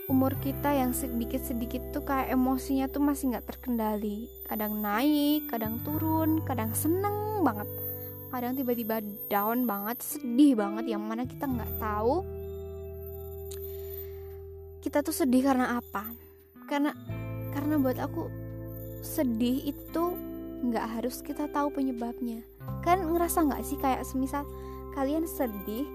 Umur 0.09 0.37
kita 0.41 0.73
yang 0.77 0.93
sedikit-sedikit 0.93 1.93
tuh 1.93 2.05
kayak 2.05 2.33
emosinya 2.37 2.89
tuh 2.89 3.01
masih 3.01 3.33
nggak 3.33 3.49
terkendali. 3.49 4.29
Kadang 4.45 4.81
naik 4.85 5.49
kadang 5.49 5.81
turun 5.85 6.45
kadang 6.45 6.77
seneng 6.77 7.41
banget 7.41 7.88
kadang 8.29 8.55
tiba-tiba 8.57 9.01
down 9.33 9.65
banget 9.65 10.05
sedih 10.05 10.57
banget 10.57 10.93
yang 10.93 11.03
mana 11.05 11.25
kita 11.25 11.49
nggak 11.49 11.81
tahu 11.81 12.25
kita 14.89 15.05
tuh 15.05 15.13
sedih 15.13 15.43
karena 15.45 15.77
apa. 15.83 16.07
Karena 16.65 16.95
karena 17.53 17.77
buat 17.77 17.99
aku 17.99 18.31
sedih 19.03 19.69
itu 19.69 20.05
nggak 20.65 20.87
harus 20.99 21.21
kita 21.21 21.51
tahu 21.51 21.69
penyebabnya. 21.75 22.41
Kan 22.87 23.05
ngerasa 23.05 23.45
nggak 23.45 23.63
sih 23.67 23.77
kayak 23.77 24.07
semisal 24.07 24.47
kalian 24.97 25.29
sedih 25.29 25.87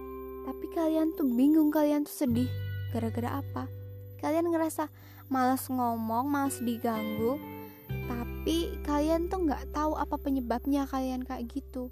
tapi 0.44 0.66
kalian 0.76 1.16
tuh 1.16 1.26
bingung 1.26 1.72
kalian 1.72 2.04
tuh 2.04 2.14
sedih 2.28 2.50
gara-gara 2.92 3.40
apa? 3.40 3.66
Kalian 4.20 4.52
ngerasa 4.52 4.92
malas 5.32 5.66
ngomong 5.72 6.28
malas 6.28 6.60
diganggu 6.62 7.40
tapi 8.06 8.76
kalian 8.84 9.32
tuh 9.32 9.48
nggak 9.48 9.72
tahu 9.72 9.96
apa 9.96 10.20
penyebabnya 10.20 10.84
kalian 10.86 11.24
kayak 11.24 11.48
gitu 11.50 11.90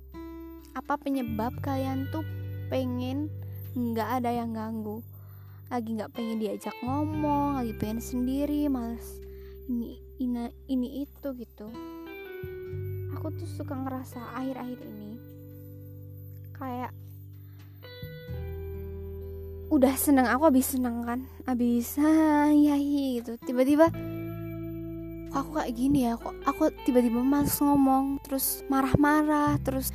apa 0.72 0.96
penyebab 0.96 1.52
kalian 1.60 2.08
tuh 2.16 2.24
pengen 2.72 3.28
nggak 3.76 4.24
ada 4.24 4.32
yang 4.32 4.56
ganggu? 4.56 5.04
Lagi 5.68 5.96
nggak 5.96 6.12
pengen 6.16 6.40
diajak 6.40 6.76
ngomong 6.84 7.60
lagi 7.60 7.76
pengen 7.76 8.00
sendiri 8.00 8.68
males. 8.72 9.20
Ini 9.68 10.00
ini 10.20 10.48
ini 10.72 10.88
itu 11.04 11.28
gitu. 11.36 11.68
Aku 13.16 13.32
tuh 13.36 13.48
suka 13.48 13.76
ngerasa 13.76 14.20
akhir-akhir 14.36 14.80
ini 14.88 15.12
kayak 16.56 16.92
udah 19.72 19.96
seneng 19.96 20.28
aku 20.28 20.52
habis 20.52 20.76
seneng 20.76 21.04
kan? 21.04 21.20
Habis 21.48 22.00
ah, 22.00 22.52
ya 22.52 22.76
gitu. 22.80 23.36
Tiba-tiba 23.44 23.92
aku 25.32 25.50
kayak 25.60 25.76
gini 25.76 26.08
ya? 26.08 26.16
Kok 26.16 26.48
aku 26.48 26.72
tiba-tiba 26.88 27.20
males 27.24 27.56
ngomong 27.60 28.20
terus 28.24 28.64
marah-marah 28.68 29.60
terus 29.64 29.92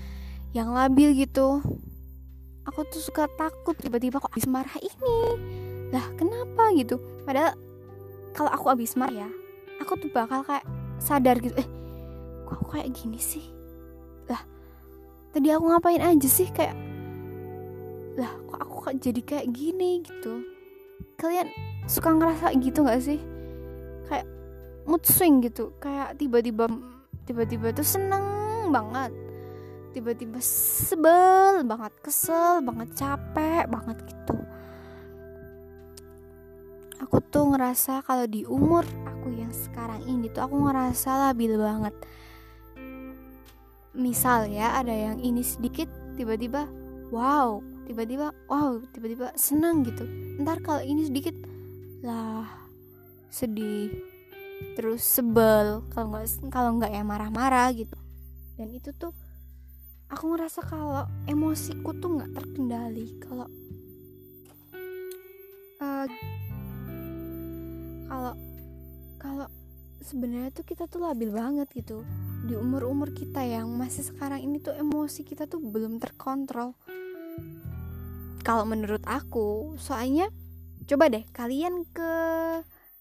yang 0.57 0.73
labil 0.73 1.13
gitu. 1.13 1.61
Aku 2.65 2.81
tuh 2.89 3.05
suka 3.05 3.29
takut 3.37 3.77
tiba-tiba 3.77 4.17
kok 4.17 4.33
habis 4.33 4.49
marah 4.49 4.81
ini. 4.81 5.17
Lah 5.93 6.09
kenapa 6.17 6.73
gitu? 6.73 6.97
Padahal 7.29 7.53
kalau 8.33 8.49
aku 8.49 8.73
habis 8.73 8.97
marah 8.97 9.29
ya 9.29 9.31
aku 9.77 10.01
tuh 10.01 10.09
bakal 10.09 10.41
kayak 10.41 10.65
sadar 10.97 11.37
gitu 11.45 11.53
eh 11.61 11.69
kok 12.49 12.73
kayak 12.73 12.89
gini 12.97 13.21
sih? 13.21 13.45
Lah 14.33 14.41
tadi 15.37 15.53
aku 15.53 15.69
ngapain 15.69 16.01
aja 16.01 16.29
sih 16.29 16.49
kayak 16.49 16.73
lah 18.17 18.33
kok 18.49 18.61
aku 18.65 18.75
kok 18.89 18.95
jadi 18.97 19.21
kayak 19.21 19.47
gini? 19.53 20.01
Gitu. 20.01 20.41
Kalian 21.21 21.53
suka 21.85 22.17
ngerasa 22.17 22.57
gitu 22.57 22.81
gak 22.89 23.05
sih? 23.05 23.21
Kayak 24.09 24.27
mood 24.89 25.05
swing 25.05 25.45
gitu 25.45 25.77
kayak 25.77 26.17
tiba-tiba 26.17 26.65
tiba-tiba 27.29 27.77
tuh 27.77 27.85
seneng 27.85 28.25
banget 28.73 29.26
tiba-tiba 29.97 30.37
sebel 30.45 31.65
banget 31.65 31.89
kesel 32.05 32.61
banget 32.61 32.93
capek 33.01 33.65
banget 33.65 33.97
gitu. 34.05 34.37
Aku 37.01 37.25
tuh 37.25 37.49
ngerasa 37.57 38.05
kalau 38.05 38.29
di 38.29 38.45
umur 38.45 38.85
aku 39.09 39.33
yang 39.33 39.49
sekarang 39.57 40.05
ini 40.05 40.29
tuh 40.29 40.45
aku 40.45 40.69
ngerasa 40.69 41.33
labil 41.33 41.57
banget. 41.57 41.97
Misal 43.97 44.53
ya 44.53 44.77
ada 44.77 44.93
yang 44.93 45.17
ini 45.17 45.41
sedikit 45.41 45.89
tiba-tiba 46.21 46.69
wow 47.09 47.65
tiba-tiba 47.89 48.37
wow 48.53 48.77
tiba-tiba 48.93 49.33
senang 49.33 49.81
gitu. 49.81 50.05
Ntar 50.45 50.61
kalau 50.61 50.85
ini 50.85 51.09
sedikit 51.09 51.33
lah 52.05 52.45
sedih. 53.33 53.97
Terus 54.77 55.01
sebel 55.01 55.89
kalau 55.89 56.13
nggak 56.13 56.53
kalau 56.53 56.77
nggak 56.77 56.93
ya 56.93 57.01
marah-marah 57.01 57.73
gitu. 57.73 57.97
Dan 58.61 58.77
itu 58.77 58.93
tuh 58.93 59.17
aku 60.07 60.25
ngerasa 60.35 60.63
kalau 60.63 61.05
emosiku 61.27 61.91
tuh 61.99 62.19
nggak 62.19 62.31
terkendali 62.35 63.19
kalau 63.19 63.47
uh, 65.83 66.07
kalau 68.07 68.35
kalau 69.19 69.47
sebenarnya 69.99 70.55
tuh 70.55 70.63
kita 70.63 70.87
tuh 70.87 71.03
labil 71.03 71.35
banget 71.35 71.67
gitu. 71.75 72.07
Di 72.47 72.55
umur 72.55 72.87
umur 72.87 73.11
kita 73.11 73.43
yang 73.43 73.67
masih 73.75 74.07
sekarang 74.07 74.39
ini 74.39 74.63
tuh 74.63 74.79
emosi 74.79 75.27
kita 75.27 75.51
tuh 75.51 75.59
belum 75.59 75.99
terkontrol. 75.99 76.79
Kalau 78.47 78.63
menurut 78.63 79.03
aku 79.03 79.75
soalnya 79.75 80.31
coba 80.87 81.11
deh 81.11 81.27
kalian 81.35 81.83
ke 81.91 82.13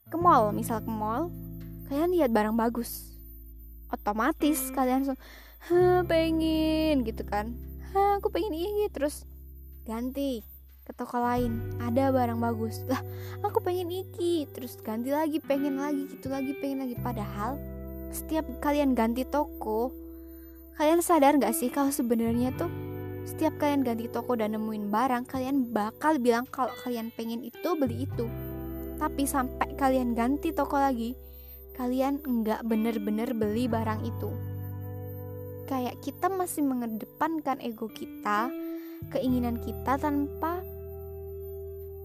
ke 0.10 0.18
mall 0.18 0.50
misal 0.50 0.82
ke 0.82 0.90
mall 0.90 1.30
kalian 1.86 2.10
lihat 2.18 2.34
barang 2.34 2.58
bagus 2.58 3.14
otomatis 3.94 4.74
kalian 4.74 5.06
langsung 5.06 5.22
ha 5.66 6.06
pengen 6.06 7.02
gitu 7.02 7.26
kan. 7.26 7.58
Ha 7.94 8.22
aku 8.22 8.30
pengen 8.30 8.54
ini 8.54 8.86
terus 8.94 9.26
ganti 9.82 10.46
ke 10.86 10.94
toko 10.94 11.18
lain. 11.18 11.58
Ada 11.82 12.14
barang 12.14 12.38
bagus. 12.38 12.86
Lah 12.86 13.02
aku 13.42 13.66
pengen 13.66 13.90
iki. 13.90 14.46
Terus 14.54 14.78
ganti 14.86 15.10
lagi 15.10 15.42
pengen 15.42 15.82
lagi 15.82 16.06
gitu 16.06 16.30
lagi 16.30 16.54
pengen 16.62 16.86
lagi. 16.86 16.96
Padahal 17.02 17.58
setiap 18.14 18.46
kalian 18.62 18.94
ganti 18.94 19.26
toko 19.26 19.90
kalian 20.76 21.00
sadar 21.00 21.40
gak 21.40 21.56
sih 21.56 21.72
kalau 21.72 21.88
sebenarnya 21.88 22.52
tuh 22.60 22.68
setiap 23.24 23.56
kalian 23.58 23.82
ganti 23.82 24.12
toko 24.12 24.36
dan 24.38 24.54
nemuin 24.54 24.92
barang 24.92 25.24
kalian 25.26 25.72
bakal 25.72 26.20
bilang 26.22 26.46
kalau 26.52 26.70
kalian 26.86 27.10
pengen 27.18 27.42
itu 27.42 27.74
beli 27.74 28.06
itu. 28.06 28.30
Tapi 29.02 29.26
sampai 29.26 29.74
kalian 29.76 30.14
ganti 30.14 30.54
toko 30.54 30.78
lagi 30.78 31.18
kalian 31.76 32.22
nggak 32.24 32.64
bener-bener 32.64 33.36
beli 33.36 33.68
barang 33.68 34.00
itu 34.08 34.55
kayak 35.66 36.00
kita 36.02 36.30
masih 36.30 36.62
mengedepankan 36.62 37.58
ego 37.62 37.90
kita 37.90 38.50
keinginan 39.10 39.62
kita 39.62 39.98
tanpa 39.98 40.62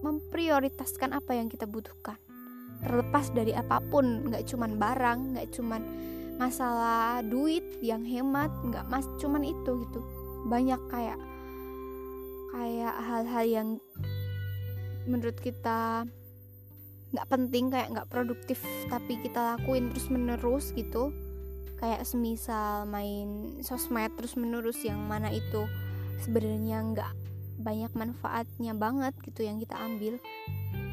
memprioritaskan 0.01 1.13
apa 1.13 1.37
yang 1.37 1.47
kita 1.47 1.69
butuhkan. 1.69 2.17
Terlepas 2.81 3.29
dari 3.31 3.53
apa 3.53 3.77
pun 3.79 4.25
nggak 4.25 4.49
cuman 4.49 4.81
barang 4.81 5.19
nggak 5.37 5.49
cuman 5.53 5.81
masalah 6.41 7.21
duit 7.21 7.61
yang 7.85 8.01
hemat 8.01 8.49
nggak 8.65 8.85
mas 8.89 9.05
cuman 9.21 9.45
itu 9.45 9.85
gitu. 9.85 10.01
Banyak 10.49 10.81
kayak 10.89 11.19
kayak 12.51 12.95
hal-hal 12.97 13.45
yang 13.45 13.69
menurut 15.05 15.37
kita 15.37 16.09
nggak 17.11 17.27
penting 17.27 17.69
kayak 17.69 17.91
nggak 17.91 18.09
produktif 18.09 18.63
tapi 18.87 19.19
kita 19.19 19.55
lakuin 19.55 19.91
terus 19.91 20.07
menerus 20.07 20.71
gitu 20.73 21.11
kayak 21.81 22.05
semisal 22.05 22.85
main 22.85 23.57
sosmed 23.65 24.13
terus 24.13 24.37
menerus 24.37 24.77
yang 24.85 25.01
mana 25.01 25.33
itu 25.33 25.65
sebenarnya 26.21 26.77
nggak 26.93 27.11
banyak 27.61 27.91
manfaatnya 27.97 28.77
banget 28.77 29.13
gitu 29.25 29.41
yang 29.45 29.57
kita 29.57 29.73
ambil. 29.81 30.21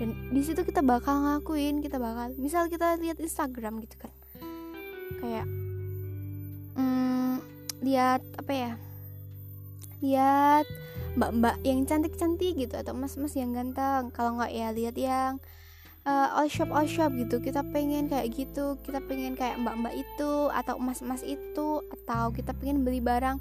Dan 0.00 0.32
di 0.32 0.40
situ 0.40 0.64
kita 0.64 0.80
bakal 0.80 1.20
ngakuin 1.22 1.84
kita 1.84 2.00
bakal 2.00 2.32
misal 2.40 2.66
kita 2.72 2.96
lihat 2.96 3.20
Instagram 3.20 3.84
gitu 3.84 4.00
kan. 4.00 4.12
Kayak 5.20 5.46
hmm, 6.80 7.44
lihat 7.84 8.24
apa 8.40 8.52
ya? 8.52 8.72
Lihat 10.00 10.66
mbak-mbak 11.20 11.56
yang 11.66 11.84
cantik-cantik 11.84 12.54
gitu 12.56 12.74
atau 12.80 12.96
mas-mas 12.96 13.36
yang 13.36 13.52
ganteng. 13.52 14.08
Kalau 14.16 14.40
nggak 14.40 14.52
ya 14.56 14.68
lihat 14.72 14.96
yang 14.96 15.32
uh, 16.08 16.32
all 16.32 16.48
shop 16.48 16.72
all 16.72 16.88
shop 16.88 17.12
gitu. 17.12 17.36
Kita 17.44 17.60
pengen 17.68 18.08
kayak 18.08 18.32
gitu 18.32 18.80
kita 18.80 19.04
pengen 19.04 19.36
kayak 19.36 19.60
mbak-mbak 19.60 19.92
itu 19.92 20.48
atau 20.48 20.80
emas-emas 20.80 21.20
itu 21.20 21.84
atau 21.84 22.32
kita 22.32 22.56
pengen 22.56 22.88
beli 22.88 23.04
barang 23.04 23.36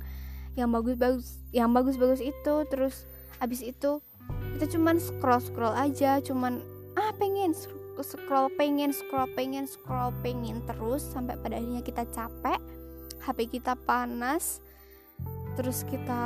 yang 0.59 0.67
bagus-bagus 0.75 1.39
yang 1.55 1.71
bagus-bagus 1.71 2.19
itu. 2.19 2.55
Terus 2.67 3.07
abis 3.39 3.63
itu 3.63 4.03
kita 4.57 4.73
cuman 4.75 4.97
scroll 4.97 5.41
scroll 5.41 5.75
aja 5.77 6.17
cuman 6.19 6.59
ah 6.97 7.13
pengen 7.15 7.53
scroll 8.01 8.49
pengen 8.57 8.89
scroll 8.89 9.29
pengen 9.37 9.69
scroll 9.69 10.09
pengen 10.25 10.61
terus 10.65 11.05
sampai 11.05 11.37
pada 11.37 11.61
akhirnya 11.61 11.85
kita 11.85 12.03
capek 12.09 12.57
HP 13.21 13.61
kita 13.61 13.77
panas 13.85 14.61
terus 15.57 15.85
kita 15.85 16.23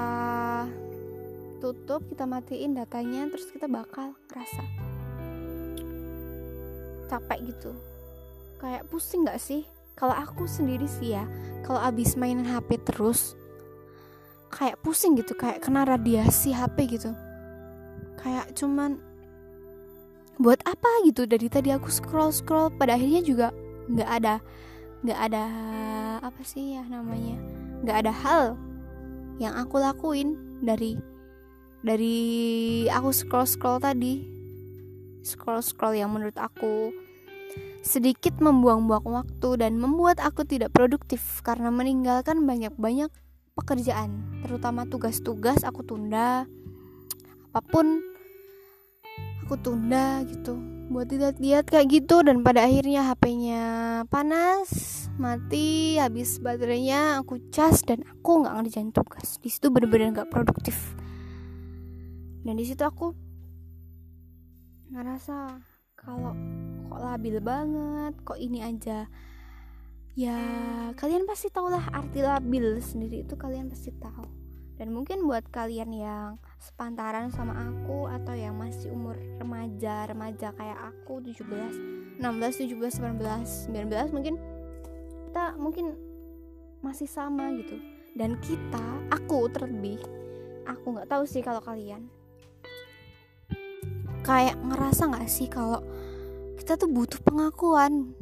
tutup 1.59 2.03
kita 2.07 2.23
matiin 2.23 2.75
datanya 2.75 3.27
terus 3.31 3.51
kita 3.51 3.67
bakal 3.67 4.15
ngerasa 4.31 4.63
capek 7.12 7.51
gitu. 7.51 7.76
Kayak 8.64 8.88
pusing 8.88 9.28
gak 9.28 9.43
sih? 9.43 9.68
Kalau 9.99 10.16
aku 10.16 10.47
sendiri 10.47 10.88
sih 10.88 11.14
ya 11.14 11.28
kalau 11.68 11.78
abis 11.84 12.16
mainin 12.18 12.47
HP 12.47 12.80
terus 12.82 13.36
kayak 14.49 14.80
pusing 14.82 15.14
gitu 15.20 15.36
kayak 15.36 15.59
kena 15.59 15.84
radiasi 15.84 16.55
HP 16.55 16.97
gitu. 16.97 17.12
Kayak 18.16 18.55
cuman 18.55 18.97
buat 20.39 20.64
apa 20.64 20.89
gitu? 21.05 21.28
Dari 21.28 21.51
tadi 21.51 21.70
aku 21.76 21.91
scroll 21.91 22.32
scroll 22.32 22.72
pada 22.74 22.95
akhirnya 22.95 23.22
juga 23.22 23.47
nggak 23.91 24.09
ada 24.09 24.36
nggak 25.03 25.20
ada 25.20 25.43
apa 26.24 26.41
sih 26.41 26.80
ya 26.80 26.84
namanya? 26.88 27.38
Nggak 27.84 27.97
ada 28.07 28.14
hal 28.14 28.43
yang 29.38 29.53
aku 29.57 29.82
lakuin 29.82 30.38
dari 30.62 30.97
dari 31.82 32.18
aku 32.89 33.09
scroll 33.09 33.49
scroll 33.49 33.82
tadi 33.82 34.40
scroll-scroll 35.22 35.97
yang 35.97 36.13
menurut 36.13 36.38
aku 36.38 36.93
sedikit 37.82 38.38
membuang-buang 38.38 39.26
waktu 39.26 39.49
dan 39.57 39.82
membuat 39.82 40.22
aku 40.22 40.45
tidak 40.45 40.69
produktif 40.72 41.41
karena 41.41 41.74
meninggalkan 41.74 42.45
banyak-banyak 42.45 43.09
pekerjaan, 43.57 44.41
terutama 44.45 44.86
tugas-tugas 44.88 45.65
aku 45.65 45.82
tunda. 45.84 46.45
Apa 47.51 47.59
pun 47.67 47.99
aku 49.43 49.55
tunda 49.59 50.24
gitu. 50.30 50.55
Buat 50.91 51.11
lihat-lihat 51.11 51.72
kayak 51.72 51.88
gitu 51.88 52.19
dan 52.24 52.43
pada 52.43 52.67
akhirnya 52.67 53.07
HP-nya 53.07 53.63
panas, 54.11 54.67
mati, 55.15 55.95
habis 55.95 56.39
baterainya 56.39 57.24
aku 57.24 57.39
cas 57.51 57.80
dan 57.84 58.03
aku 58.07 58.43
nggak 58.43 58.55
ngerjain 58.59 58.91
tugas. 58.91 59.39
Di 59.39 59.47
situ 59.47 59.72
bener-bener 59.72 60.11
nggak 60.11 60.32
produktif. 60.32 60.95
Dan 62.43 62.59
di 62.59 62.65
situ 62.67 62.84
aku 62.84 63.30
ngerasa 64.91 65.63
kalau 65.95 66.35
kok 66.91 66.99
labil 66.99 67.39
banget 67.39 68.13
kok 68.27 68.35
ini 68.35 68.59
aja. 68.59 69.07
Ya 70.11 70.35
kalian 70.99 71.23
pasti 71.23 71.47
tahu 71.47 71.71
lah 71.71 71.87
arti 71.95 72.19
labil 72.19 72.83
sendiri 72.83 73.23
itu 73.23 73.39
kalian 73.39 73.71
pasti 73.71 73.95
tahu. 73.95 74.27
Dan 74.75 74.91
mungkin 74.91 75.23
buat 75.23 75.47
kalian 75.53 75.95
yang 75.95 76.41
sepantaran 76.59 77.31
sama 77.31 77.53
aku 77.55 78.11
atau 78.11 78.35
yang 78.35 78.57
masih 78.57 78.91
umur 78.91 79.15
remaja 79.39 80.09
remaja 80.09 80.51
kayak 80.57 80.79
aku 80.91 81.21
17 81.23 82.19
16 82.19 82.19
17 82.19 82.75
18 82.75 83.71
19 83.71 84.15
mungkin 84.15 84.35
kita 85.31 85.55
mungkin 85.55 85.95
masih 86.83 87.07
sama 87.07 87.55
gitu. 87.55 87.79
Dan 88.11 88.35
kita 88.43 89.07
aku 89.07 89.47
terlebih 89.47 90.03
aku 90.67 90.99
nggak 90.99 91.07
tahu 91.07 91.23
sih 91.23 91.39
kalau 91.39 91.63
kalian 91.63 92.11
kayak 94.22 94.57
ngerasa 94.61 95.09
nggak 95.09 95.30
sih 95.30 95.49
kalau 95.49 95.82
kita 96.61 96.78
tuh 96.78 96.89
butuh 96.89 97.17
pengakuan? 97.26 98.13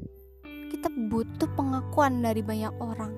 Kita 0.71 0.87
butuh 0.87 1.49
pengakuan 1.59 2.23
dari 2.23 2.39
banyak 2.39 2.71
orang. 2.79 3.13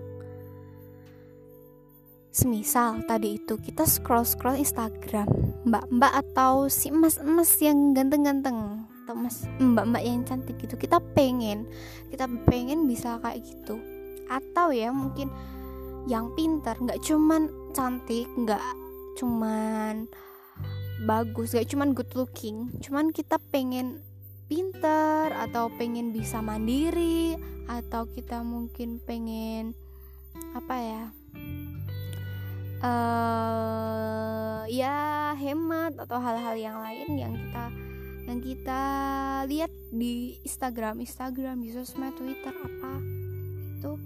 Semisal 2.32 3.04
tadi 3.06 3.38
itu 3.38 3.60
kita 3.60 3.84
scroll 3.86 4.26
scroll 4.26 4.58
Instagram. 4.58 5.28
Mbak-mbak 5.68 6.14
atau 6.26 6.72
si 6.72 6.90
emas-emas 6.90 7.54
yang 7.62 7.94
ganteng-ganteng 7.94 8.88
atau 9.04 9.14
mas 9.14 9.46
mbak-mbak 9.60 10.02
yang 10.02 10.24
cantik 10.24 10.58
gitu. 10.58 10.80
Kita 10.80 11.04
pengen 11.14 11.68
kita 12.10 12.26
pengen 12.48 12.88
bisa 12.88 13.20
kayak 13.20 13.44
gitu. 13.44 13.78
Atau 14.32 14.72
ya 14.72 14.90
mungkin 14.90 15.30
yang 16.10 16.34
pintar 16.34 16.80
nggak 16.82 17.04
cuman 17.06 17.52
cantik 17.78 18.26
nggak 18.40 18.64
cuman 19.20 20.10
bagus 21.02 21.58
gak 21.58 21.70
cuman 21.70 21.98
good 21.98 22.12
looking. 22.14 22.70
Cuman 22.82 23.10
kita 23.10 23.42
pengen 23.50 24.02
pinter 24.46 25.32
atau 25.32 25.72
pengen 25.80 26.12
bisa 26.12 26.44
mandiri 26.44 27.40
atau 27.66 28.04
kita 28.04 28.44
mungkin 28.44 29.00
pengen 29.00 29.72
apa 30.52 30.76
ya 30.76 31.04
uh, 32.84 34.62
ya 34.68 35.32
hemat 35.40 35.96
atau 35.96 36.20
hal-hal 36.20 36.56
yang 36.60 36.78
lain 36.84 37.10
yang 37.16 37.34
kita 37.38 37.66
yang 38.28 38.40
kita 38.44 38.82
lihat 39.50 39.72
di 39.90 40.38
Instagram. 40.46 41.02
Instagram 41.02 41.64
di 41.64 41.74
sosmed 41.74 42.14
Twitter 42.16 42.54
apa 42.54 42.94
itu. 43.80 43.98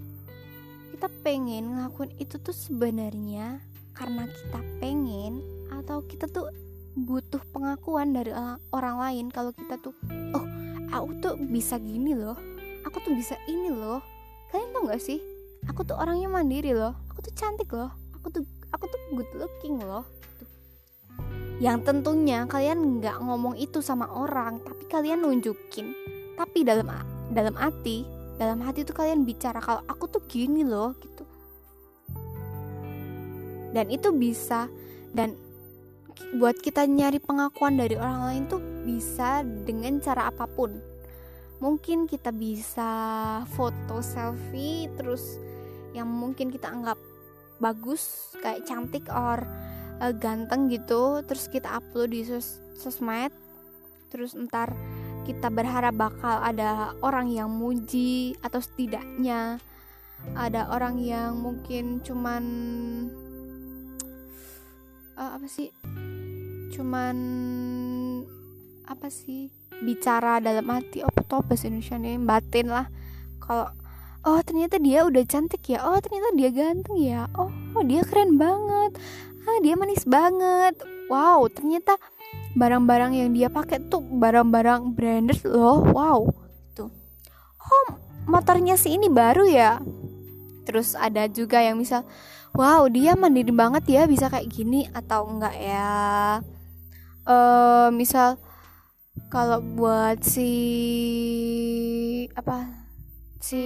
Kita 0.96 1.12
pengen 1.20 1.76
ngelakuin 1.76 2.16
itu 2.16 2.40
tuh 2.40 2.56
sebenarnya 2.56 3.60
karena 3.92 4.24
kita 4.24 4.60
pengen 4.80 5.44
atau 5.68 6.00
kita 6.08 6.24
tuh 6.30 6.48
butuh 6.96 7.44
pengakuan 7.52 8.16
dari 8.16 8.32
orang 8.72 8.96
lain 8.96 9.26
kalau 9.28 9.52
kita 9.52 9.76
tuh 9.76 9.92
oh 10.32 10.44
aku 10.88 11.12
tuh 11.20 11.34
bisa 11.36 11.76
gini 11.76 12.16
loh 12.16 12.40
aku 12.88 13.02
tuh 13.04 13.12
bisa 13.12 13.36
ini 13.50 13.68
loh. 13.68 14.00
Kalian 14.48 14.70
tau 14.70 14.86
gak 14.86 15.02
sih? 15.02 15.18
Aku 15.68 15.82
tuh 15.84 15.98
orangnya 15.98 16.32
mandiri 16.32 16.72
loh 16.72 16.96
aku 17.12 17.28
tuh 17.28 17.34
cantik 17.36 17.68
loh 17.74 17.92
aku 18.16 18.40
tuh 18.40 18.42
aku 18.72 18.88
tuh 18.88 19.00
good 19.12 19.30
looking 19.36 19.76
loh 19.82 20.08
tuh. 20.40 20.48
yang 21.60 21.84
tentunya 21.84 22.44
kalian 22.44 23.00
nggak 23.00 23.16
ngomong 23.20 23.56
itu 23.56 23.84
sama 23.84 24.08
orang 24.08 24.64
tapi 24.64 24.88
kalian 24.88 25.20
nunjukin. 25.20 25.92
Tapi 26.36 26.64
dalam 26.64 26.88
dalam 27.32 27.56
hati 27.60 28.08
dalam 28.36 28.60
hati 28.64 28.84
tuh 28.84 28.96
kalian 28.96 29.24
bicara 29.24 29.60
kalau 29.60 29.84
aku 29.84 30.08
tuh 30.08 30.24
gini 30.28 30.64
loh 30.64 30.96
gitu. 31.00 31.24
Dan 33.76 33.92
itu 33.92 34.08
bisa 34.16 34.68
dan 35.12 35.36
buat 36.36 36.58
kita 36.60 36.88
nyari 36.88 37.20
pengakuan 37.20 37.76
dari 37.76 37.96
orang 37.96 38.20
lain 38.32 38.42
tuh 38.48 38.62
bisa 38.84 39.44
dengan 39.44 40.00
cara 40.00 40.32
apa 40.32 40.48
pun. 40.48 40.76
Mungkin 41.60 42.04
kita 42.04 42.32
bisa 42.36 42.90
foto 43.56 44.04
selfie 44.04 44.92
terus 44.96 45.40
yang 45.96 46.08
mungkin 46.12 46.52
kita 46.52 46.68
anggap 46.68 47.00
bagus 47.56 48.36
kayak 48.44 48.68
cantik 48.68 49.08
or 49.08 49.40
uh, 50.00 50.12
ganteng 50.12 50.68
gitu 50.68 51.24
terus 51.24 51.48
kita 51.48 51.80
upload 51.80 52.12
di 52.12 52.20
sos 52.24 52.60
sosmed 52.76 53.32
terus 54.12 54.36
ntar 54.36 54.76
kita 55.24 55.50
berharap 55.50 55.96
bakal 55.96 56.38
ada 56.44 56.94
orang 57.02 57.32
yang 57.32 57.50
muji 57.50 58.36
atau 58.44 58.60
setidaknya 58.60 59.58
ada 60.36 60.70
orang 60.70 61.00
yang 61.00 61.40
mungkin 61.40 62.04
cuman 62.04 62.44
uh, 65.16 65.30
apa 65.34 65.46
sih 65.48 65.72
cuman 66.70 67.16
apa 68.86 69.10
sih 69.10 69.50
bicara 69.82 70.38
dalam 70.40 70.64
hati 70.72 71.04
oh 71.04 71.12
tuh 71.26 71.42
bahasa 71.44 71.68
Indonesia 71.68 71.98
nih 71.98 72.16
batin 72.22 72.66
lah. 72.70 72.86
Kalau 73.42 73.68
oh 74.26 74.40
ternyata 74.42 74.80
dia 74.80 75.04
udah 75.06 75.22
cantik 75.26 75.62
ya 75.70 75.84
oh 75.86 75.98
ternyata 76.00 76.28
dia 76.34 76.50
ganteng 76.50 76.98
ya 76.98 77.30
oh, 77.36 77.50
oh 77.50 77.84
dia 77.84 78.02
keren 78.06 78.40
banget. 78.40 78.96
Ah 79.46 79.58
dia 79.62 79.74
manis 79.78 80.06
banget. 80.06 80.74
Wow 81.06 81.46
ternyata 81.52 81.98
barang-barang 82.56 83.12
yang 83.14 83.30
dia 83.36 83.52
pakai 83.52 83.84
tuh 83.86 84.02
barang-barang 84.02 84.96
branded 84.96 85.42
loh 85.44 85.82
wow. 85.92 86.24
Tuh 86.72 86.90
oh 87.60 87.88
motornya 88.26 88.78
sih 88.78 88.96
ini 88.96 89.10
baru 89.12 89.44
ya? 89.46 89.78
Terus 90.66 90.98
ada 90.98 91.30
juga 91.30 91.62
yang 91.62 91.78
misal 91.78 92.02
wow 92.56 92.88
dia 92.88 93.12
mandiri 93.14 93.52
banget 93.52 93.84
ya 93.86 94.02
bisa 94.08 94.32
kayak 94.32 94.48
gini 94.48 94.88
atau 94.90 95.28
enggak 95.28 95.54
ya 95.54 95.86
uh, 97.26 97.88
misal 97.92 98.38
kalau 99.28 99.60
buat 99.60 100.22
si 100.22 100.50
apa 102.38 102.86
si 103.42 103.62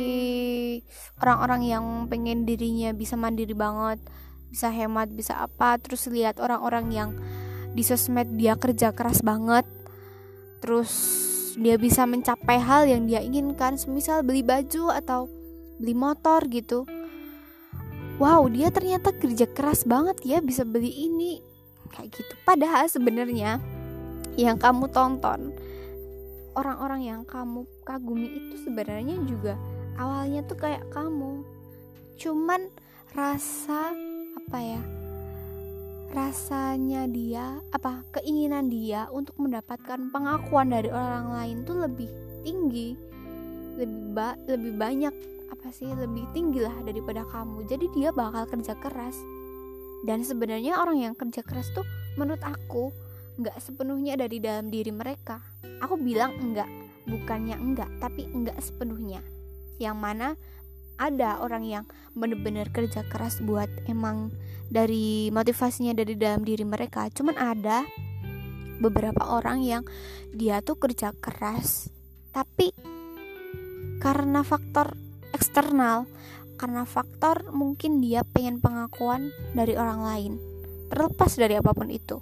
orang-orang 1.20 1.62
yang 1.68 1.84
pengen 2.08 2.44
dirinya 2.48 2.92
bisa 2.96 3.14
mandiri 3.14 3.54
banget 3.54 4.00
bisa 4.50 4.68
hemat 4.68 5.12
bisa 5.14 5.38
apa 5.38 5.78
terus 5.78 6.10
lihat 6.10 6.42
orang-orang 6.42 6.86
yang 6.90 7.10
di 7.70 7.86
sosmed 7.86 8.34
dia 8.34 8.58
kerja 8.58 8.90
keras 8.90 9.22
banget 9.22 9.62
terus 10.58 10.90
dia 11.56 11.78
bisa 11.78 12.06
mencapai 12.06 12.58
hal 12.58 12.86
yang 12.86 13.06
dia 13.06 13.22
inginkan 13.22 13.78
semisal 13.78 14.22
beli 14.22 14.42
baju 14.46 14.94
atau 14.94 15.26
beli 15.80 15.96
motor 15.96 16.44
gitu. 16.46 16.86
Wow 18.20 18.52
dia 18.52 18.68
ternyata 18.68 19.16
kerja 19.16 19.48
keras 19.48 19.88
banget 19.88 20.20
ya 20.22 20.38
bisa 20.44 20.62
beli 20.68 20.92
ini 21.08 21.40
kayak 21.92 22.10
gitu. 22.14 22.32
Padahal 22.46 22.86
sebenarnya 22.86 23.58
yang 24.38 24.56
kamu 24.56 24.88
tonton 24.94 25.52
orang-orang 26.54 27.06
yang 27.06 27.22
kamu 27.26 27.66
kagumi 27.86 28.28
itu 28.30 28.66
sebenarnya 28.66 29.16
juga 29.26 29.54
awalnya 29.98 30.42
tuh 30.46 30.58
kayak 30.58 30.86
kamu. 30.90 31.42
Cuman 32.18 32.70
rasa 33.14 33.94
apa 34.38 34.58
ya 34.62 34.82
rasanya 36.10 37.06
dia 37.06 37.62
apa 37.70 38.02
keinginan 38.18 38.66
dia 38.66 39.06
untuk 39.14 39.38
mendapatkan 39.38 40.10
pengakuan 40.10 40.74
dari 40.74 40.90
orang 40.90 41.30
lain 41.30 41.56
tuh 41.62 41.86
lebih 41.86 42.10
tinggi 42.42 42.98
lebih 43.78 44.10
ba 44.10 44.34
lebih 44.50 44.74
banyak 44.74 45.14
apa 45.54 45.68
sih 45.70 45.86
lebih 45.86 46.26
tinggi 46.34 46.62
lah 46.62 46.74
daripada 46.82 47.22
kamu. 47.30 47.62
Jadi 47.70 47.86
dia 47.94 48.10
bakal 48.10 48.46
kerja 48.50 48.74
keras 48.78 49.14
dan 50.04 50.24
sebenarnya 50.24 50.80
orang 50.80 51.04
yang 51.04 51.14
kerja 51.16 51.44
keras 51.44 51.68
tuh 51.76 51.84
menurut 52.16 52.40
aku 52.40 52.92
nggak 53.40 53.56
sepenuhnya 53.60 54.20
dari 54.20 54.40
dalam 54.40 54.68
diri 54.68 54.92
mereka. 54.92 55.40
Aku 55.80 55.96
bilang 55.96 56.36
enggak 56.40 56.68
bukannya 57.08 57.56
enggak 57.56 57.88
tapi 58.00 58.28
enggak 58.28 58.56
sepenuhnya. 58.60 59.24
Yang 59.80 59.96
mana 59.96 60.28
ada 61.00 61.40
orang 61.40 61.64
yang 61.64 61.84
bener-bener 62.12 62.68
kerja 62.68 63.00
keras 63.08 63.40
buat 63.40 63.68
emang 63.88 64.28
dari 64.68 65.32
motivasinya 65.32 65.96
dari 65.96 66.14
dalam 66.20 66.44
diri 66.44 66.64
mereka. 66.68 67.08
Cuman 67.08 67.36
ada 67.40 67.88
beberapa 68.80 69.28
orang 69.28 69.64
yang 69.64 69.82
dia 70.32 70.64
tuh 70.64 70.80
kerja 70.80 71.12
keras 71.20 71.92
tapi 72.30 72.72
karena 74.00 74.40
faktor 74.40 74.96
eksternal 75.36 76.08
karena 76.60 76.84
faktor 76.84 77.48
mungkin 77.56 78.04
dia 78.04 78.20
pengen 78.20 78.60
pengakuan 78.60 79.32
dari 79.56 79.80
orang 79.80 80.04
lain. 80.04 80.32
Terlepas 80.92 81.32
dari 81.40 81.56
apa 81.56 81.72
pun 81.72 81.88
itu. 81.88 82.20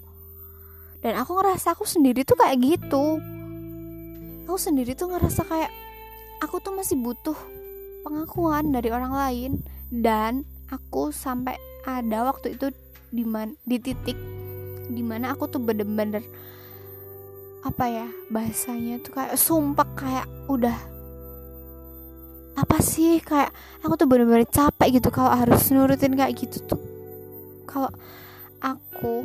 Dan 1.03 1.19
aku 1.19 1.35
ngerasa 1.43 1.75
aku 1.75 1.83
sendiri 1.83 2.23
tuh 2.23 2.39
kayak 2.39 2.63
gitu. 2.63 3.19
Aku 4.47 4.55
sendiri 4.55 4.95
tuh 4.95 5.11
ngerasa 5.11 5.43
kayak 5.43 5.75
aku 6.39 6.63
tuh 6.63 6.71
masih 6.71 6.95
butuh 7.03 7.35
pengakuan 8.07 8.71
dari 8.71 8.95
orang 8.95 9.11
lain. 9.11 9.53
Dan 9.91 10.47
aku 10.71 11.11
sampai 11.11 11.59
ada 11.83 12.23
waktu 12.23 12.55
itu 12.55 12.71
di 13.11 13.27
man, 13.27 13.59
di 13.67 13.83
titik 13.83 14.39
di 14.89 15.05
mana 15.05 15.37
aku 15.37 15.45
tuh 15.53 15.61
bener-bener 15.61 16.25
apa 17.61 17.85
ya 17.91 18.09
bahasanya 18.33 19.05
tuh 19.05 19.13
kayak 19.13 19.37
sumpah 19.37 19.89
kayak 19.93 20.27
udah 20.49 20.98
apa 22.59 22.83
sih? 22.83 23.23
Kayak 23.23 23.55
aku 23.81 23.95
tuh 23.95 24.07
bener-bener 24.11 24.47
capek 24.49 24.99
gitu 24.99 25.09
kalau 25.15 25.31
harus 25.31 25.71
nurutin 25.71 26.15
kayak 26.19 26.35
gitu 26.35 26.59
tuh. 26.67 26.81
Kalau 27.69 27.93
aku 28.59 29.23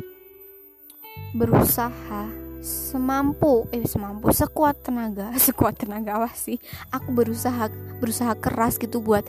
berusaha 1.34 2.30
semampu 2.64 3.68
eh 3.74 3.84
semampu 3.84 4.32
sekuat 4.32 4.86
tenaga 4.86 5.34
sekuat 5.46 5.82
tenaga 5.82 6.22
apa 6.22 6.30
sih? 6.32 6.62
Aku 6.94 7.10
berusaha 7.10 7.68
berusaha 7.98 8.38
keras 8.38 8.78
gitu 8.78 9.02
buat 9.02 9.26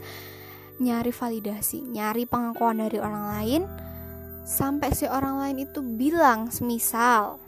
nyari 0.76 1.08
validasi 1.08 1.88
nyari 1.88 2.28
pengakuan 2.28 2.84
dari 2.84 3.00
orang 3.00 3.26
lain 3.32 3.62
sampai 4.44 4.92
si 4.92 5.08
orang 5.08 5.40
lain 5.40 5.64
itu 5.64 5.80
bilang 5.80 6.52
semisal 6.52 7.40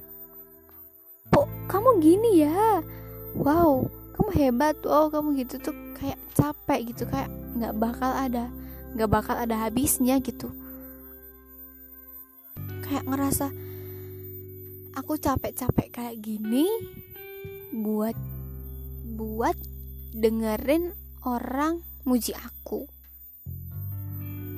kok 1.28 1.48
kamu 1.68 2.00
gini 2.00 2.30
ya? 2.48 2.80
Wow 3.36 3.86
kamu 4.18 4.30
hebat 4.34 4.76
oh 4.88 5.12
kamu 5.12 5.44
gitu 5.44 5.60
tuh 5.60 5.87
kayak 5.98 6.18
capek 6.32 6.94
gitu 6.94 7.04
kayak 7.10 7.28
nggak 7.58 7.74
bakal 7.74 8.10
ada 8.14 8.48
nggak 8.94 9.10
bakal 9.10 9.36
ada 9.36 9.68
habisnya 9.68 10.16
gitu. 10.22 10.48
Kayak 12.86 13.04
ngerasa 13.04 13.52
aku 14.96 15.20
capek-capek 15.20 15.88
kayak 15.92 16.16
gini 16.24 16.64
buat 17.74 18.16
buat 19.18 19.56
dengerin 20.16 20.96
orang 21.26 21.84
muji 22.08 22.32
aku. 22.32 22.88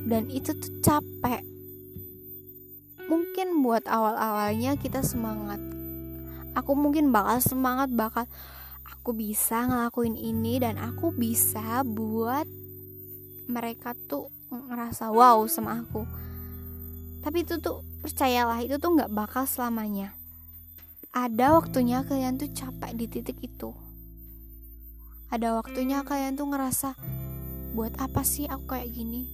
Dan 0.06 0.30
itu 0.30 0.54
tuh 0.56 0.72
capek. 0.80 1.42
Mungkin 3.10 3.66
buat 3.66 3.84
awal-awalnya 3.90 4.78
kita 4.78 5.02
semangat. 5.02 5.58
Aku 6.54 6.74
mungkin 6.78 7.10
bakal 7.10 7.42
semangat 7.42 7.90
bakal 7.90 8.26
aku 8.90 9.14
bisa 9.14 9.64
ngelakuin 9.64 10.18
ini 10.18 10.58
dan 10.58 10.76
aku 10.76 11.14
bisa 11.14 11.86
buat 11.86 12.44
mereka 13.46 13.94
tuh 14.06 14.30
ngerasa 14.50 15.14
wow 15.14 15.46
sama 15.46 15.86
aku. 15.86 16.02
Tapi 17.22 17.46
itu 17.46 17.60
tuh 17.62 17.86
percayalah 18.02 18.64
itu 18.64 18.76
tuh 18.80 18.96
nggak 18.96 19.12
bakal 19.12 19.46
selamanya. 19.46 20.16
Ada 21.10 21.58
waktunya 21.58 22.06
kalian 22.06 22.38
tuh 22.38 22.50
capek 22.50 22.94
di 22.94 23.06
titik 23.10 23.38
itu. 23.42 23.74
Ada 25.30 25.54
waktunya 25.58 26.02
kalian 26.02 26.34
tuh 26.34 26.50
ngerasa 26.50 26.94
buat 27.74 27.94
apa 28.02 28.26
sih 28.26 28.50
aku 28.50 28.74
kayak 28.74 28.90
gini? 28.90 29.30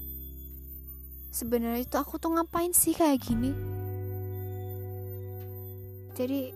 Sebenarnya 1.33 1.85
itu 1.85 1.97
aku 1.97 2.17
tuh 2.17 2.33
ngapain 2.37 2.73
sih 2.73 2.97
kayak 2.97 3.21
gini? 3.21 3.53
Jadi 6.17 6.49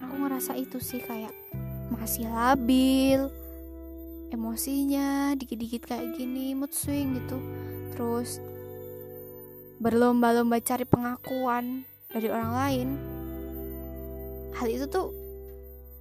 aku 0.00 0.14
ngerasa 0.24 0.56
itu 0.56 0.80
sih 0.80 1.04
kayak 1.04 1.32
masih 1.90 2.30
labil 2.30 3.26
emosinya 4.30 5.34
dikit-dikit 5.34 5.90
kayak 5.90 6.14
gini 6.14 6.54
mood 6.54 6.70
swing 6.70 7.18
gitu. 7.18 7.38
Terus 7.92 8.38
berlomba-lomba 9.82 10.62
cari 10.62 10.86
pengakuan 10.86 11.84
dari 12.10 12.28
orang 12.30 12.52
lain 12.52 12.88
hal 14.60 14.66
itu 14.68 14.84
tuh 14.90 15.14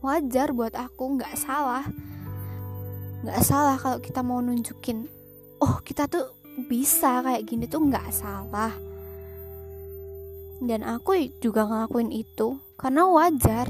wajar 0.03 0.51
buat 0.51 0.75
aku 0.75 1.19
nggak 1.19 1.35
salah. 1.39 1.85
Nggak 3.23 3.41
salah 3.43 3.75
kalau 3.79 3.99
kita 3.99 4.23
mau 4.23 4.39
nunjukin 4.39 5.07
oh 5.59 5.79
kita 5.83 6.07
tuh 6.07 6.35
bisa 6.67 7.23
kayak 7.23 7.47
gini 7.47 7.65
tuh 7.67 7.83
nggak 7.83 8.09
salah. 8.11 8.73
Dan 10.59 10.83
aku 10.83 11.31
juga 11.39 11.63
ngelakuin 11.63 12.11
itu 12.11 12.59
karena 12.75 13.07
wajar 13.07 13.67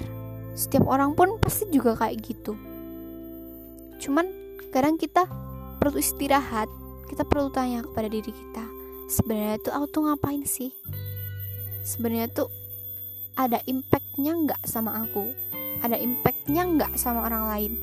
setiap 0.57 0.85
orang 0.89 1.17
pun 1.17 1.37
pasti 1.41 1.69
juga 1.73 1.97
kayak 1.97 2.17
gitu. 2.23 2.53
Cuman 3.99 4.25
kadang 4.69 4.95
kita 4.95 5.27
perlu 5.81 5.99
istirahat. 5.99 6.67
Kita 7.09 7.25
perlu 7.25 7.49
tanya 7.49 7.81
kepada 7.81 8.05
diri 8.05 8.29
kita 8.29 8.79
sebenarnya 9.09 9.57
tuh 9.59 9.73
aku 9.73 9.85
tuh 9.89 10.01
ngapain 10.05 10.45
sih? 10.45 10.69
Sebenarnya 11.81 12.29
tuh 12.29 12.47
ada 13.33 13.57
impactnya 13.65 14.37
nggak 14.37 14.61
sama 14.69 15.03
aku? 15.03 15.33
Ada 15.81 15.97
impactnya 15.97 16.61
nggak 16.77 16.93
sama 16.95 17.25
orang 17.25 17.49
lain? 17.49 17.73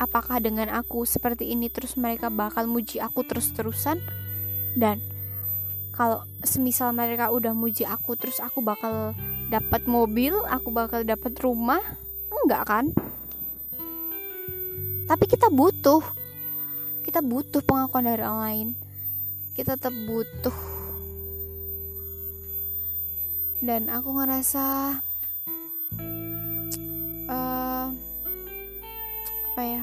Apakah 0.00 0.42
dengan 0.42 0.72
aku 0.72 1.06
seperti 1.06 1.52
ini 1.54 1.70
terus 1.70 1.94
mereka 1.94 2.32
bakal 2.32 2.66
muji 2.66 2.98
aku 2.98 3.22
terus-terusan? 3.22 4.00
Dan 4.74 4.98
kalau 5.94 6.26
semisal 6.42 6.90
mereka 6.90 7.30
udah 7.30 7.54
muji 7.54 7.86
aku 7.86 8.18
terus 8.18 8.42
aku 8.42 8.58
bakal 8.58 9.14
dapat 9.54 9.86
mobil 9.86 10.34
aku 10.50 10.74
bakal 10.74 11.06
dapat 11.06 11.30
rumah 11.38 11.78
enggak 12.42 12.66
kan? 12.66 12.90
Tapi 15.06 15.24
kita 15.30 15.46
butuh. 15.46 16.02
Kita 17.06 17.22
butuh 17.22 17.62
pengakuan 17.62 18.10
dari 18.10 18.26
orang 18.26 18.40
lain. 18.42 18.68
Kita 19.54 19.78
tetap 19.78 19.94
butuh. 20.10 20.56
Dan 23.62 23.86
aku 23.94 24.10
ngerasa 24.18 24.64
uh, 27.30 27.86
apa 29.54 29.62
ya? 29.62 29.82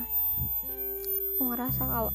Aku 1.38 1.42
ngerasa 1.48 1.82
kalau 1.88 2.12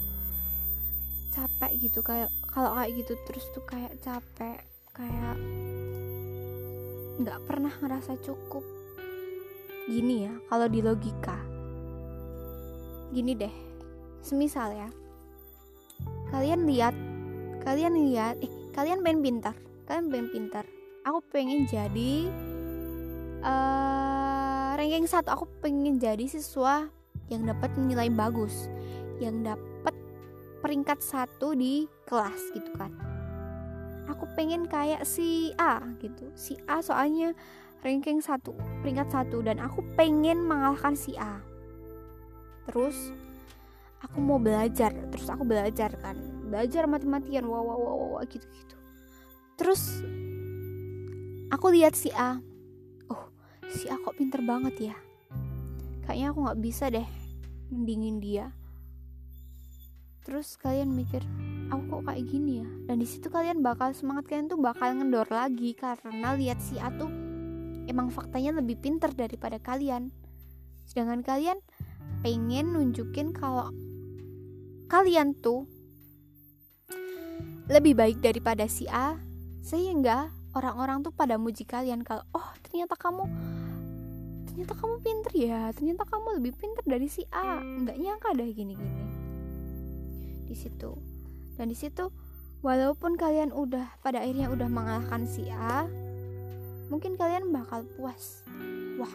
capek 1.32 1.72
gitu 1.88 2.00
kayak 2.04 2.28
kalau 2.52 2.76
kayak 2.76 3.00
gitu 3.00 3.12
terus 3.24 3.44
tuh 3.52 3.64
kayak 3.64 3.96
capek 4.00 4.60
kayak 4.96 5.36
nggak 7.20 7.38
pernah 7.48 7.72
ngerasa 7.80 8.20
cukup. 8.20 8.64
Gini 9.86 10.26
ya 10.26 10.34
kalau 10.50 10.66
di 10.66 10.80
logika. 10.82 11.38
Gini 13.14 13.32
deh 13.38 13.54
semisal 14.20 14.74
ya. 14.74 14.88
Kalian 16.34 16.66
lihat 16.66 16.94
kalian 17.62 17.94
lihat 18.10 18.38
eh 18.42 18.52
kalian 18.74 19.02
pengen 19.02 19.22
pintar 19.22 19.56
kalian 19.86 20.06
pengen 20.10 20.28
pintar. 20.34 20.64
Aku 21.06 21.22
pengen 21.30 21.70
jadi 21.70 22.26
uh, 23.46 24.74
ranking 24.74 25.06
satu. 25.06 25.30
Aku 25.30 25.46
pengen 25.62 26.02
jadi 26.02 26.26
siswa 26.26 26.90
yang 27.30 27.46
dapat 27.46 27.74
nilai 27.78 28.10
bagus 28.10 28.70
yang 29.18 29.42
dapat 29.42 29.94
peringkat 30.62 30.98
satu 31.02 31.54
di 31.54 31.86
kelas 32.06 32.38
gitu 32.54 32.70
kan 32.78 33.05
aku 34.06 34.24
pengen 34.38 34.66
kayak 34.70 35.02
si 35.04 35.54
A 35.60 35.82
gitu. 36.02 36.30
Si 36.38 36.58
A 36.66 36.82
soalnya 36.82 37.34
ranking 37.84 38.18
satu 38.18 38.56
peringkat 38.82 39.12
satu 39.12 39.42
dan 39.42 39.62
aku 39.62 39.82
pengen 39.94 40.46
mengalahkan 40.46 40.98
si 40.98 41.14
A. 41.18 41.42
Terus 42.70 43.14
aku 44.02 44.18
mau 44.22 44.38
belajar. 44.42 44.90
Terus 45.12 45.28
aku 45.30 45.42
belajar 45.46 45.94
kan. 46.00 46.18
Belajar 46.46 46.86
mati-matian 46.86 47.46
wow 47.46 47.62
wow 47.62 47.78
wow, 47.78 47.96
wow 48.18 48.24
gitu 48.26 48.46
gitu 48.46 48.76
terus 49.56 50.04
aku 51.48 51.72
lihat 51.72 51.96
si 51.96 52.12
A. 52.12 52.38
Oh 53.08 53.24
si 53.72 53.88
A 53.88 53.96
kok 53.96 54.14
pinter 54.20 54.44
banget 54.44 54.92
ya. 54.92 54.96
Kayaknya 56.04 56.26
aku 56.30 56.38
nggak 56.46 56.60
bisa 56.62 56.84
deh 56.92 57.08
mendingin 57.72 58.20
dia. 58.20 58.52
Terus 60.22 60.54
kalian 60.60 60.92
mikir 60.92 61.24
aku 61.70 61.82
kok 61.98 62.02
kayak 62.10 62.24
gini 62.26 62.62
ya? 62.62 62.68
Dan 62.86 63.02
di 63.02 63.06
situ 63.08 63.26
kalian 63.30 63.60
bakal 63.62 63.90
semangat 63.92 64.30
kalian 64.30 64.46
tuh 64.46 64.60
bakal 64.60 64.94
ngendor 64.94 65.26
lagi 65.30 65.74
karena 65.74 66.34
lihat 66.38 66.58
si 66.62 66.78
A 66.78 66.90
tuh 66.94 67.10
emang 67.86 68.10
faktanya 68.10 68.58
lebih 68.58 68.78
pinter 68.78 69.10
daripada 69.14 69.58
kalian. 69.58 70.10
Sedangkan 70.86 71.22
kalian 71.26 71.58
pengen 72.22 72.74
nunjukin 72.74 73.34
kalau 73.34 73.70
kalian 74.86 75.34
tuh 75.34 75.66
lebih 77.66 77.98
baik 77.98 78.22
daripada 78.22 78.70
si 78.70 78.86
A 78.86 79.18
sehingga 79.66 80.30
orang-orang 80.54 81.02
tuh 81.02 81.10
pada 81.10 81.34
muji 81.34 81.66
kalian 81.66 82.06
kalau 82.06 82.22
oh 82.30 82.48
ternyata 82.62 82.94
kamu 82.94 83.26
ternyata 84.46 84.72
kamu 84.78 84.94
pinter 85.02 85.32
ya 85.34 85.74
ternyata 85.74 86.06
kamu 86.06 86.38
lebih 86.38 86.54
pinter 86.54 86.86
dari 86.86 87.10
si 87.10 87.26
A 87.34 87.58
nggak 87.58 87.98
nyangka 87.98 88.30
deh 88.38 88.50
gini-gini. 88.54 89.04
Di 90.46 90.54
situ 90.54 91.15
dan 91.56 91.72
di 91.72 91.76
situ 91.76 92.12
walaupun 92.60 93.16
kalian 93.16 93.52
udah 93.52 94.00
pada 94.00 94.24
akhirnya 94.24 94.52
udah 94.52 94.68
mengalahkan 94.68 95.24
si 95.28 95.48
A 95.52 95.88
mungkin 96.86 97.18
kalian 97.18 97.50
bakal 97.50 97.82
puas. 97.96 98.46
Wah 98.96 99.12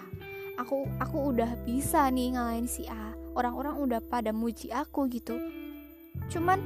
aku 0.60 0.86
aku 1.00 1.34
udah 1.34 1.56
bisa 1.64 2.10
nih 2.12 2.36
ngalahin 2.36 2.68
si 2.68 2.86
A. 2.90 3.16
Orang-orang 3.32 3.80
udah 3.80 4.00
pada 4.04 4.36
muji 4.36 4.70
aku 4.76 5.08
gitu. 5.08 5.40
Cuman 6.28 6.60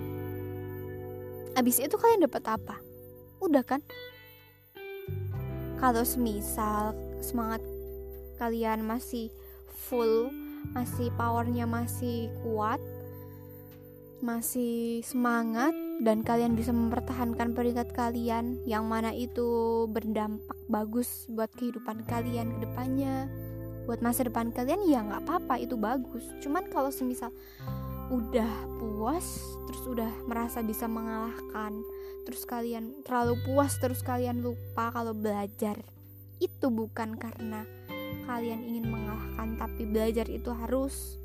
abis 1.54 1.78
itu 1.78 1.94
kalian 1.96 2.26
dapat 2.26 2.44
apa? 2.50 2.76
Udah 3.38 3.62
kan? 3.62 3.86
Kalau 5.78 6.02
semisal 6.02 6.98
semangat 7.22 7.62
kalian 8.42 8.84
masih 8.84 9.30
full 9.76 10.34
masih 10.74 11.14
powernya 11.14 11.70
masih 11.70 12.34
kuat 12.42 12.82
masih 14.26 15.06
semangat 15.06 15.78
dan 16.02 16.26
kalian 16.26 16.58
bisa 16.58 16.74
mempertahankan 16.74 17.54
peringkat 17.54 17.94
kalian 17.94 18.58
yang 18.66 18.90
mana 18.90 19.14
itu 19.14 19.86
berdampak 19.86 20.58
bagus 20.66 21.30
buat 21.30 21.54
kehidupan 21.54 22.10
kalian 22.10 22.58
ke 22.58 22.66
depannya. 22.66 23.30
Buat 23.86 24.02
masa 24.02 24.26
depan 24.26 24.50
kalian 24.50 24.82
ya 24.90 25.06
nggak 25.06 25.30
apa-apa 25.30 25.62
itu 25.62 25.78
bagus. 25.78 26.26
Cuman 26.42 26.66
kalau 26.74 26.90
semisal 26.90 27.30
udah 28.10 28.50
puas 28.82 29.26
terus 29.70 29.84
udah 29.86 30.10
merasa 30.30 30.62
bisa 30.62 30.86
mengalahkan 30.86 31.74
terus 32.26 32.46
kalian 32.46 33.02
terlalu 33.02 33.38
puas 33.46 33.78
terus 33.82 34.06
kalian 34.06 34.46
lupa 34.46 34.94
kalau 34.94 35.14
belajar 35.14 35.78
itu 36.38 36.68
bukan 36.70 37.18
karena 37.18 37.66
kalian 38.30 38.62
ingin 38.62 38.94
mengalahkan 38.94 39.58
tapi 39.58 39.90
belajar 39.90 40.30
itu 40.30 40.54
harus 40.54 41.18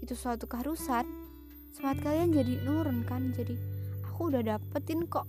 itu 0.00 0.16
suatu 0.16 0.48
keharusan 0.48 1.23
semangat 1.74 2.06
kalian 2.06 2.30
jadi 2.30 2.54
nurun 2.62 3.02
kan? 3.02 3.34
Jadi 3.34 3.58
aku 4.06 4.30
udah 4.30 4.42
dapetin 4.46 5.10
kok 5.10 5.26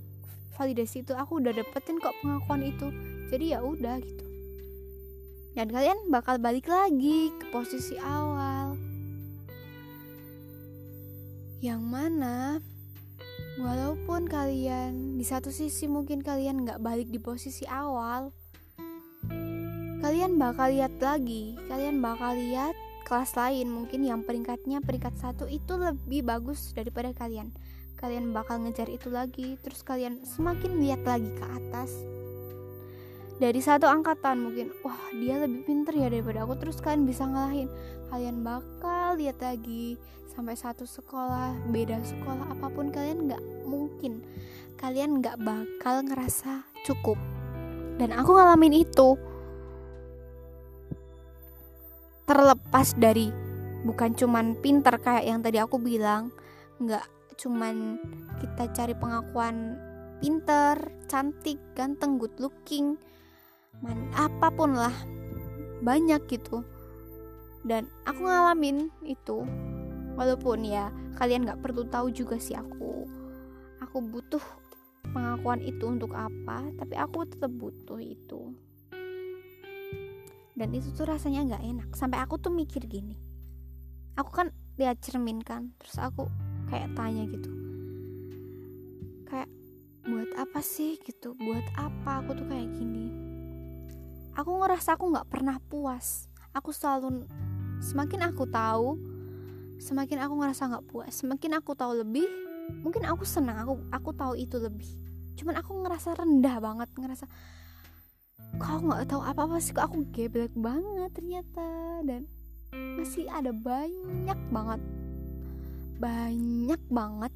validasi 0.55 1.01
itu 1.01 1.17
aku 1.17 1.41
udah 1.41 1.51
dapetin 1.51 1.97
kok 1.97 2.13
pengakuan 2.21 2.61
itu. 2.61 2.87
Jadi 3.33 3.57
ya 3.57 3.59
udah 3.65 3.97
gitu. 3.97 4.25
Dan 5.57 5.73
kalian 5.73 5.97
bakal 6.13 6.37
balik 6.37 6.69
lagi 6.69 7.33
ke 7.35 7.45
posisi 7.49 7.97
awal. 7.97 8.77
Yang 11.65 11.81
mana 11.81 12.61
walaupun 13.55 14.27
kalian 14.27 15.15
di 15.15 15.23
satu 15.23 15.47
sisi 15.47 15.87
mungkin 15.87 16.19
kalian 16.19 16.67
nggak 16.67 16.83
balik 16.83 17.07
di 17.07 17.19
posisi 17.23 17.63
awal 17.71 18.35
kalian 20.03 20.35
bakal 20.35 20.67
lihat 20.67 20.91
lagi 20.99 21.55
kalian 21.71 22.03
bakal 22.03 22.35
lihat 22.35 22.75
kelas 23.05 23.37
lain 23.37 23.69
mungkin 23.69 24.01
yang 24.01 24.25
peringkatnya 24.25 24.81
peringkat 24.81 25.13
satu 25.21 25.45
itu 25.45 25.77
lebih 25.77 26.25
bagus 26.25 26.73
daripada 26.73 27.13
kalian. 27.13 27.53
Kalian 28.01 28.33
bakal 28.33 28.65
ngejar 28.65 28.89
itu 28.89 29.13
lagi 29.13 29.55
terus 29.61 29.85
kalian 29.85 30.25
semakin 30.25 30.81
lihat 30.81 31.05
lagi 31.05 31.29
ke 31.37 31.45
atas. 31.45 31.93
Dari 33.37 33.61
satu 33.61 33.85
angkatan 33.85 34.41
mungkin 34.41 34.73
wah 34.81 34.97
dia 35.13 35.37
lebih 35.37 35.69
pinter 35.69 35.93
ya 35.93 36.09
daripada 36.09 36.43
aku 36.43 36.57
terus 36.57 36.81
kalian 36.81 37.05
bisa 37.05 37.29
ngalahin. 37.29 37.69
Kalian 38.09 38.41
bakal 38.41 39.21
lihat 39.21 39.37
lagi 39.39 40.01
sampai 40.33 40.57
satu 40.57 40.83
sekolah 40.83 41.55
beda 41.71 42.01
sekolah 42.01 42.57
apa 42.57 42.67
pun 42.73 42.89
kalian 42.89 43.29
nggak 43.29 43.43
mungkin. 43.69 44.25
Kalian 44.81 45.21
nggak 45.21 45.39
bakal 45.45 46.01
ngerasa 46.03 46.65
cukup. 46.83 47.21
Dan 47.95 48.11
aku 48.11 48.35
ngalamin 48.35 48.83
itu 48.83 49.15
terlepas 52.25 52.97
dari 52.97 53.29
bukan 53.85 54.17
cuman 54.17 54.57
pinter 54.59 54.97
kayak 54.97 55.25
yang 55.29 55.39
tadi 55.45 55.61
aku 55.61 55.77
bilang 55.77 56.33
nggak 56.81 57.05
cuman 57.37 58.01
kita 58.41 58.69
cari 58.73 58.93
pengakuan 58.97 59.77
pinter 60.19 60.75
cantik 61.05 61.61
ganteng 61.77 62.17
good 62.17 62.33
looking 62.41 62.97
man 63.83 64.09
apa 64.17 64.49
pun 64.49 64.73
lah 64.73 64.93
banyak 65.83 66.21
gitu. 66.31 66.65
Dan 67.65 67.89
aku 68.05 68.29
ngalamin 68.29 68.93
itu 69.01 69.41
walaupun 70.15 70.63
ya 70.65 70.93
kalian 71.17 71.45
nggak 71.45 71.61
perlu 71.65 71.83
tahu 71.89 72.13
juga 72.13 72.37
sih 72.37 72.55
aku 72.55 73.09
aku 73.81 73.97
butuh 74.05 74.43
pengakuan 75.11 75.61
itu 75.65 75.85
untuk 75.87 76.13
apa 76.15 76.65
tapi 76.77 76.95
aku 76.95 77.27
tetap 77.27 77.51
butuh 77.55 77.99
itu 77.99 78.53
dan 80.55 80.71
itu 80.71 80.87
tuh 80.95 81.03
rasanya 81.03 81.43
nggak 81.51 81.63
enak. 81.63 81.89
Sampai 81.99 82.23
aku 82.23 82.39
tuh 82.39 82.49
mikir 82.49 82.87
gini. 82.87 83.19
Aku 84.15 84.31
kan 84.31 84.55
lihat 84.79 85.03
cermin 85.03 85.43
kan. 85.43 85.75
Terus 85.83 85.99
aku 85.99 86.31
kayak 86.71 86.95
tanya 86.95 87.27
gitu. 87.27 87.51
Kayak 89.27 89.51
buat 90.07 90.31
apa 90.39 90.59
sih? 90.63 90.95
gitu. 91.03 91.35
Buat 91.35 91.67
apa? 91.75 92.23
Aku 92.23 92.39
tuh 92.39 92.47
kayak 92.47 92.71
gini. 92.71 93.11
Aku 94.39 94.55
ngerasa 94.63 94.95
aku 94.95 95.11
nggak 95.11 95.27
pernah 95.27 95.59
puas. 95.59 96.31
Aku 96.55 96.71
selalu 96.71 97.27
semakin 97.83 98.31
aku 98.31 98.47
tahu 98.47 98.95
semakin 99.75 100.23
aku 100.23 100.33
ngerasa 100.39 100.71
nggak 100.71 100.87
puas. 100.87 101.11
Semakin 101.11 101.59
aku 101.59 101.75
tahu 101.75 101.99
lebih 101.99 102.27
mungkin 102.79 103.03
aku 103.03 103.27
senang. 103.27 103.59
Aku 103.59 103.83
aku 103.91 104.09
tahu 104.15 104.39
itu 104.39 104.55
lebih. 104.55 104.87
Cuman 105.35 105.59
aku 105.59 105.75
ngerasa 105.83 106.15
rendah 106.15 106.63
banget 106.63 106.89
ngerasa 106.95 107.27
kau 108.55 108.79
nggak 108.79 109.11
tahu 109.11 109.21
apa 109.21 109.41
apa 109.45 109.57
sih 109.59 109.75
kok 109.75 109.91
aku 109.91 110.07
geblek 110.15 110.53
banget 110.55 111.11
ternyata. 111.15 112.01
Dan 112.03 112.27
masih 112.75 113.27
ada 113.31 113.55
banyak 113.55 114.39
banget 114.51 114.81
banyak 115.95 116.81
banget 116.91 117.31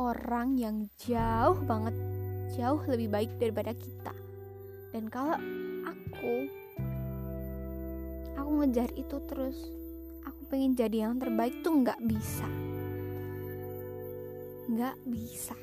orang 0.00 0.56
yang 0.56 0.88
jauh 0.96 1.60
banget 1.68 1.92
jauh 2.56 2.80
lebih 2.88 3.08
baik 3.12 3.30
daripada 3.36 3.76
kita. 3.76 4.14
Dan 4.96 5.12
kalau 5.12 5.36
aku 5.84 6.48
aku 8.38 8.50
ngejar 8.62 8.88
itu 8.96 9.16
terus 9.28 9.58
aku 10.24 10.40
pengen 10.48 10.72
jadi 10.72 11.08
yang 11.10 11.20
terbaik 11.20 11.60
tuh 11.60 11.84
nggak 11.84 12.00
bisa. 12.00 12.48
Nggak 14.72 14.96
bisa. 15.04 15.56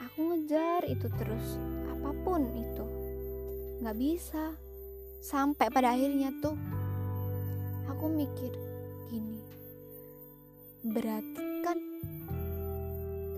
Aku 0.00 0.32
ngejar 0.32 0.88
itu 0.88 1.06
terus 1.12 1.60
apa 1.92 2.10
pun 2.24 2.40
itu 2.56 2.83
nggak 3.80 3.98
bisa. 3.98 4.54
Sampai 5.24 5.72
pada 5.72 5.96
akhirnya 5.96 6.28
tuh 6.44 6.52
aku 7.88 8.06
mikir 8.12 8.52
gini 9.08 9.40
berarti 10.84 11.64
kan 11.64 11.80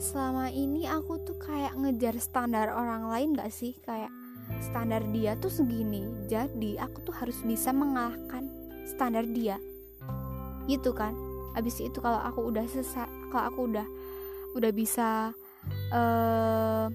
selama 0.03 0.51
ini 0.51 0.91
aku 0.91 1.23
tuh 1.23 1.39
kayak 1.39 1.79
ngejar 1.79 2.19
standar 2.19 2.75
orang 2.75 3.07
lain 3.07 3.39
gak 3.39 3.55
sih? 3.55 3.79
Kayak 3.87 4.11
standar 4.59 5.03
dia 5.15 5.39
tuh 5.39 5.51
segini 5.51 6.03
jadi 6.27 6.83
aku 6.83 7.07
tuh 7.07 7.15
harus 7.15 7.39
bisa 7.47 7.71
mengalahkan 7.71 8.51
standar 8.83 9.23
dia. 9.31 9.63
Gitu 10.67 10.91
kan. 10.91 11.15
Habis 11.55 11.79
itu 11.79 12.03
kalau 12.03 12.19
aku 12.19 12.51
udah 12.51 12.67
selesai 12.67 13.07
kalau 13.31 13.45
aku 13.47 13.61
udah 13.71 13.87
udah 14.59 14.73
bisa 14.75 15.31
uh, 15.95 16.87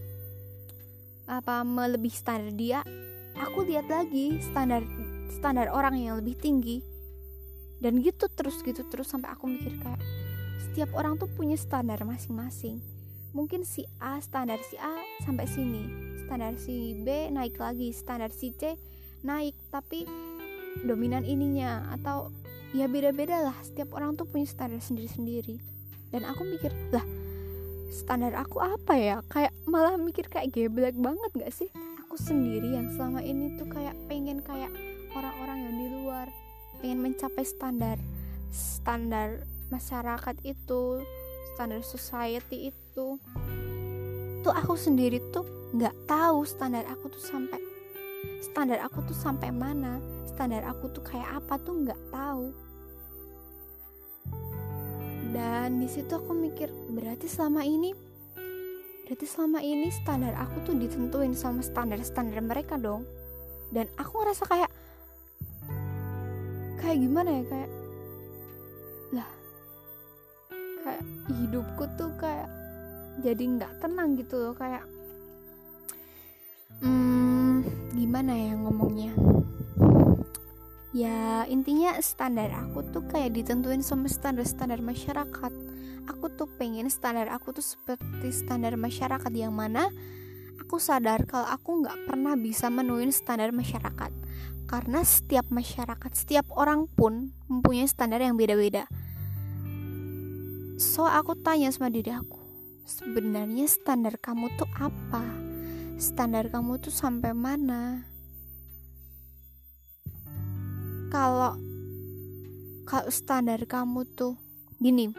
apa 1.32 1.56
melebihi 1.64 2.18
standar 2.18 2.52
dia 2.52 2.84
aku 3.42 3.66
lihat 3.66 3.90
lagi 3.90 4.38
standar 4.40 4.86
standar 5.34 5.74
orang 5.74 5.98
yang 5.98 6.22
lebih 6.22 6.38
tinggi. 6.38 6.86
Dan 7.82 7.98
gitu 8.06 8.30
terus 8.30 8.62
gitu 8.62 8.86
terus 8.86 9.10
sampai 9.10 9.34
aku 9.34 9.50
mikir 9.50 9.74
kayak 9.82 9.98
setiap 10.70 10.94
orang 10.94 11.18
tuh 11.18 11.26
punya 11.34 11.58
standar 11.58 11.98
masing-masing. 12.06 12.78
Mungkin 13.34 13.66
si 13.66 13.90
A 13.98 14.22
standar 14.22 14.62
si 14.62 14.78
A 14.78 15.02
sampai 15.26 15.50
sini 15.50 15.90
standar 16.22 16.56
si 16.62 16.94
B 17.02 17.34
naik 17.34 17.58
lagi 17.58 17.90
standar 17.90 18.30
si 18.30 18.54
C 18.54 18.78
naik. 19.26 19.58
Tapi 19.74 20.06
dominan 20.86 21.26
ininya 21.26 21.90
atau 21.98 22.30
ya 22.78 22.86
beda-beda 22.86 23.50
lah 23.50 23.58
setiap 23.66 23.98
orang 23.98 24.14
tuh 24.14 24.30
punya 24.30 24.46
standar 24.46 24.78
sendiri-sendiri. 24.78 25.58
Dan 26.14 26.30
aku 26.30 26.46
mikir 26.46 26.70
lah 26.94 27.04
standar 27.90 28.38
aku 28.38 28.62
apa 28.62 28.94
ya? 28.94 29.18
Kayak 29.26 29.58
malah 29.66 29.98
mikir 29.98 30.30
kayak 30.30 30.54
geblek 30.54 30.94
banget 31.02 31.32
gak 31.34 31.50
sih 31.56 31.72
aku 32.12 32.20
sendiri 32.20 32.76
yang 32.76 32.92
selama 32.92 33.24
ini 33.24 33.56
tuh 33.56 33.72
kayak 33.72 33.96
pengen 34.12 34.44
kayak 34.44 34.68
orang-orang 35.16 35.64
yang 35.64 35.76
di 35.80 35.88
luar 35.96 36.28
pengen 36.84 37.08
mencapai 37.08 37.40
standar 37.48 37.96
standar 38.52 39.48
masyarakat 39.72 40.36
itu 40.44 41.00
standar 41.56 41.80
society 41.80 42.76
itu. 42.76 43.16
Tuh 44.44 44.52
aku 44.52 44.76
sendiri 44.76 45.24
tuh 45.32 45.48
nggak 45.72 45.96
tahu 46.04 46.44
standar 46.44 46.84
aku 46.92 47.08
tuh 47.16 47.24
sampai 47.24 47.64
standar 48.44 48.84
aku 48.84 49.08
tuh 49.08 49.16
sampai 49.16 49.48
mana 49.48 50.04
standar 50.28 50.68
aku 50.68 50.92
tuh 50.92 51.08
kayak 51.08 51.40
apa 51.40 51.64
tuh 51.64 51.80
nggak 51.80 52.02
tahu. 52.12 52.52
Dan 55.32 55.80
di 55.80 55.88
situ 55.88 56.12
aku 56.12 56.36
mikir 56.36 56.76
berarti 56.92 57.32
selama 57.32 57.64
ini 57.64 58.11
berarti 59.12 59.28
selama 59.28 59.60
ini 59.60 59.92
standar 59.92 60.32
aku 60.40 60.72
tuh 60.72 60.72
ditentuin 60.80 61.36
sama 61.36 61.60
standar 61.60 62.00
standar 62.00 62.40
mereka 62.40 62.80
dong. 62.80 63.04
Dan 63.68 63.92
aku 64.00 64.24
ngerasa 64.24 64.48
kayak 64.48 64.72
kayak 66.80 66.96
gimana 66.96 67.30
ya 67.36 67.44
kayak 67.44 67.72
lah 69.12 69.32
kayak 70.88 71.04
hidupku 71.28 71.84
tuh 72.00 72.08
kayak 72.24 72.48
jadi 73.20 73.44
nggak 73.60 73.84
tenang 73.84 74.16
gitu 74.16 74.40
loh 74.40 74.56
kayak 74.56 74.88
hmm, 76.80 77.68
gimana 77.92 78.32
ya 78.32 78.56
ngomongnya? 78.64 79.12
Ya 80.96 81.44
intinya 81.52 82.00
standar 82.00 82.48
aku 82.56 82.80
tuh 82.96 83.04
kayak 83.12 83.36
ditentuin 83.36 83.84
sama 83.84 84.08
standar-standar 84.08 84.80
masyarakat 84.80 85.71
aku 86.08 86.32
tuh 86.34 86.50
pengen 86.58 86.88
standar 86.88 87.30
aku 87.30 87.54
tuh 87.54 87.66
seperti 87.66 88.30
standar 88.32 88.78
masyarakat 88.80 89.32
yang 89.34 89.54
mana 89.54 89.90
aku 90.58 90.80
sadar 90.80 91.26
kalau 91.28 91.50
aku 91.50 91.84
nggak 91.86 92.08
pernah 92.08 92.34
bisa 92.40 92.70
menuin 92.72 93.12
standar 93.12 93.52
masyarakat 93.52 94.12
karena 94.66 95.04
setiap 95.04 95.50
masyarakat 95.52 96.12
setiap 96.16 96.48
orang 96.54 96.88
pun 96.88 97.36
mempunyai 97.52 97.90
standar 97.90 98.24
yang 98.24 98.40
beda-beda 98.40 98.88
So 100.82 101.06
aku 101.06 101.38
tanya 101.38 101.70
sama 101.70 101.94
diri 101.94 102.10
aku, 102.10 102.42
sebenarnya 102.90 103.70
standar 103.70 104.18
kamu 104.18 104.50
tuh 104.58 104.66
apa? 104.82 105.22
Standar 106.02 106.50
kamu 106.50 106.82
tuh 106.82 106.90
sampai 106.90 107.38
mana? 107.38 108.02
Kalau 111.14 111.54
kalau 112.90 113.10
standar 113.14 113.62
kamu 113.70 114.10
tuh 114.18 114.42
gini, 114.82 115.14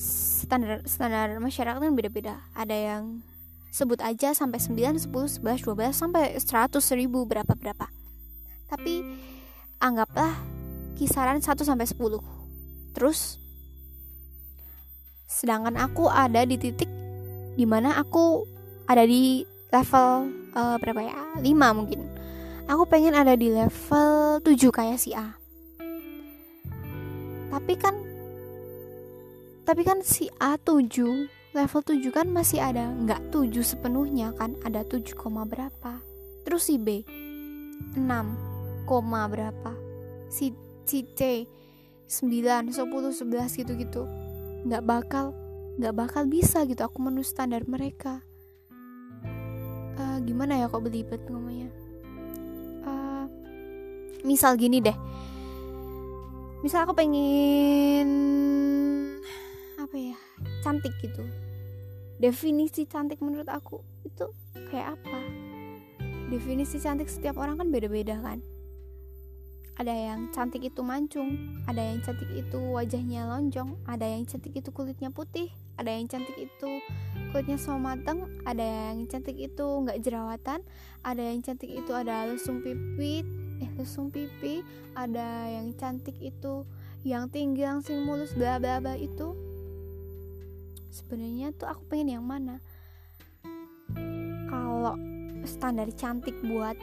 standar 0.00 0.80
standar 0.88 1.36
masyarakat 1.36 1.76
kan 1.76 1.92
beda-beda. 1.92 2.40
Ada 2.56 2.72
yang 2.72 3.20
sebut 3.68 4.00
aja 4.00 4.32
sampai 4.32 4.58
9, 4.58 4.96
10, 4.96 5.12
11, 5.44 5.62
12 5.68 5.92
sampai 5.92 6.40
100 6.40 6.80
ribu 6.96 7.28
berapa 7.28 7.52
berapa. 7.52 7.86
Tapi 8.66 9.04
anggaplah 9.78 10.32
kisaran 10.96 11.44
1 11.44 11.52
sampai 11.62 11.84
10. 11.84 12.96
Terus 12.96 13.38
sedangkan 15.30 15.78
aku 15.78 16.10
ada 16.10 16.42
di 16.42 16.58
titik 16.58 16.90
di 17.54 17.62
mana 17.62 17.94
aku 17.94 18.42
ada 18.90 19.06
di 19.06 19.46
level 19.70 20.26
uh, 20.58 20.76
berapa 20.82 21.00
ya 21.06 21.18
5 21.38 21.78
mungkin 21.78 22.02
aku 22.66 22.82
pengen 22.90 23.14
ada 23.14 23.38
di 23.38 23.54
level 23.54 24.42
7 24.42 24.58
kayak 24.74 24.98
si 24.98 25.14
A 25.14 25.38
tapi 27.54 27.78
kan 27.78 28.09
tapi 29.70 29.86
kan 29.86 30.02
si 30.02 30.26
A 30.42 30.58
7 30.58 31.30
level 31.54 31.82
7 31.86 32.02
kan 32.10 32.26
masih 32.26 32.58
ada. 32.58 32.90
Nggak 32.90 33.30
7 33.30 33.54
sepenuhnya 33.62 34.34
kan 34.34 34.58
ada 34.66 34.82
7, 34.82 35.14
berapa. 35.46 36.02
Terus 36.42 36.66
si 36.66 36.74
B 36.74 37.06
6, 37.94 38.02
koma 38.90 39.30
berapa. 39.30 39.70
Si, 40.26 40.50
si 40.82 41.06
C 41.14 41.46
9, 42.10 42.74
10, 42.74 42.82
11 42.82 43.62
gitu-gitu. 43.62 44.10
Nggak 44.66 44.82
bakal 44.82 45.38
nggak 45.78 45.94
bakal 45.94 46.26
bisa 46.26 46.66
gitu 46.66 46.82
aku 46.82 46.98
menu 46.98 47.22
standar 47.22 47.62
mereka. 47.62 48.26
Uh, 49.94 50.18
gimana 50.26 50.58
ya 50.58 50.66
kok 50.66 50.82
belibet 50.82 51.22
ngomongnya? 51.30 51.70
Uh, 52.82 53.30
misal 54.26 54.58
gini 54.58 54.82
deh. 54.82 54.98
Misal 56.66 56.90
aku 56.90 56.98
pengen 56.98 58.08
apa 59.90 60.14
ya 60.14 60.18
cantik 60.62 60.94
gitu. 61.02 61.26
Definisi 62.22 62.86
cantik 62.86 63.18
menurut 63.18 63.50
aku 63.50 63.82
itu 64.06 64.30
kayak 64.70 64.94
apa? 64.94 65.18
Definisi 66.30 66.78
cantik 66.78 67.10
setiap 67.10 67.34
orang 67.42 67.58
kan 67.58 67.74
beda-beda 67.74 68.22
kan? 68.22 68.38
Ada 69.82 69.90
yang 69.90 70.30
cantik 70.30 70.62
itu 70.62 70.86
mancung, 70.86 71.58
ada 71.66 71.82
yang 71.82 71.98
cantik 72.06 72.30
itu 72.30 72.62
wajahnya 72.70 73.34
lonjong, 73.34 73.74
ada 73.82 74.06
yang 74.06 74.22
cantik 74.30 74.54
itu 74.54 74.70
kulitnya 74.70 75.10
putih, 75.10 75.50
ada 75.74 75.90
yang 75.90 76.06
cantik 76.06 76.38
itu 76.38 76.70
kulitnya 77.34 77.58
sama 77.58 77.98
mateng, 77.98 78.30
ada 78.46 78.62
yang 78.62 79.10
cantik 79.10 79.34
itu 79.42 79.66
nggak 79.66 79.98
jerawatan, 80.06 80.62
ada 81.02 81.22
yang 81.34 81.42
cantik 81.42 81.66
itu 81.66 81.90
ada 81.90 82.30
lesung 82.30 82.62
pipi, 82.62 83.26
eh 83.58 83.70
lesung 83.74 84.14
pipi, 84.14 84.62
ada 84.94 85.50
yang 85.50 85.74
cantik 85.74 86.14
itu 86.22 86.62
yang 87.02 87.26
tinggi 87.26 87.66
langsing 87.66 88.06
mulus 88.06 88.38
bla 88.38 88.62
bla 88.62 88.78
bla 88.78 88.94
itu 88.94 89.49
sebenarnya 90.90 91.54
tuh 91.54 91.70
aku 91.70 91.86
pengen 91.86 92.18
yang 92.20 92.26
mana? 92.26 92.58
Kalau 94.50 94.98
standar 95.46 95.88
cantik 95.94 96.34
buat 96.44 96.74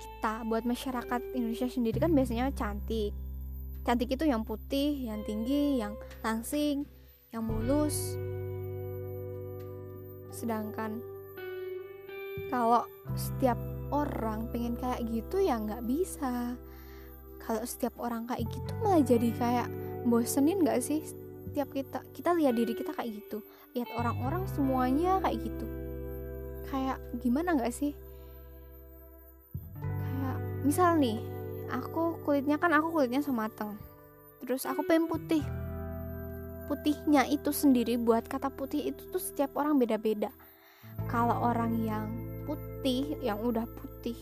kita 0.00 0.46
buat 0.48 0.64
masyarakat 0.64 1.20
Indonesia 1.36 1.68
sendiri 1.68 1.98
kan 2.00 2.14
biasanya 2.14 2.54
cantik. 2.54 3.12
Cantik 3.84 4.16
itu 4.16 4.24
yang 4.24 4.46
putih 4.46 5.04
yang 5.04 5.20
tinggi 5.26 5.82
yang 5.82 5.98
langsing 6.24 6.88
yang 7.34 7.44
mulus. 7.44 8.16
Sedangkan 10.32 11.02
kalau 12.48 12.86
setiap 13.18 13.58
orang 13.92 14.48
pengen 14.48 14.78
kayak 14.80 15.04
gitu 15.10 15.42
ya 15.44 15.60
nggak 15.60 15.84
bisa. 15.84 16.56
Kalau 17.44 17.62
setiap 17.68 17.92
orang 18.00 18.24
kayak 18.24 18.48
gitu 18.48 18.72
malah 18.80 19.04
jadi 19.04 19.28
kayak 19.36 19.68
bosenin 20.08 20.64
nggak 20.64 20.80
sih 20.80 21.04
setiap 21.54 21.70
kita 21.70 22.02
kita 22.10 22.34
lihat 22.34 22.58
diri 22.58 22.74
kita 22.74 22.90
kayak 22.90 23.14
gitu. 23.14 23.38
Lihat 23.78 23.86
orang-orang 23.94 24.42
semuanya 24.50 25.22
kayak 25.22 25.38
gitu. 25.38 25.66
Kayak 26.66 26.98
gimana 27.22 27.54
nggak 27.54 27.70
sih? 27.70 27.94
Misal 30.66 30.98
nih 30.98 31.22
aku 31.70 32.18
kulitnya 32.26 32.58
kan 32.58 32.74
aku 32.74 32.90
kulitnya 32.90 33.22
semateng. 33.22 33.78
Terus 34.42 34.66
aku 34.66 34.82
pengen 34.82 35.06
putih. 35.06 35.46
Putihnya 36.66 37.30
itu 37.30 37.54
sendiri 37.54 38.02
buat 38.02 38.26
kata 38.26 38.50
putih 38.50 38.90
itu 38.90 39.06
tuh 39.14 39.22
setiap 39.22 39.54
orang 39.54 39.78
beda-beda. 39.78 40.34
Kalau 41.06 41.38
orang 41.38 41.78
yang 41.86 42.10
putih 42.50 43.14
yang 43.22 43.38
udah 43.38 43.62
putih 43.78 44.18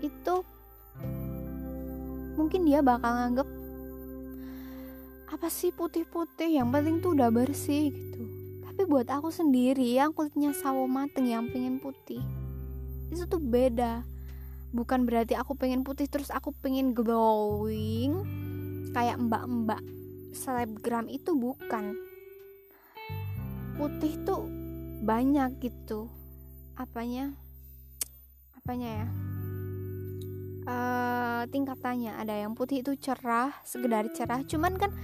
itu 0.00 0.34
mungkin 2.40 2.64
dia 2.64 2.80
bakal 2.80 3.12
nganggep 3.12 3.59
apa 5.30 5.46
sih 5.46 5.70
putih-putih? 5.70 6.58
Yang 6.58 6.68
penting 6.74 6.96
tuh 6.98 7.14
udah 7.14 7.30
bersih 7.30 7.94
gitu. 7.94 8.22
Tapi 8.66 8.82
buat 8.84 9.06
aku 9.06 9.30
sendiri 9.30 9.94
yang 9.94 10.10
kulitnya 10.10 10.50
sawo 10.50 10.90
mateng 10.90 11.30
yang 11.30 11.46
pengen 11.54 11.78
putih 11.78 12.20
itu 13.10 13.26
tuh 13.26 13.42
beda. 13.42 14.06
Bukan 14.70 15.02
berarti 15.02 15.34
aku 15.34 15.58
pengen 15.58 15.82
putih 15.82 16.06
terus 16.06 16.30
aku 16.30 16.54
pengen 16.54 16.94
glowing 16.94 18.22
kayak 18.94 19.18
mbak-mbak 19.18 19.82
selebgram 20.30 21.10
itu 21.10 21.34
bukan. 21.34 21.98
Putih 23.74 24.14
tuh 24.22 24.46
banyak 25.02 25.58
gitu. 25.58 26.06
Apanya? 26.78 27.34
Apanya 28.54 29.04
ya 29.04 29.29
uh, 30.70 31.42
tingkatannya 31.50 32.14
ada 32.14 32.38
yang 32.38 32.54
putih 32.54 32.86
itu 32.86 32.94
cerah 32.94 33.50
sekedar 33.66 34.06
cerah. 34.14 34.46
Cuman 34.46 34.78
kan 34.78 34.94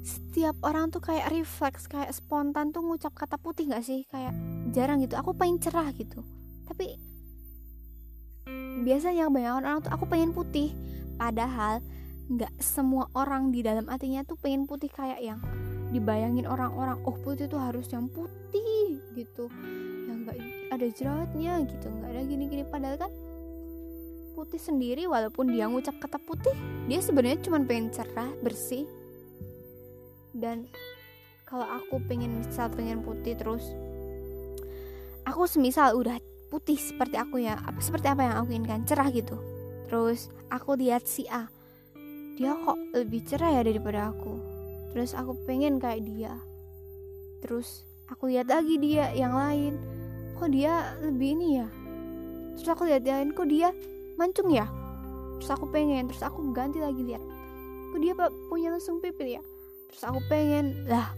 setiap 0.00 0.56
orang 0.64 0.88
tuh 0.88 1.04
kayak 1.04 1.28
refleks 1.28 1.84
kayak 1.84 2.16
spontan 2.16 2.72
tuh 2.72 2.80
ngucap 2.80 3.12
kata 3.12 3.36
putih 3.36 3.68
gak 3.68 3.84
sih? 3.84 4.08
Kayak 4.08 4.32
jarang 4.72 5.04
gitu 5.04 5.20
aku 5.20 5.36
pengen 5.36 5.60
cerah 5.60 5.92
gitu. 5.92 6.24
Tapi 6.64 6.96
biasanya 8.82 9.28
banyak 9.28 9.54
orang 9.60 9.84
tuh 9.84 9.92
aku 9.92 10.04
pengen 10.08 10.32
putih. 10.32 10.72
Padahal 11.18 11.82
nggak 12.28 12.60
semua 12.60 13.08
orang 13.16 13.50
di 13.50 13.64
dalam 13.64 13.88
hatinya 13.88 14.22
tuh 14.22 14.36
pengen 14.38 14.68
putih 14.68 14.92
kayak 14.92 15.18
yang 15.18 15.40
dibayangin 15.88 16.44
orang-orang 16.44 17.00
oh 17.08 17.16
putih 17.24 17.48
tuh 17.48 17.58
harus 17.58 17.90
yang 17.90 18.06
putih 18.08 19.02
gitu. 19.18 19.50
Yang 20.06 20.18
nggak 20.24 20.38
ada 20.72 20.86
jerawatnya 20.94 21.52
gitu 21.66 21.86
nggak 21.90 22.10
ada 22.14 22.22
gini-gini. 22.24 22.64
Padahal 22.64 22.96
kan 22.96 23.12
putih 24.38 24.62
sendiri 24.62 25.10
walaupun 25.10 25.50
dia 25.50 25.66
ngucap 25.66 25.98
kata 25.98 26.22
putih 26.22 26.54
dia 26.86 27.02
sebenarnya 27.02 27.42
cuma 27.42 27.58
pengen 27.66 27.90
cerah 27.90 28.30
bersih. 28.38 28.86
Dan 30.30 30.70
kalau 31.42 31.66
aku 31.66 31.98
pengen 32.06 32.38
misal 32.38 32.70
pengen 32.70 33.02
putih 33.02 33.34
terus 33.34 33.66
aku 35.26 35.50
semisal 35.50 35.98
udah 35.98 36.22
putih 36.54 36.78
seperti 36.78 37.18
aku 37.18 37.42
ya 37.42 37.58
seperti 37.82 38.14
apa 38.14 38.22
yang 38.22 38.34
aku 38.38 38.54
inginkan 38.54 38.86
cerah 38.86 39.10
gitu. 39.10 39.34
Terus 39.90 40.30
aku 40.54 40.78
lihat 40.78 41.02
si 41.10 41.26
A 41.26 41.50
dia 42.38 42.54
kok 42.54 42.78
lebih 42.94 43.26
cerah 43.26 43.58
ya 43.58 43.66
daripada 43.66 44.14
aku. 44.14 44.38
Terus 44.94 45.18
aku 45.18 45.34
pengen 45.50 45.82
kayak 45.82 46.06
dia. 46.06 46.38
Terus 47.42 47.82
aku 48.06 48.30
lihat 48.30 48.46
lagi 48.46 48.78
dia 48.78 49.10
yang 49.18 49.34
lain 49.34 49.74
kok 50.38 50.54
dia 50.54 50.94
lebih 51.02 51.34
ini 51.34 51.48
ya? 51.58 51.68
Terus 52.54 52.68
aku 52.70 52.86
lihat 52.86 53.02
yang 53.02 53.26
lain 53.26 53.32
kok 53.34 53.50
dia 53.50 53.74
mancung 54.18 54.50
ya? 54.50 54.66
Terus 55.38 55.54
aku 55.54 55.70
pengen 55.70 56.10
terus 56.10 56.20
aku 56.26 56.42
ganti 56.50 56.82
lagi 56.82 57.00
lihat. 57.06 57.22
Kok 57.94 58.00
dia 58.02 58.12
punya 58.50 58.74
langsung 58.74 58.98
pipil 58.98 59.38
ya? 59.38 59.42
Terus 59.88 60.02
aku 60.02 60.20
pengen 60.26 60.84
lah 60.90 61.14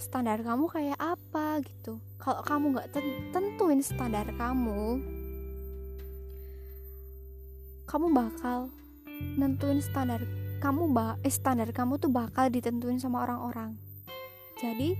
standar 0.00 0.40
kamu 0.40 0.66
kayak 0.72 0.96
apa 0.96 1.60
gitu? 1.60 2.00
Kalau 2.16 2.40
kamu 2.40 2.64
nggak 2.74 2.88
tentuin 3.30 3.80
standar 3.84 4.26
kamu 4.34 5.04
kamu 7.84 8.06
bakal 8.14 8.70
nentuin 9.36 9.82
standar 9.82 10.22
kamu 10.62 10.94
ba 10.94 11.18
eh, 11.26 11.32
standar 11.32 11.74
kamu 11.74 11.98
tuh 12.00 12.08
bakal 12.08 12.48
ditentuin 12.48 12.96
sama 12.96 13.28
orang-orang. 13.28 13.76
Jadi 14.56 14.96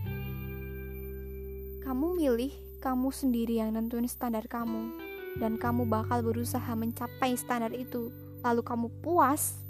kamu 1.80 2.06
milih 2.20 2.52
kamu 2.80 3.08
sendiri 3.12 3.60
yang 3.60 3.76
nentuin 3.76 4.08
standar 4.08 4.44
kamu 4.48 5.09
dan 5.38 5.60
kamu 5.60 5.86
bakal 5.86 6.24
berusaha 6.24 6.72
mencapai 6.74 7.38
standar 7.38 7.70
itu. 7.70 8.10
Lalu 8.40 8.64
kamu 8.64 8.86
puas 9.04 9.60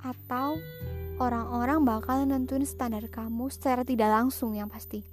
atau 0.00 0.56
orang-orang 1.20 1.84
bakal 1.84 2.24
nentuin 2.24 2.64
standar 2.64 3.04
kamu 3.06 3.52
secara 3.52 3.84
tidak 3.84 4.08
langsung 4.08 4.56
yang 4.56 4.66
pasti. 4.66 5.04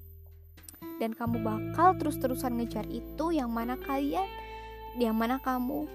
Dan 0.98 1.14
kamu 1.14 1.44
bakal 1.44 1.94
terus-terusan 2.00 2.58
ngejar 2.58 2.88
itu 2.90 3.36
yang 3.36 3.54
mana 3.54 3.78
kalian 3.78 4.26
yang 4.98 5.14
mana 5.14 5.38
kamu 5.38 5.86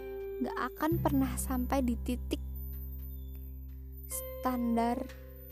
gak 0.46 0.58
akan 0.74 1.02
pernah 1.02 1.32
sampai 1.34 1.82
di 1.82 1.98
titik 1.98 2.38
standar 4.06 5.02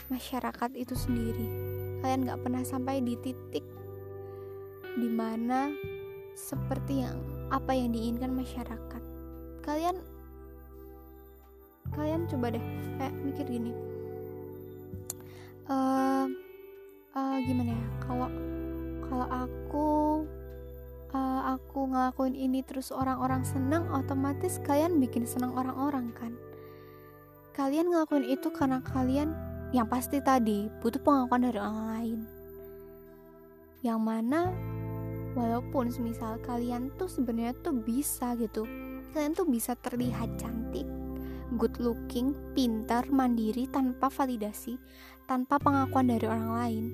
masyarakat 0.06 0.70
itu 0.78 0.94
sendiri. 0.94 1.48
Kalian 1.98 2.30
gak 2.30 2.42
pernah 2.46 2.62
sampai 2.62 3.02
di 3.02 3.18
titik 3.18 3.66
di 4.94 5.08
mana 5.10 5.70
seperti 6.34 6.94
yang 7.02 7.18
apa 7.50 7.70
yang 7.74 7.90
diinginkan 7.90 8.30
masyarakat. 8.30 9.02
Kalian 9.66 9.98
kalian 11.90 12.30
coba 12.30 12.54
deh 12.54 12.64
kayak 12.96 13.14
mikir 13.26 13.46
gini. 13.50 13.72
Uh, 15.66 16.30
uh, 17.14 17.36
gimana 17.42 17.74
ya? 17.74 17.86
Kalau 18.06 18.28
kalau 19.10 19.26
aku 19.26 19.88
uh, 21.10 21.42
aku 21.58 21.90
ngelakuin 21.90 22.38
ini 22.38 22.62
terus 22.62 22.94
orang-orang 22.94 23.42
senang 23.42 23.90
otomatis 23.90 24.62
kalian 24.62 25.02
bikin 25.02 25.26
senang 25.26 25.50
orang-orang 25.58 26.14
kan? 26.14 26.32
Kalian 27.50 27.90
ngelakuin 27.90 28.30
itu 28.30 28.48
karena 28.54 28.78
kalian 28.86 29.34
yang 29.74 29.90
pasti 29.90 30.22
tadi 30.22 30.70
butuh 30.82 31.02
pengakuan 31.02 31.42
dari 31.46 31.58
orang 31.58 31.86
lain. 31.98 32.20
Yang 33.82 34.00
mana 34.00 34.40
walaupun 35.34 35.92
semisal 35.92 36.38
kalian 36.42 36.90
tuh 36.98 37.06
sebenarnya 37.06 37.54
tuh 37.60 37.74
bisa 37.74 38.34
gitu. 38.38 38.66
Kalian 39.10 39.34
tuh 39.34 39.46
bisa 39.46 39.74
terlihat 39.78 40.38
cantik 40.38 40.86
good 41.58 41.82
looking 41.82 42.30
pintar 42.54 43.10
mandiri 43.10 43.66
tanpa 43.66 44.06
validasi 44.06 44.78
tanpa 45.26 45.58
pengakuan 45.58 46.10
dari 46.10 46.26
orang 46.26 46.50
lain. 46.54 46.84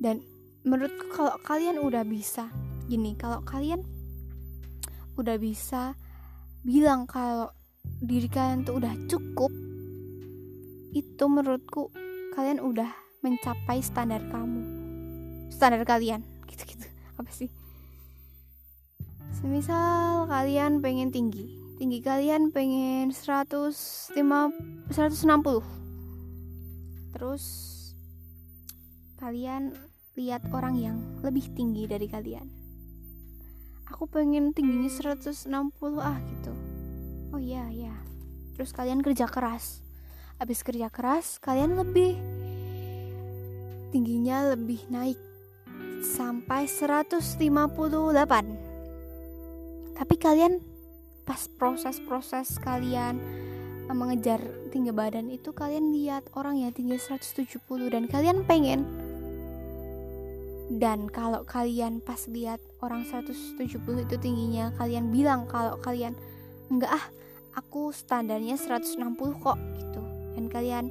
Dan 0.00 0.20
menurutku 0.64 1.12
kalau 1.12 1.36
kalian 1.44 1.80
udah 1.80 2.04
bisa 2.04 2.48
gini 2.88 3.16
kalau 3.16 3.40
kalian 3.44 3.80
udah 5.16 5.36
bisa 5.40 5.96
bilang 6.64 7.08
kalau 7.08 7.52
diri 8.00 8.28
kalian 8.28 8.64
tuh 8.64 8.80
udah 8.80 8.92
cukup 9.08 9.52
itu 10.96 11.24
menurutku 11.28 11.92
kalian 12.36 12.60
udah 12.60 12.88
mencapai 13.20 13.80
standar 13.80 14.20
kamu 14.28 14.60
standar 15.52 15.84
kalian 15.84 16.24
gitu-gitu. 16.54 16.86
Apa 17.18 17.30
sih? 17.34 17.50
Semisal 19.34 20.30
kalian 20.30 20.78
pengen 20.78 21.10
tinggi 21.10 21.64
tinggi 21.74 21.98
kalian 21.98 22.54
pengen 22.54 23.10
105 23.10 24.14
160 24.14 24.14
terus 27.14 27.44
kalian 29.18 29.74
lihat 30.14 30.46
orang 30.54 30.78
yang 30.78 30.96
lebih 31.26 31.50
tinggi 31.58 31.90
dari 31.90 32.06
kalian. 32.06 32.46
Aku 33.90 34.06
pengen 34.06 34.54
tingginya 34.54 34.86
160 34.86 35.50
ah 35.98 36.18
gitu. 36.22 36.54
Oh 37.34 37.42
iya 37.42 37.66
ya 37.74 37.94
terus 38.54 38.70
kalian 38.70 39.02
kerja 39.02 39.26
keras. 39.26 39.82
Habis 40.38 40.62
kerja 40.62 40.86
keras 40.94 41.42
kalian 41.42 41.74
lebih 41.74 42.14
tingginya 43.90 44.54
lebih 44.54 44.78
naik 44.90 45.18
sampai 46.04 46.68
158 46.68 47.24
tapi 49.94 50.14
kalian 50.18 50.60
pas 51.24 51.48
proses-proses 51.56 52.60
kalian 52.60 53.16
mengejar 53.88 54.40
tinggi 54.72 54.90
badan 54.90 55.28
itu 55.28 55.52
kalian 55.52 55.92
lihat 55.92 56.26
orang 56.34 56.58
yang 56.58 56.72
tinggi 56.72 56.96
170 56.96 57.60
dan 57.92 58.08
kalian 58.08 58.42
pengen. 58.48 58.82
Dan 60.72 61.12
kalau 61.12 61.44
kalian 61.44 62.00
pas 62.00 62.24
lihat 62.26 62.58
orang 62.80 63.04
170 63.04 63.60
itu 64.08 64.16
tingginya 64.16 64.72
kalian 64.80 65.12
bilang 65.12 65.44
kalau 65.44 65.76
kalian 65.78 66.16
enggak 66.72 66.96
ah 66.96 67.04
aku 67.52 67.92
standarnya 67.92 68.56
160 68.56 68.96
kok 69.44 69.58
gitu. 69.76 70.02
Dan 70.34 70.48
kalian 70.48 70.88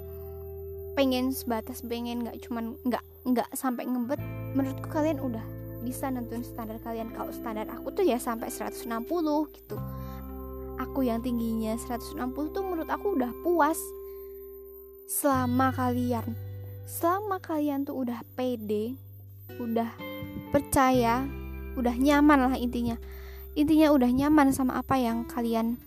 pengen 0.93 1.33
sebatas 1.33 1.81
pengen 1.81 2.21
nggak 2.21 2.37
cuman 2.45 2.77
nggak 2.85 3.01
nggak 3.25 3.49
sampai 3.57 3.89
ngebet 3.89 4.21
menurutku 4.53 4.87
kalian 4.89 5.19
udah 5.19 5.43
bisa 5.83 6.07
nentuin 6.07 6.41
standar 6.41 6.79
kalian. 6.79 7.11
Kalau 7.11 7.29
standar 7.35 7.67
aku 7.67 7.91
tuh 7.91 8.07
ya 8.07 8.17
sampai 8.17 8.47
160 8.47 8.87
gitu. 9.51 9.77
Aku 10.79 11.05
yang 11.05 11.21
tingginya 11.21 11.77
160 11.77 12.17
tuh 12.55 12.63
menurut 12.63 12.89
aku 12.89 13.13
udah 13.19 13.29
puas 13.45 13.77
selama 15.03 15.69
kalian 15.75 16.23
selama 16.87 17.37
kalian 17.43 17.83
tuh 17.83 17.95
udah 18.01 18.23
pede 18.33 18.95
udah 19.59 19.91
percaya 20.49 21.27
udah 21.77 21.95
nyaman 21.97 22.49
lah 22.49 22.55
intinya. 22.57 22.97
Intinya 23.53 23.93
udah 23.93 24.09
nyaman 24.09 24.49
sama 24.49 24.81
apa 24.81 24.97
yang 24.97 25.29
kalian 25.29 25.77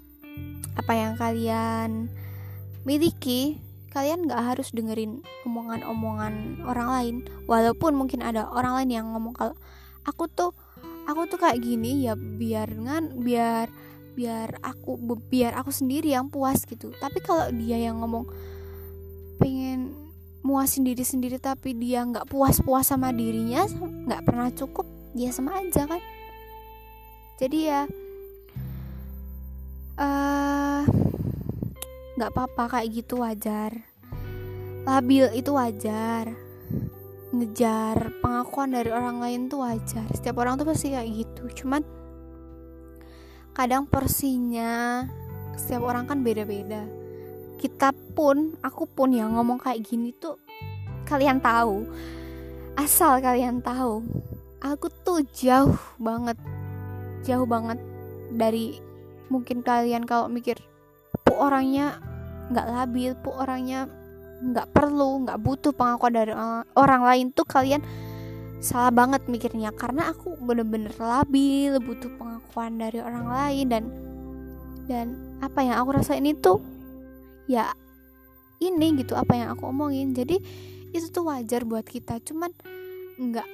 apa 0.78 0.92
yang 0.94 1.18
kalian 1.18 2.06
miliki 2.86 3.58
kalian 3.96 4.28
gak 4.28 4.44
harus 4.52 4.68
dengerin 4.76 5.24
omongan-omongan 5.48 6.60
orang 6.68 6.88
lain. 6.92 7.14
Walaupun 7.48 7.96
mungkin 7.96 8.20
ada 8.20 8.44
orang 8.52 8.84
lain 8.84 8.90
yang 9.00 9.06
ngomong 9.16 9.32
kalau 9.32 9.56
aku 10.04 10.28
tuh 10.28 10.52
aku 11.08 11.24
tuh 11.32 11.40
kayak 11.40 11.64
gini 11.64 12.04
ya 12.04 12.12
biar 12.12 12.68
ngan 12.76 13.24
biar 13.24 13.72
biar 14.12 14.60
aku 14.60 15.00
biar 15.32 15.56
aku 15.56 15.72
sendiri 15.72 16.12
yang 16.12 16.28
puas 16.28 16.68
gitu. 16.68 16.92
Tapi 17.00 17.24
kalau 17.24 17.48
dia 17.56 17.80
yang 17.80 18.04
ngomong 18.04 18.28
pengen 19.40 19.96
muasin 20.44 20.84
diri 20.84 21.02
sendiri 21.02 21.40
tapi 21.40 21.72
dia 21.72 22.04
nggak 22.04 22.28
puas 22.28 22.60
puas 22.60 22.86
sama 22.86 23.10
dirinya 23.10 23.66
nggak 24.06 24.22
pernah 24.22 24.52
cukup 24.52 24.84
dia 25.16 25.32
sama 25.32 25.56
aja 25.64 25.88
kan? 25.88 26.02
Jadi 27.40 27.58
ya 27.64 27.88
Eh, 29.96 30.82
nggak 32.16 32.32
apa-apa 32.32 32.76
kayak 32.76 32.88
gitu 33.04 33.20
wajar. 33.20 33.72
Labil 34.88 35.28
itu 35.36 35.52
wajar. 35.52 36.32
Ngejar 37.30 38.16
pengakuan 38.24 38.72
dari 38.72 38.90
orang 38.90 39.20
lain 39.20 39.52
tuh 39.52 39.62
wajar. 39.62 40.08
Setiap 40.10 40.40
orang 40.40 40.56
tuh 40.56 40.66
pasti 40.66 40.96
kayak 40.96 41.12
gitu. 41.12 41.62
Cuman 41.62 41.84
kadang 43.52 43.84
porsinya 43.86 45.04
setiap 45.54 45.84
orang 45.84 46.08
kan 46.08 46.24
beda-beda. 46.24 46.82
Kita 47.60 47.92
pun 48.16 48.56
aku 48.64 48.88
pun 48.88 49.12
yang 49.12 49.36
ngomong 49.36 49.60
kayak 49.60 49.84
gini 49.84 50.10
tuh 50.16 50.40
kalian 51.04 51.38
tahu. 51.38 51.84
Asal 52.76 53.20
kalian 53.24 53.64
tahu 53.64 54.04
aku 54.60 54.88
tuh 55.04 55.20
jauh 55.30 55.76
banget 56.00 56.34
jauh 57.22 57.46
banget 57.46 57.78
dari 58.34 58.78
mungkin 59.30 59.60
kalian 59.60 60.06
kalau 60.06 60.30
mikir 60.30 60.58
pu 61.26 61.34
orangnya 61.34 61.98
nggak 62.54 62.66
labil 62.70 63.10
pu 63.18 63.34
orangnya 63.34 63.90
nggak 64.36 64.70
perlu 64.70 65.26
nggak 65.26 65.42
butuh 65.42 65.74
pengakuan 65.74 66.14
dari 66.14 66.32
orang 66.78 67.02
lain 67.02 67.26
tuh 67.34 67.42
kalian 67.42 67.82
salah 68.60 68.92
banget 68.92 69.24
mikirnya. 69.28 69.72
Karena 69.72 70.12
aku 70.12 70.36
bener-bener 70.40 70.92
labil 70.98 71.76
butuh 71.80 72.10
pengakuan 72.16 72.80
dari 72.80 72.98
orang 73.00 73.26
lain 73.28 73.66
dan 73.68 73.84
dan 74.86 75.06
apa 75.42 75.66
yang 75.66 75.76
aku 75.82 75.98
rasain 75.98 76.22
itu 76.22 76.62
ya 77.50 77.74
ini 78.62 79.02
gitu 79.02 79.14
apa 79.18 79.36
yang 79.36 79.52
aku 79.52 79.68
omongin. 79.68 80.12
Jadi 80.16 80.40
itu 80.92 81.06
tuh 81.12 81.28
wajar 81.28 81.64
buat 81.66 81.84
kita. 81.84 82.20
Cuman 82.24 82.52
nggak 83.16 83.48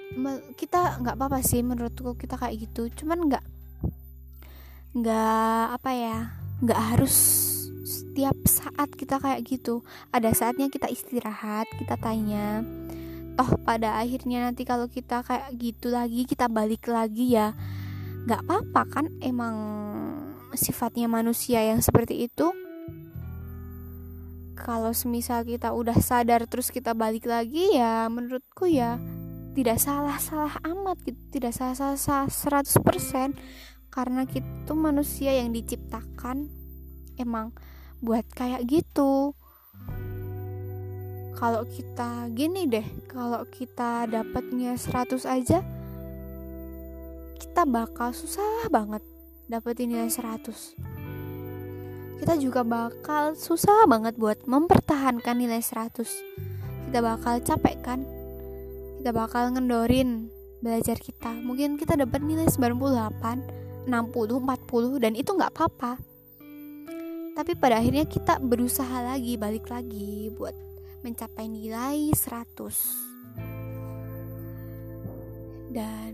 kita 0.59 0.99
nggak 0.99 1.15
apa-apa 1.15 1.39
sih 1.44 1.62
menurutku 1.62 2.15
kita 2.19 2.39
kayak 2.39 2.69
gitu. 2.69 2.90
Cuman 2.93 3.31
nggak 3.31 3.44
nggak 4.93 5.65
apa 5.81 5.90
ya 5.97 6.19
nggak 6.62 6.81
harus 6.94 7.49
setiap 8.13 8.37
saat 8.45 8.93
kita 8.93 9.17
kayak 9.17 9.41
gitu. 9.49 9.81
Ada 10.13 10.37
saatnya 10.37 10.69
kita 10.69 10.85
istirahat 10.93 11.65
kita 11.81 11.97
tanya 11.97 12.61
toh 13.41 13.57
pada 13.65 13.97
akhirnya 13.97 14.53
nanti 14.53 14.69
kalau 14.69 14.85
kita 14.85 15.25
kayak 15.25 15.49
gitu 15.57 15.89
lagi 15.89 16.29
kita 16.29 16.45
balik 16.53 16.85
lagi 16.93 17.33
ya 17.33 17.57
nggak 18.29 18.45
apa-apa 18.45 18.83
kan? 18.93 19.07
Emang 19.25 19.57
sifatnya 20.53 21.09
manusia 21.09 21.65
yang 21.65 21.81
seperti 21.81 22.29
itu. 22.29 22.53
Kalau 24.61 24.93
semisal 24.93 25.49
kita 25.49 25.73
udah 25.73 25.97
sadar 25.97 26.45
terus 26.45 26.69
kita 26.69 26.93
balik 26.93 27.25
lagi 27.25 27.73
ya 27.73 28.13
menurutku 28.13 28.69
ya 28.69 29.01
tidak 29.57 29.81
salah-salah 29.81 30.61
amat 30.69 31.01
gitu 31.09 31.41
tidak 31.41 31.57
salah-salah 31.57 32.29
100% 32.29 33.33
karena 33.89 34.29
kita 34.29 34.77
manusia 34.77 35.33
yang 35.33 35.57
diciptakan. 35.57 36.53
Emang 37.17 37.57
buat 38.03 38.27
kayak 38.35 38.66
gitu. 38.66 39.39
Kalau 41.39 41.62
kita 41.66 42.31
gini 42.35 42.66
deh 42.66 42.87
kalau 43.11 43.43
kita 43.51 44.07
dapatnya 44.07 44.79
100 44.79 45.27
aja 45.27 45.59
kita 47.35 47.66
bakal 47.66 48.15
susah 48.15 48.70
banget 48.70 49.03
dapetin 49.51 49.91
nilai 49.91 50.07
100 50.07 50.79
kita 52.23 52.39
juga 52.39 52.62
bakal 52.62 53.35
susah 53.35 53.91
banget 53.91 54.15
buat 54.15 54.39
mempertahankan 54.47 55.35
nilai 55.35 55.59
100 55.59 56.07
kita 56.93 57.01
bakal 57.01 57.41
capek 57.41 57.77
kan? 57.81 58.05
Kita 59.01 59.16
bakal 59.16 59.57
ngendorin 59.57 60.29
belajar 60.61 61.01
kita. 61.01 61.33
Mungkin 61.41 61.81
kita 61.81 61.97
dapat 61.97 62.20
nilai 62.20 62.45
98 62.53 63.89
60 63.89 63.89
40 63.89 65.01
dan 65.01 65.16
itu 65.16 65.33
nggak 65.33 65.57
apa-apa 65.57 66.12
tapi 67.33 67.57
pada 67.57 67.81
akhirnya 67.81 68.05
kita 68.05 68.37
berusaha 68.39 69.01
lagi 69.01 69.41
balik 69.41 69.73
lagi 69.73 70.29
buat 70.37 70.53
mencapai 71.03 71.49
nilai 71.49 72.13
100 72.15 73.13
dan 75.73 76.13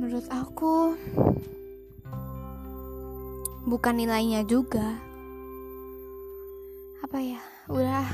menurut 0.00 0.24
aku 0.32 0.96
bukan 3.68 3.94
nilainya 4.00 4.48
juga. 4.48 4.96
Apa 7.04 7.20
ya? 7.20 7.40
Udah 7.68 8.08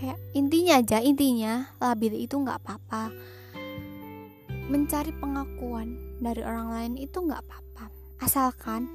kayak 0.00 0.16
intinya 0.32 0.80
aja 0.80 1.04
intinya 1.04 1.68
labil 1.76 2.16
itu 2.24 2.40
nggak 2.40 2.64
apa-apa. 2.64 3.12
Mencari 4.72 5.12
pengakuan 5.12 5.96
dari 6.24 6.40
orang 6.40 6.72
lain 6.72 6.94
itu 6.96 7.20
nggak 7.20 7.44
apa-apa. 7.44 7.92
Asalkan 8.24 8.88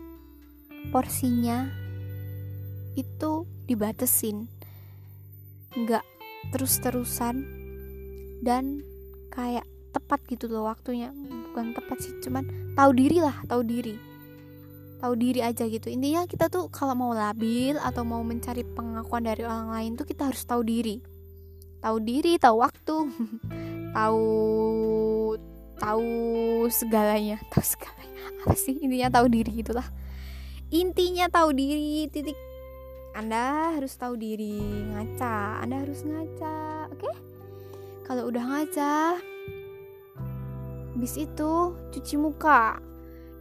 porsinya 0.90 1.70
itu 2.94 3.48
dibatesin 3.66 4.46
nggak 5.74 6.06
terus-terusan 6.54 7.42
dan 8.46 8.86
kayak 9.34 9.66
tepat 9.94 10.20
gitu 10.30 10.50
loh 10.50 10.68
waktunya. 10.68 11.14
Bukan 11.50 11.78
tepat 11.78 11.98
sih 12.02 12.14
cuman 12.26 12.46
tahu 12.74 12.92
diri 12.98 13.18
lah 13.22 13.38
tahu 13.46 13.62
diri. 13.64 13.96
Tahu 15.00 15.14
diri 15.20 15.40
aja 15.44 15.68
gitu. 15.68 15.92
Intinya 15.92 16.26
kita 16.26 16.48
tuh 16.48 16.72
kalau 16.72 16.96
mau 16.96 17.12
labil 17.12 17.76
atau 17.80 18.08
mau 18.08 18.24
mencari 18.24 18.64
pengakuan 18.64 19.26
dari 19.28 19.44
orang 19.44 19.70
lain 19.72 19.92
tuh 20.00 20.08
kita 20.08 20.30
harus 20.30 20.44
tahu 20.46 20.66
diri. 20.66 21.00
Tahu 21.84 21.98
diri 22.00 22.40
tahu 22.40 22.64
waktu 22.64 22.96
tahu 23.98 24.28
tahu 25.78 26.08
segalanya. 26.72 27.38
Tahu 27.52 27.64
segalanya. 27.64 28.22
Apa 28.44 28.56
sih? 28.56 28.80
Intinya 28.80 29.10
tahu 29.12 29.26
diri 29.28 29.52
gitulah. 29.60 29.88
Intinya 30.74 31.30
tahu 31.30 31.54
diri 31.54 32.10
titik 32.10 32.38
anda 33.14 33.78
harus 33.78 33.94
tahu 33.94 34.18
diri 34.18 34.58
ngaca. 34.90 35.62
Anda 35.62 35.86
harus 35.86 36.02
ngaca, 36.02 36.90
oke? 36.90 36.98
Okay? 36.98 37.16
Kalau 38.10 38.26
udah 38.26 38.42
ngaca, 38.42 39.22
bis 40.98 41.22
itu 41.22 41.78
cuci 41.94 42.16
muka. 42.18 42.82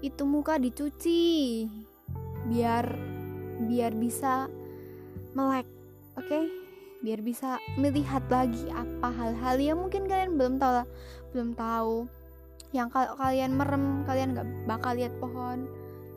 Itu 0.04 0.28
muka 0.28 0.60
dicuci 0.60 1.64
biar 2.52 2.84
biar 3.64 3.96
bisa 3.96 4.52
melek, 5.32 5.64
oke? 6.20 6.28
Okay? 6.28 6.44
Biar 7.00 7.24
bisa 7.24 7.56
melihat 7.80 8.22
lagi 8.28 8.68
apa 8.76 9.08
hal-hal 9.08 9.56
yang 9.56 9.80
mungkin 9.80 10.04
kalian 10.04 10.36
belum 10.36 10.60
tahu 10.60 10.84
lah, 10.84 10.88
belum 11.32 11.56
tahu. 11.56 12.06
Yang 12.76 12.88
kalau 12.92 13.12
kalian 13.16 13.52
merem, 13.56 14.04
kalian 14.04 14.36
nggak 14.36 14.48
bakal 14.68 14.92
lihat 14.92 15.16
pohon. 15.16 15.64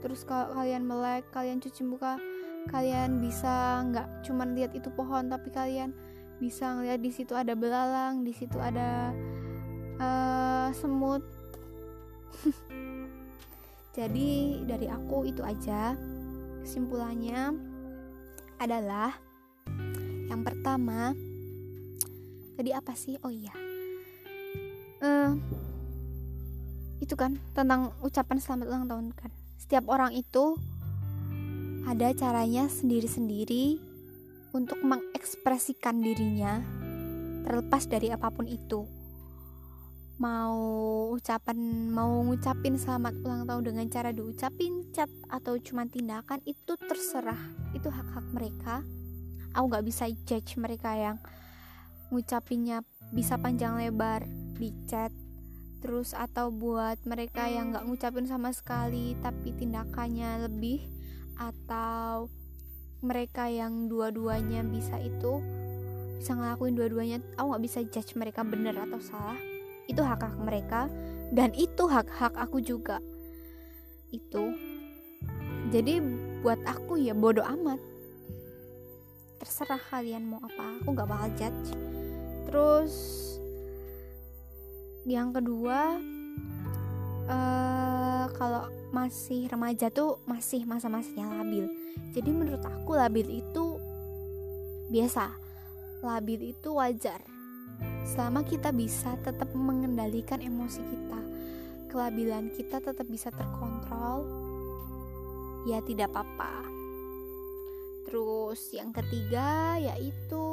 Terus 0.03 0.27
kalau 0.27 0.51
kalian 0.53 0.83
melek, 0.83 1.23
kalian 1.31 1.63
cuci 1.63 1.81
muka, 1.81 2.19
kalian 2.69 3.21
bisa 3.21 3.83
nggak 3.85 4.25
cuman 4.25 4.57
lihat 4.57 4.73
itu 4.73 4.89
pohon 4.93 5.29
tapi 5.29 5.53
kalian 5.53 5.93
bisa 6.35 6.75
ngeliat 6.75 6.99
di 6.99 7.11
situ 7.13 7.31
ada 7.31 7.55
belalang 7.55 8.27
di 8.27 8.33
situ 8.35 8.59
ada 8.59 9.15
uh, 9.99 10.67
semut. 10.75 11.23
Jadi 13.97 14.59
dari 14.67 14.91
aku 14.91 15.23
itu 15.23 15.39
aja. 15.39 15.95
Kesimpulannya 16.65 17.53
adalah 18.57 19.13
yang 20.25 20.41
pertama 20.41 21.13
tadi 22.57 22.73
apa 22.73 22.91
sih? 22.97 23.15
Oh 23.21 23.31
iya. 23.31 23.53
Uh, 24.99 25.37
itu 26.99 27.13
kan 27.13 27.37
tentang 27.53 27.93
ucapan 28.01 28.41
selamat 28.41 28.65
ulang 28.67 28.85
tahun 28.89 29.07
kan. 29.13 29.31
Setiap 29.61 29.85
orang 29.87 30.11
itu 30.17 30.57
ada 31.85 32.09
caranya 32.17 32.65
sendiri-sendiri 32.65 33.77
untuk 34.57 34.81
mengekspresikan 34.81 36.01
dirinya 36.01 36.57
terlepas 37.45 37.85
dari 37.85 38.09
apa 38.09 38.33
pun 38.33 38.49
itu. 38.49 38.89
Mau 40.17 40.57
ucapan 41.13 41.53
mau 41.93 42.25
ngucapin 42.25 42.81
selamat 42.81 43.21
ulang 43.21 43.45
tahun 43.45 43.63
dengan 43.69 43.85
cara 43.93 44.09
diucapin 44.09 44.89
chat 44.97 45.11
atau 45.29 45.61
cuma 45.61 45.85
tindakan 45.85 46.41
itu 46.49 46.73
terserah. 46.73 47.37
Itu 47.77 47.93
hak-hak 47.93 48.33
mereka. 48.33 48.81
Aku 49.53 49.69
nggak 49.69 49.85
bisa 49.85 50.09
judge 50.25 50.57
mereka 50.57 50.97
yang 50.97 51.21
ngucapinnya 52.09 52.81
bisa 53.13 53.37
panjang 53.37 53.77
lebar 53.77 54.25
di 54.57 54.73
chat 54.89 55.13
terus 55.85 56.17
atau 56.17 56.49
buat 56.49 56.97
mereka 57.05 57.45
yang 57.45 57.69
nggak 57.69 57.85
ngucapin 57.85 58.25
sama 58.25 58.49
sekali 58.49 59.13
tapi 59.21 59.53
tindakannya 59.53 60.49
lebih 60.49 60.94
atau 61.35 62.31
mereka 63.05 63.51
yang 63.51 63.91
dua-duanya 63.91 64.65
bisa 64.65 64.97
itu 64.97 65.43
bisa 66.19 66.31
ngelakuin 66.33 66.73
dua-duanya 66.73 67.17
aku 67.37 67.45
nggak 67.53 67.63
bisa 67.69 67.79
judge 67.85 68.17
mereka 68.17 68.41
benar 68.41 68.73
atau 68.81 68.97
salah. 68.97 69.37
Itu 69.85 70.01
hak 70.01 70.25
hak 70.25 70.35
mereka 70.41 70.89
dan 71.29 71.53
itu 71.53 71.85
hak 71.85 72.09
hak 72.09 72.33
aku 72.33 72.63
juga. 72.63 72.97
Itu. 74.09 74.55
Jadi 75.69 76.01
buat 76.41 76.61
aku 76.65 76.97
ya 76.97 77.13
bodoh 77.13 77.45
amat. 77.45 77.77
Terserah 79.37 79.81
kalian 79.91 80.25
mau 80.25 80.41
apa 80.41 80.81
aku 80.81 80.87
nggak 80.97 81.09
bakal 81.09 81.29
judge. 81.37 81.69
Terus 82.49 82.93
yang 85.05 85.29
kedua 85.29 86.01
uh, 87.29 88.25
kalau 88.33 88.69
masih 88.89 89.49
remaja 89.51 89.91
tuh 89.91 90.21
masih 90.25 90.63
masa-masanya 90.63 91.41
labil. 91.41 91.67
Jadi 92.15 92.29
menurut 92.31 92.63
aku 92.63 92.95
labil 92.95 93.43
itu 93.43 93.79
biasa. 94.89 95.31
Labil 96.01 96.55
itu 96.55 96.75
wajar. 96.75 97.19
Selama 98.07 98.45
kita 98.45 98.71
bisa 98.71 99.17
tetap 99.25 99.51
mengendalikan 99.51 100.39
emosi 100.39 100.79
kita 100.79 101.19
kelabilan 101.95 102.51
kita 102.51 102.83
tetap 102.83 103.07
bisa 103.07 103.31
terkontrol 103.31 104.27
ya 105.63 105.79
tidak 105.79 106.11
apa-apa. 106.11 106.67
Terus 108.03 108.59
yang 108.75 108.91
ketiga 108.91 109.79
yaitu 109.79 110.45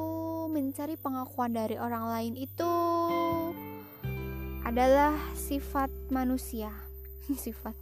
mencari 0.47 0.95
pengakuan 0.95 1.51
dari 1.51 1.75
orang 1.83 2.07
lain 2.07 2.35
itu 2.39 2.73
adalah 4.63 5.19
sifat 5.35 5.91
manusia. 6.09 6.71
Sifat. 7.45 7.75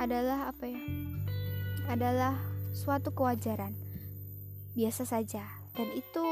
Adalah 0.00 0.52
apa 0.52 0.64
ya? 0.68 0.80
Adalah 1.88 2.34
suatu 2.72 3.12
kewajaran. 3.12 3.76
Biasa 4.76 5.04
saja. 5.08 5.44
Dan 5.76 5.92
itu 5.92 6.24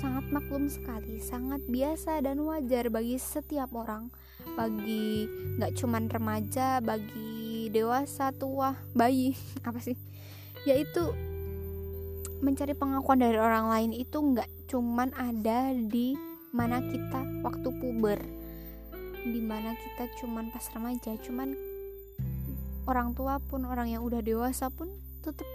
sangat 0.00 0.32
maklum 0.32 0.72
sekali 0.72 1.20
sangat 1.20 1.60
biasa 1.68 2.24
dan 2.24 2.40
wajar 2.40 2.88
bagi 2.88 3.20
setiap 3.20 3.68
orang. 3.76 4.08
Bagi 4.56 5.28
nggak 5.60 5.76
cuman 5.76 6.08
remaja 6.08 6.80
bagi 6.80 7.68
dewasa 7.68 8.32
tua 8.32 8.72
bayi 8.96 9.36
apa 9.68 9.76
sih? 9.84 9.96
Yaitu 10.64 11.12
mencari 12.40 12.72
pengakuan 12.72 13.20
dari 13.20 13.36
orang 13.36 13.68
lain 13.68 13.92
itu 13.92 14.16
nggak 14.16 14.48
cuman 14.72 15.12
ada 15.12 15.76
di 15.76 16.16
mana 16.48 16.80
kita 16.80 17.44
waktu 17.44 17.68
puber 17.76 18.37
di 19.26 19.40
mana 19.42 19.74
kita 19.74 20.06
cuman 20.22 20.52
pas 20.52 20.66
remaja 20.70 21.16
cuman 21.24 21.56
orang 22.86 23.16
tua 23.16 23.42
pun 23.42 23.66
orang 23.66 23.90
yang 23.90 24.02
udah 24.06 24.22
dewasa 24.22 24.70
pun 24.70 24.88
tetap 25.24 25.46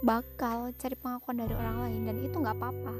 bakal 0.00 0.72
cari 0.80 0.96
pengakuan 0.96 1.38
dari 1.44 1.54
orang 1.54 1.76
lain 1.86 2.00
dan 2.08 2.16
itu 2.24 2.36
nggak 2.40 2.56
apa-apa. 2.56 2.94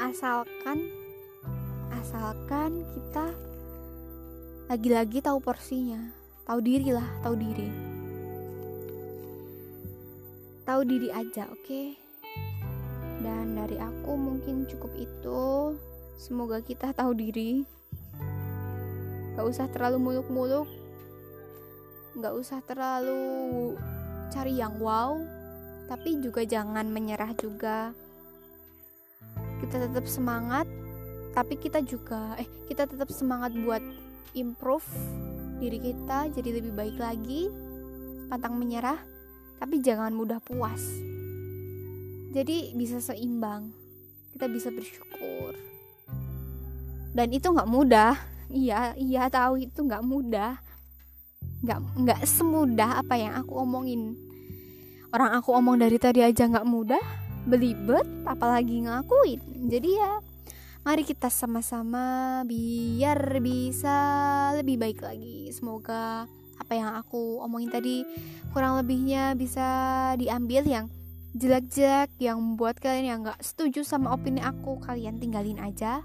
Asalkan 0.00 0.78
asalkan 1.92 2.82
kita 2.96 3.26
lagi-lagi 4.72 5.20
tahu 5.20 5.38
porsinya 5.42 6.14
tahu 6.48 6.58
diri 6.64 6.90
lah 6.90 7.06
tahu 7.20 7.34
diri. 7.36 7.68
Tahu 10.64 10.80
diri 10.86 11.08
aja 11.10 11.50
oke? 11.50 11.66
Okay? 11.66 12.10
dan 13.20 13.52
dari 13.52 13.76
aku 13.76 14.16
mungkin 14.16 14.64
cukup 14.64 14.92
itu 14.96 15.40
Semoga 16.20 16.60
kita 16.60 16.92
tahu 16.92 17.16
diri. 17.16 17.64
Gak 19.40 19.46
usah 19.48 19.72
terlalu 19.72 19.96
muluk-muluk. 19.96 20.68
Gak 22.20 22.36
usah 22.36 22.60
terlalu 22.60 23.72
cari 24.28 24.60
yang 24.60 24.76
wow. 24.84 25.16
Tapi 25.88 26.20
juga 26.20 26.44
jangan 26.44 26.92
menyerah 26.92 27.32
juga. 27.40 27.96
Kita 29.64 29.80
tetap 29.80 30.04
semangat. 30.04 30.68
Tapi 31.32 31.56
kita 31.56 31.80
juga, 31.80 32.36
eh, 32.36 32.44
kita 32.68 32.84
tetap 32.84 33.08
semangat 33.08 33.56
buat 33.56 33.80
improve 34.36 34.84
diri 35.56 35.80
kita 35.80 36.28
jadi 36.36 36.60
lebih 36.60 36.76
baik 36.76 37.00
lagi. 37.00 37.48
Pantang 38.28 38.60
menyerah. 38.60 39.00
Tapi 39.56 39.80
jangan 39.80 40.12
mudah 40.12 40.36
puas. 40.44 40.84
Jadi 42.36 42.76
bisa 42.76 43.00
seimbang. 43.00 43.72
Kita 44.36 44.52
bisa 44.52 44.68
bersyukur 44.68 45.69
dan 47.20 47.28
itu 47.36 47.52
nggak 47.52 47.68
mudah. 47.68 48.16
Iya 48.48 48.96
iya 48.96 49.28
tahu 49.28 49.60
itu 49.60 49.84
nggak 49.84 50.00
mudah. 50.00 50.56
Nggak 51.60 51.78
nggak 52.00 52.20
semudah 52.24 53.04
apa 53.04 53.20
yang 53.20 53.36
aku 53.36 53.60
omongin. 53.60 54.16
Orang 55.12 55.36
aku 55.36 55.52
omong 55.52 55.76
dari 55.76 56.00
tadi 56.00 56.24
aja 56.24 56.48
nggak 56.48 56.64
mudah 56.64 57.04
belibet 57.44 58.04
apalagi 58.28 58.84
ngakuin 58.84 59.40
jadi 59.72 59.88
ya 59.96 60.12
mari 60.84 61.08
kita 61.08 61.32
sama-sama 61.32 62.40
biar 62.48 63.40
bisa 63.44 63.96
lebih 64.56 64.80
baik 64.80 65.04
lagi. 65.04 65.52
Semoga 65.52 66.24
apa 66.56 66.72
yang 66.72 66.96
aku 66.96 67.44
omongin 67.44 67.68
tadi 67.68 68.08
kurang 68.56 68.80
lebihnya 68.80 69.36
bisa 69.36 69.68
diambil 70.16 70.64
yang 70.64 70.86
jelek-jelek 71.36 72.16
yang 72.16 72.56
buat 72.56 72.80
kalian 72.80 73.06
yang 73.06 73.18
nggak 73.28 73.44
setuju 73.44 73.84
sama 73.84 74.16
opini 74.16 74.40
aku 74.40 74.80
kalian 74.82 75.20
tinggalin 75.20 75.60
aja 75.60 76.00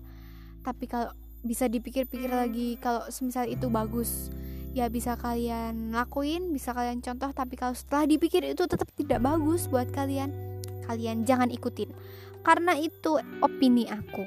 tapi 0.66 0.90
kalau 0.90 1.14
bisa 1.46 1.70
dipikir-pikir 1.70 2.34
lagi 2.34 2.82
kalau 2.82 3.06
semisal 3.14 3.46
itu 3.46 3.70
bagus 3.70 4.34
ya 4.74 4.90
bisa 4.90 5.14
kalian 5.16 5.94
lakuin 5.94 6.50
bisa 6.50 6.74
kalian 6.74 7.00
contoh. 7.06 7.30
Tapi 7.30 7.54
kalau 7.56 7.78
setelah 7.78 8.10
dipikir 8.10 8.42
itu 8.42 8.66
tetap 8.66 8.90
tidak 8.98 9.22
bagus 9.22 9.70
buat 9.70 9.88
kalian 9.94 10.34
kalian 10.90 11.24
jangan 11.24 11.54
ikutin. 11.54 11.94
Karena 12.42 12.74
itu 12.76 13.22
opini 13.46 13.86
aku. 13.88 14.26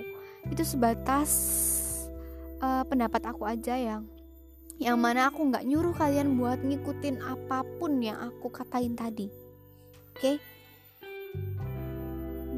Itu 0.49 0.63
sebatas 0.63 1.31
uh, 2.63 2.87
pendapat 2.87 3.27
aku 3.29 3.45
aja 3.45 3.75
yang 3.75 4.07
yang 4.79 4.95
mana 4.95 5.27
aku 5.27 5.43
nggak 5.43 5.67
nyuruh 5.67 5.91
kalian 5.93 6.39
buat 6.39 6.63
ngikutin 6.63 7.19
apa 7.19 7.67
pun 7.83 7.99
yang 7.99 8.17
aku 8.17 8.47
katain 8.49 8.95
tadi. 8.95 9.27
Oke? 10.15 10.39
okay? 10.39 10.58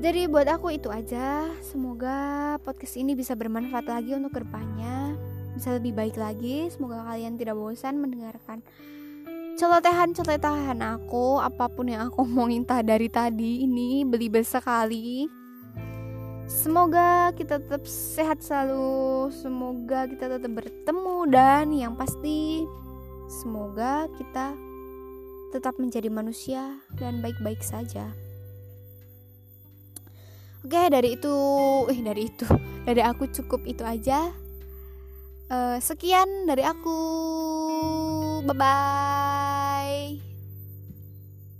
Jadi 0.00 0.32
buat 0.32 0.48
aku 0.48 0.72
itu 0.72 0.88
aja. 0.88 1.44
Semoga 1.60 2.56
podcast 2.64 2.96
ini 2.96 3.12
bisa 3.12 3.36
bermanfaat 3.36 3.84
lagi 3.84 4.16
untuk 4.16 4.32
ke 4.32 4.40
depannya, 4.40 5.12
bisa 5.52 5.76
lebih 5.76 5.92
baik 5.92 6.16
lagi. 6.16 6.72
Semoga 6.72 7.04
kalian 7.04 7.36
tidak 7.36 7.60
bosan 7.60 8.00
mendengarkan 8.00 8.64
celotehan-celotehan 9.60 10.80
aku, 10.80 11.36
apa 11.36 11.68
pun 11.68 11.92
yang 11.92 12.08
aku 12.08 12.24
omongin 12.24 12.64
dari 12.64 13.12
tadi 13.12 13.68
ini 13.68 14.08
beli 14.08 14.32
sekali. 14.40 15.28
Semoga 16.48 17.36
kita 17.36 17.60
tetap 17.60 17.84
sehat 17.84 18.40
selalu, 18.40 19.28
semoga 19.36 20.08
kita 20.08 20.32
tetap 20.32 20.64
bertemu 20.64 21.28
dan 21.28 21.76
yang 21.76 21.92
pasti 21.92 22.64
semoga 23.28 24.08
kita 24.16 24.56
tetap 25.52 25.76
menjadi 25.76 26.08
manusia 26.08 26.80
dan 26.96 27.20
baik-baik 27.20 27.60
saja. 27.60 28.29
Oke 30.60 30.92
dari 30.92 31.16
itu, 31.16 31.34
eh 31.88 32.00
dari 32.04 32.28
itu, 32.28 32.44
dari 32.88 33.00
aku 33.00 33.32
cukup 33.32 33.64
itu 33.64 33.80
aja. 33.80 34.28
Uh, 35.50 35.80
sekian 35.82 36.46
dari 36.46 36.62
aku, 36.62 36.98
bye 38.44 38.54
bye. 38.54 40.20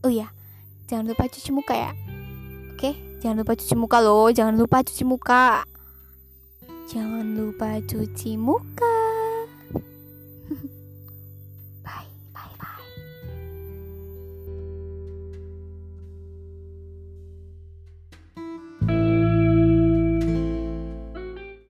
Oh 0.05 0.13
ya, 0.13 0.29
jangan 0.87 1.11
lupa 1.11 1.27
cuci 1.27 1.51
muka 1.51 1.75
ya. 1.75 1.93
Oke, 2.77 2.95
jangan 3.25 3.41
lupa 3.41 3.57
cuci 3.57 3.75
muka 3.75 3.99
loh, 4.05 4.29
jangan 4.31 4.55
lupa 4.55 4.85
cuci 4.85 5.05
muka. 5.09 5.65
Jangan 6.93 7.39
lupa 7.39 7.81
cuci 7.81 8.37
muka. 8.37 9.00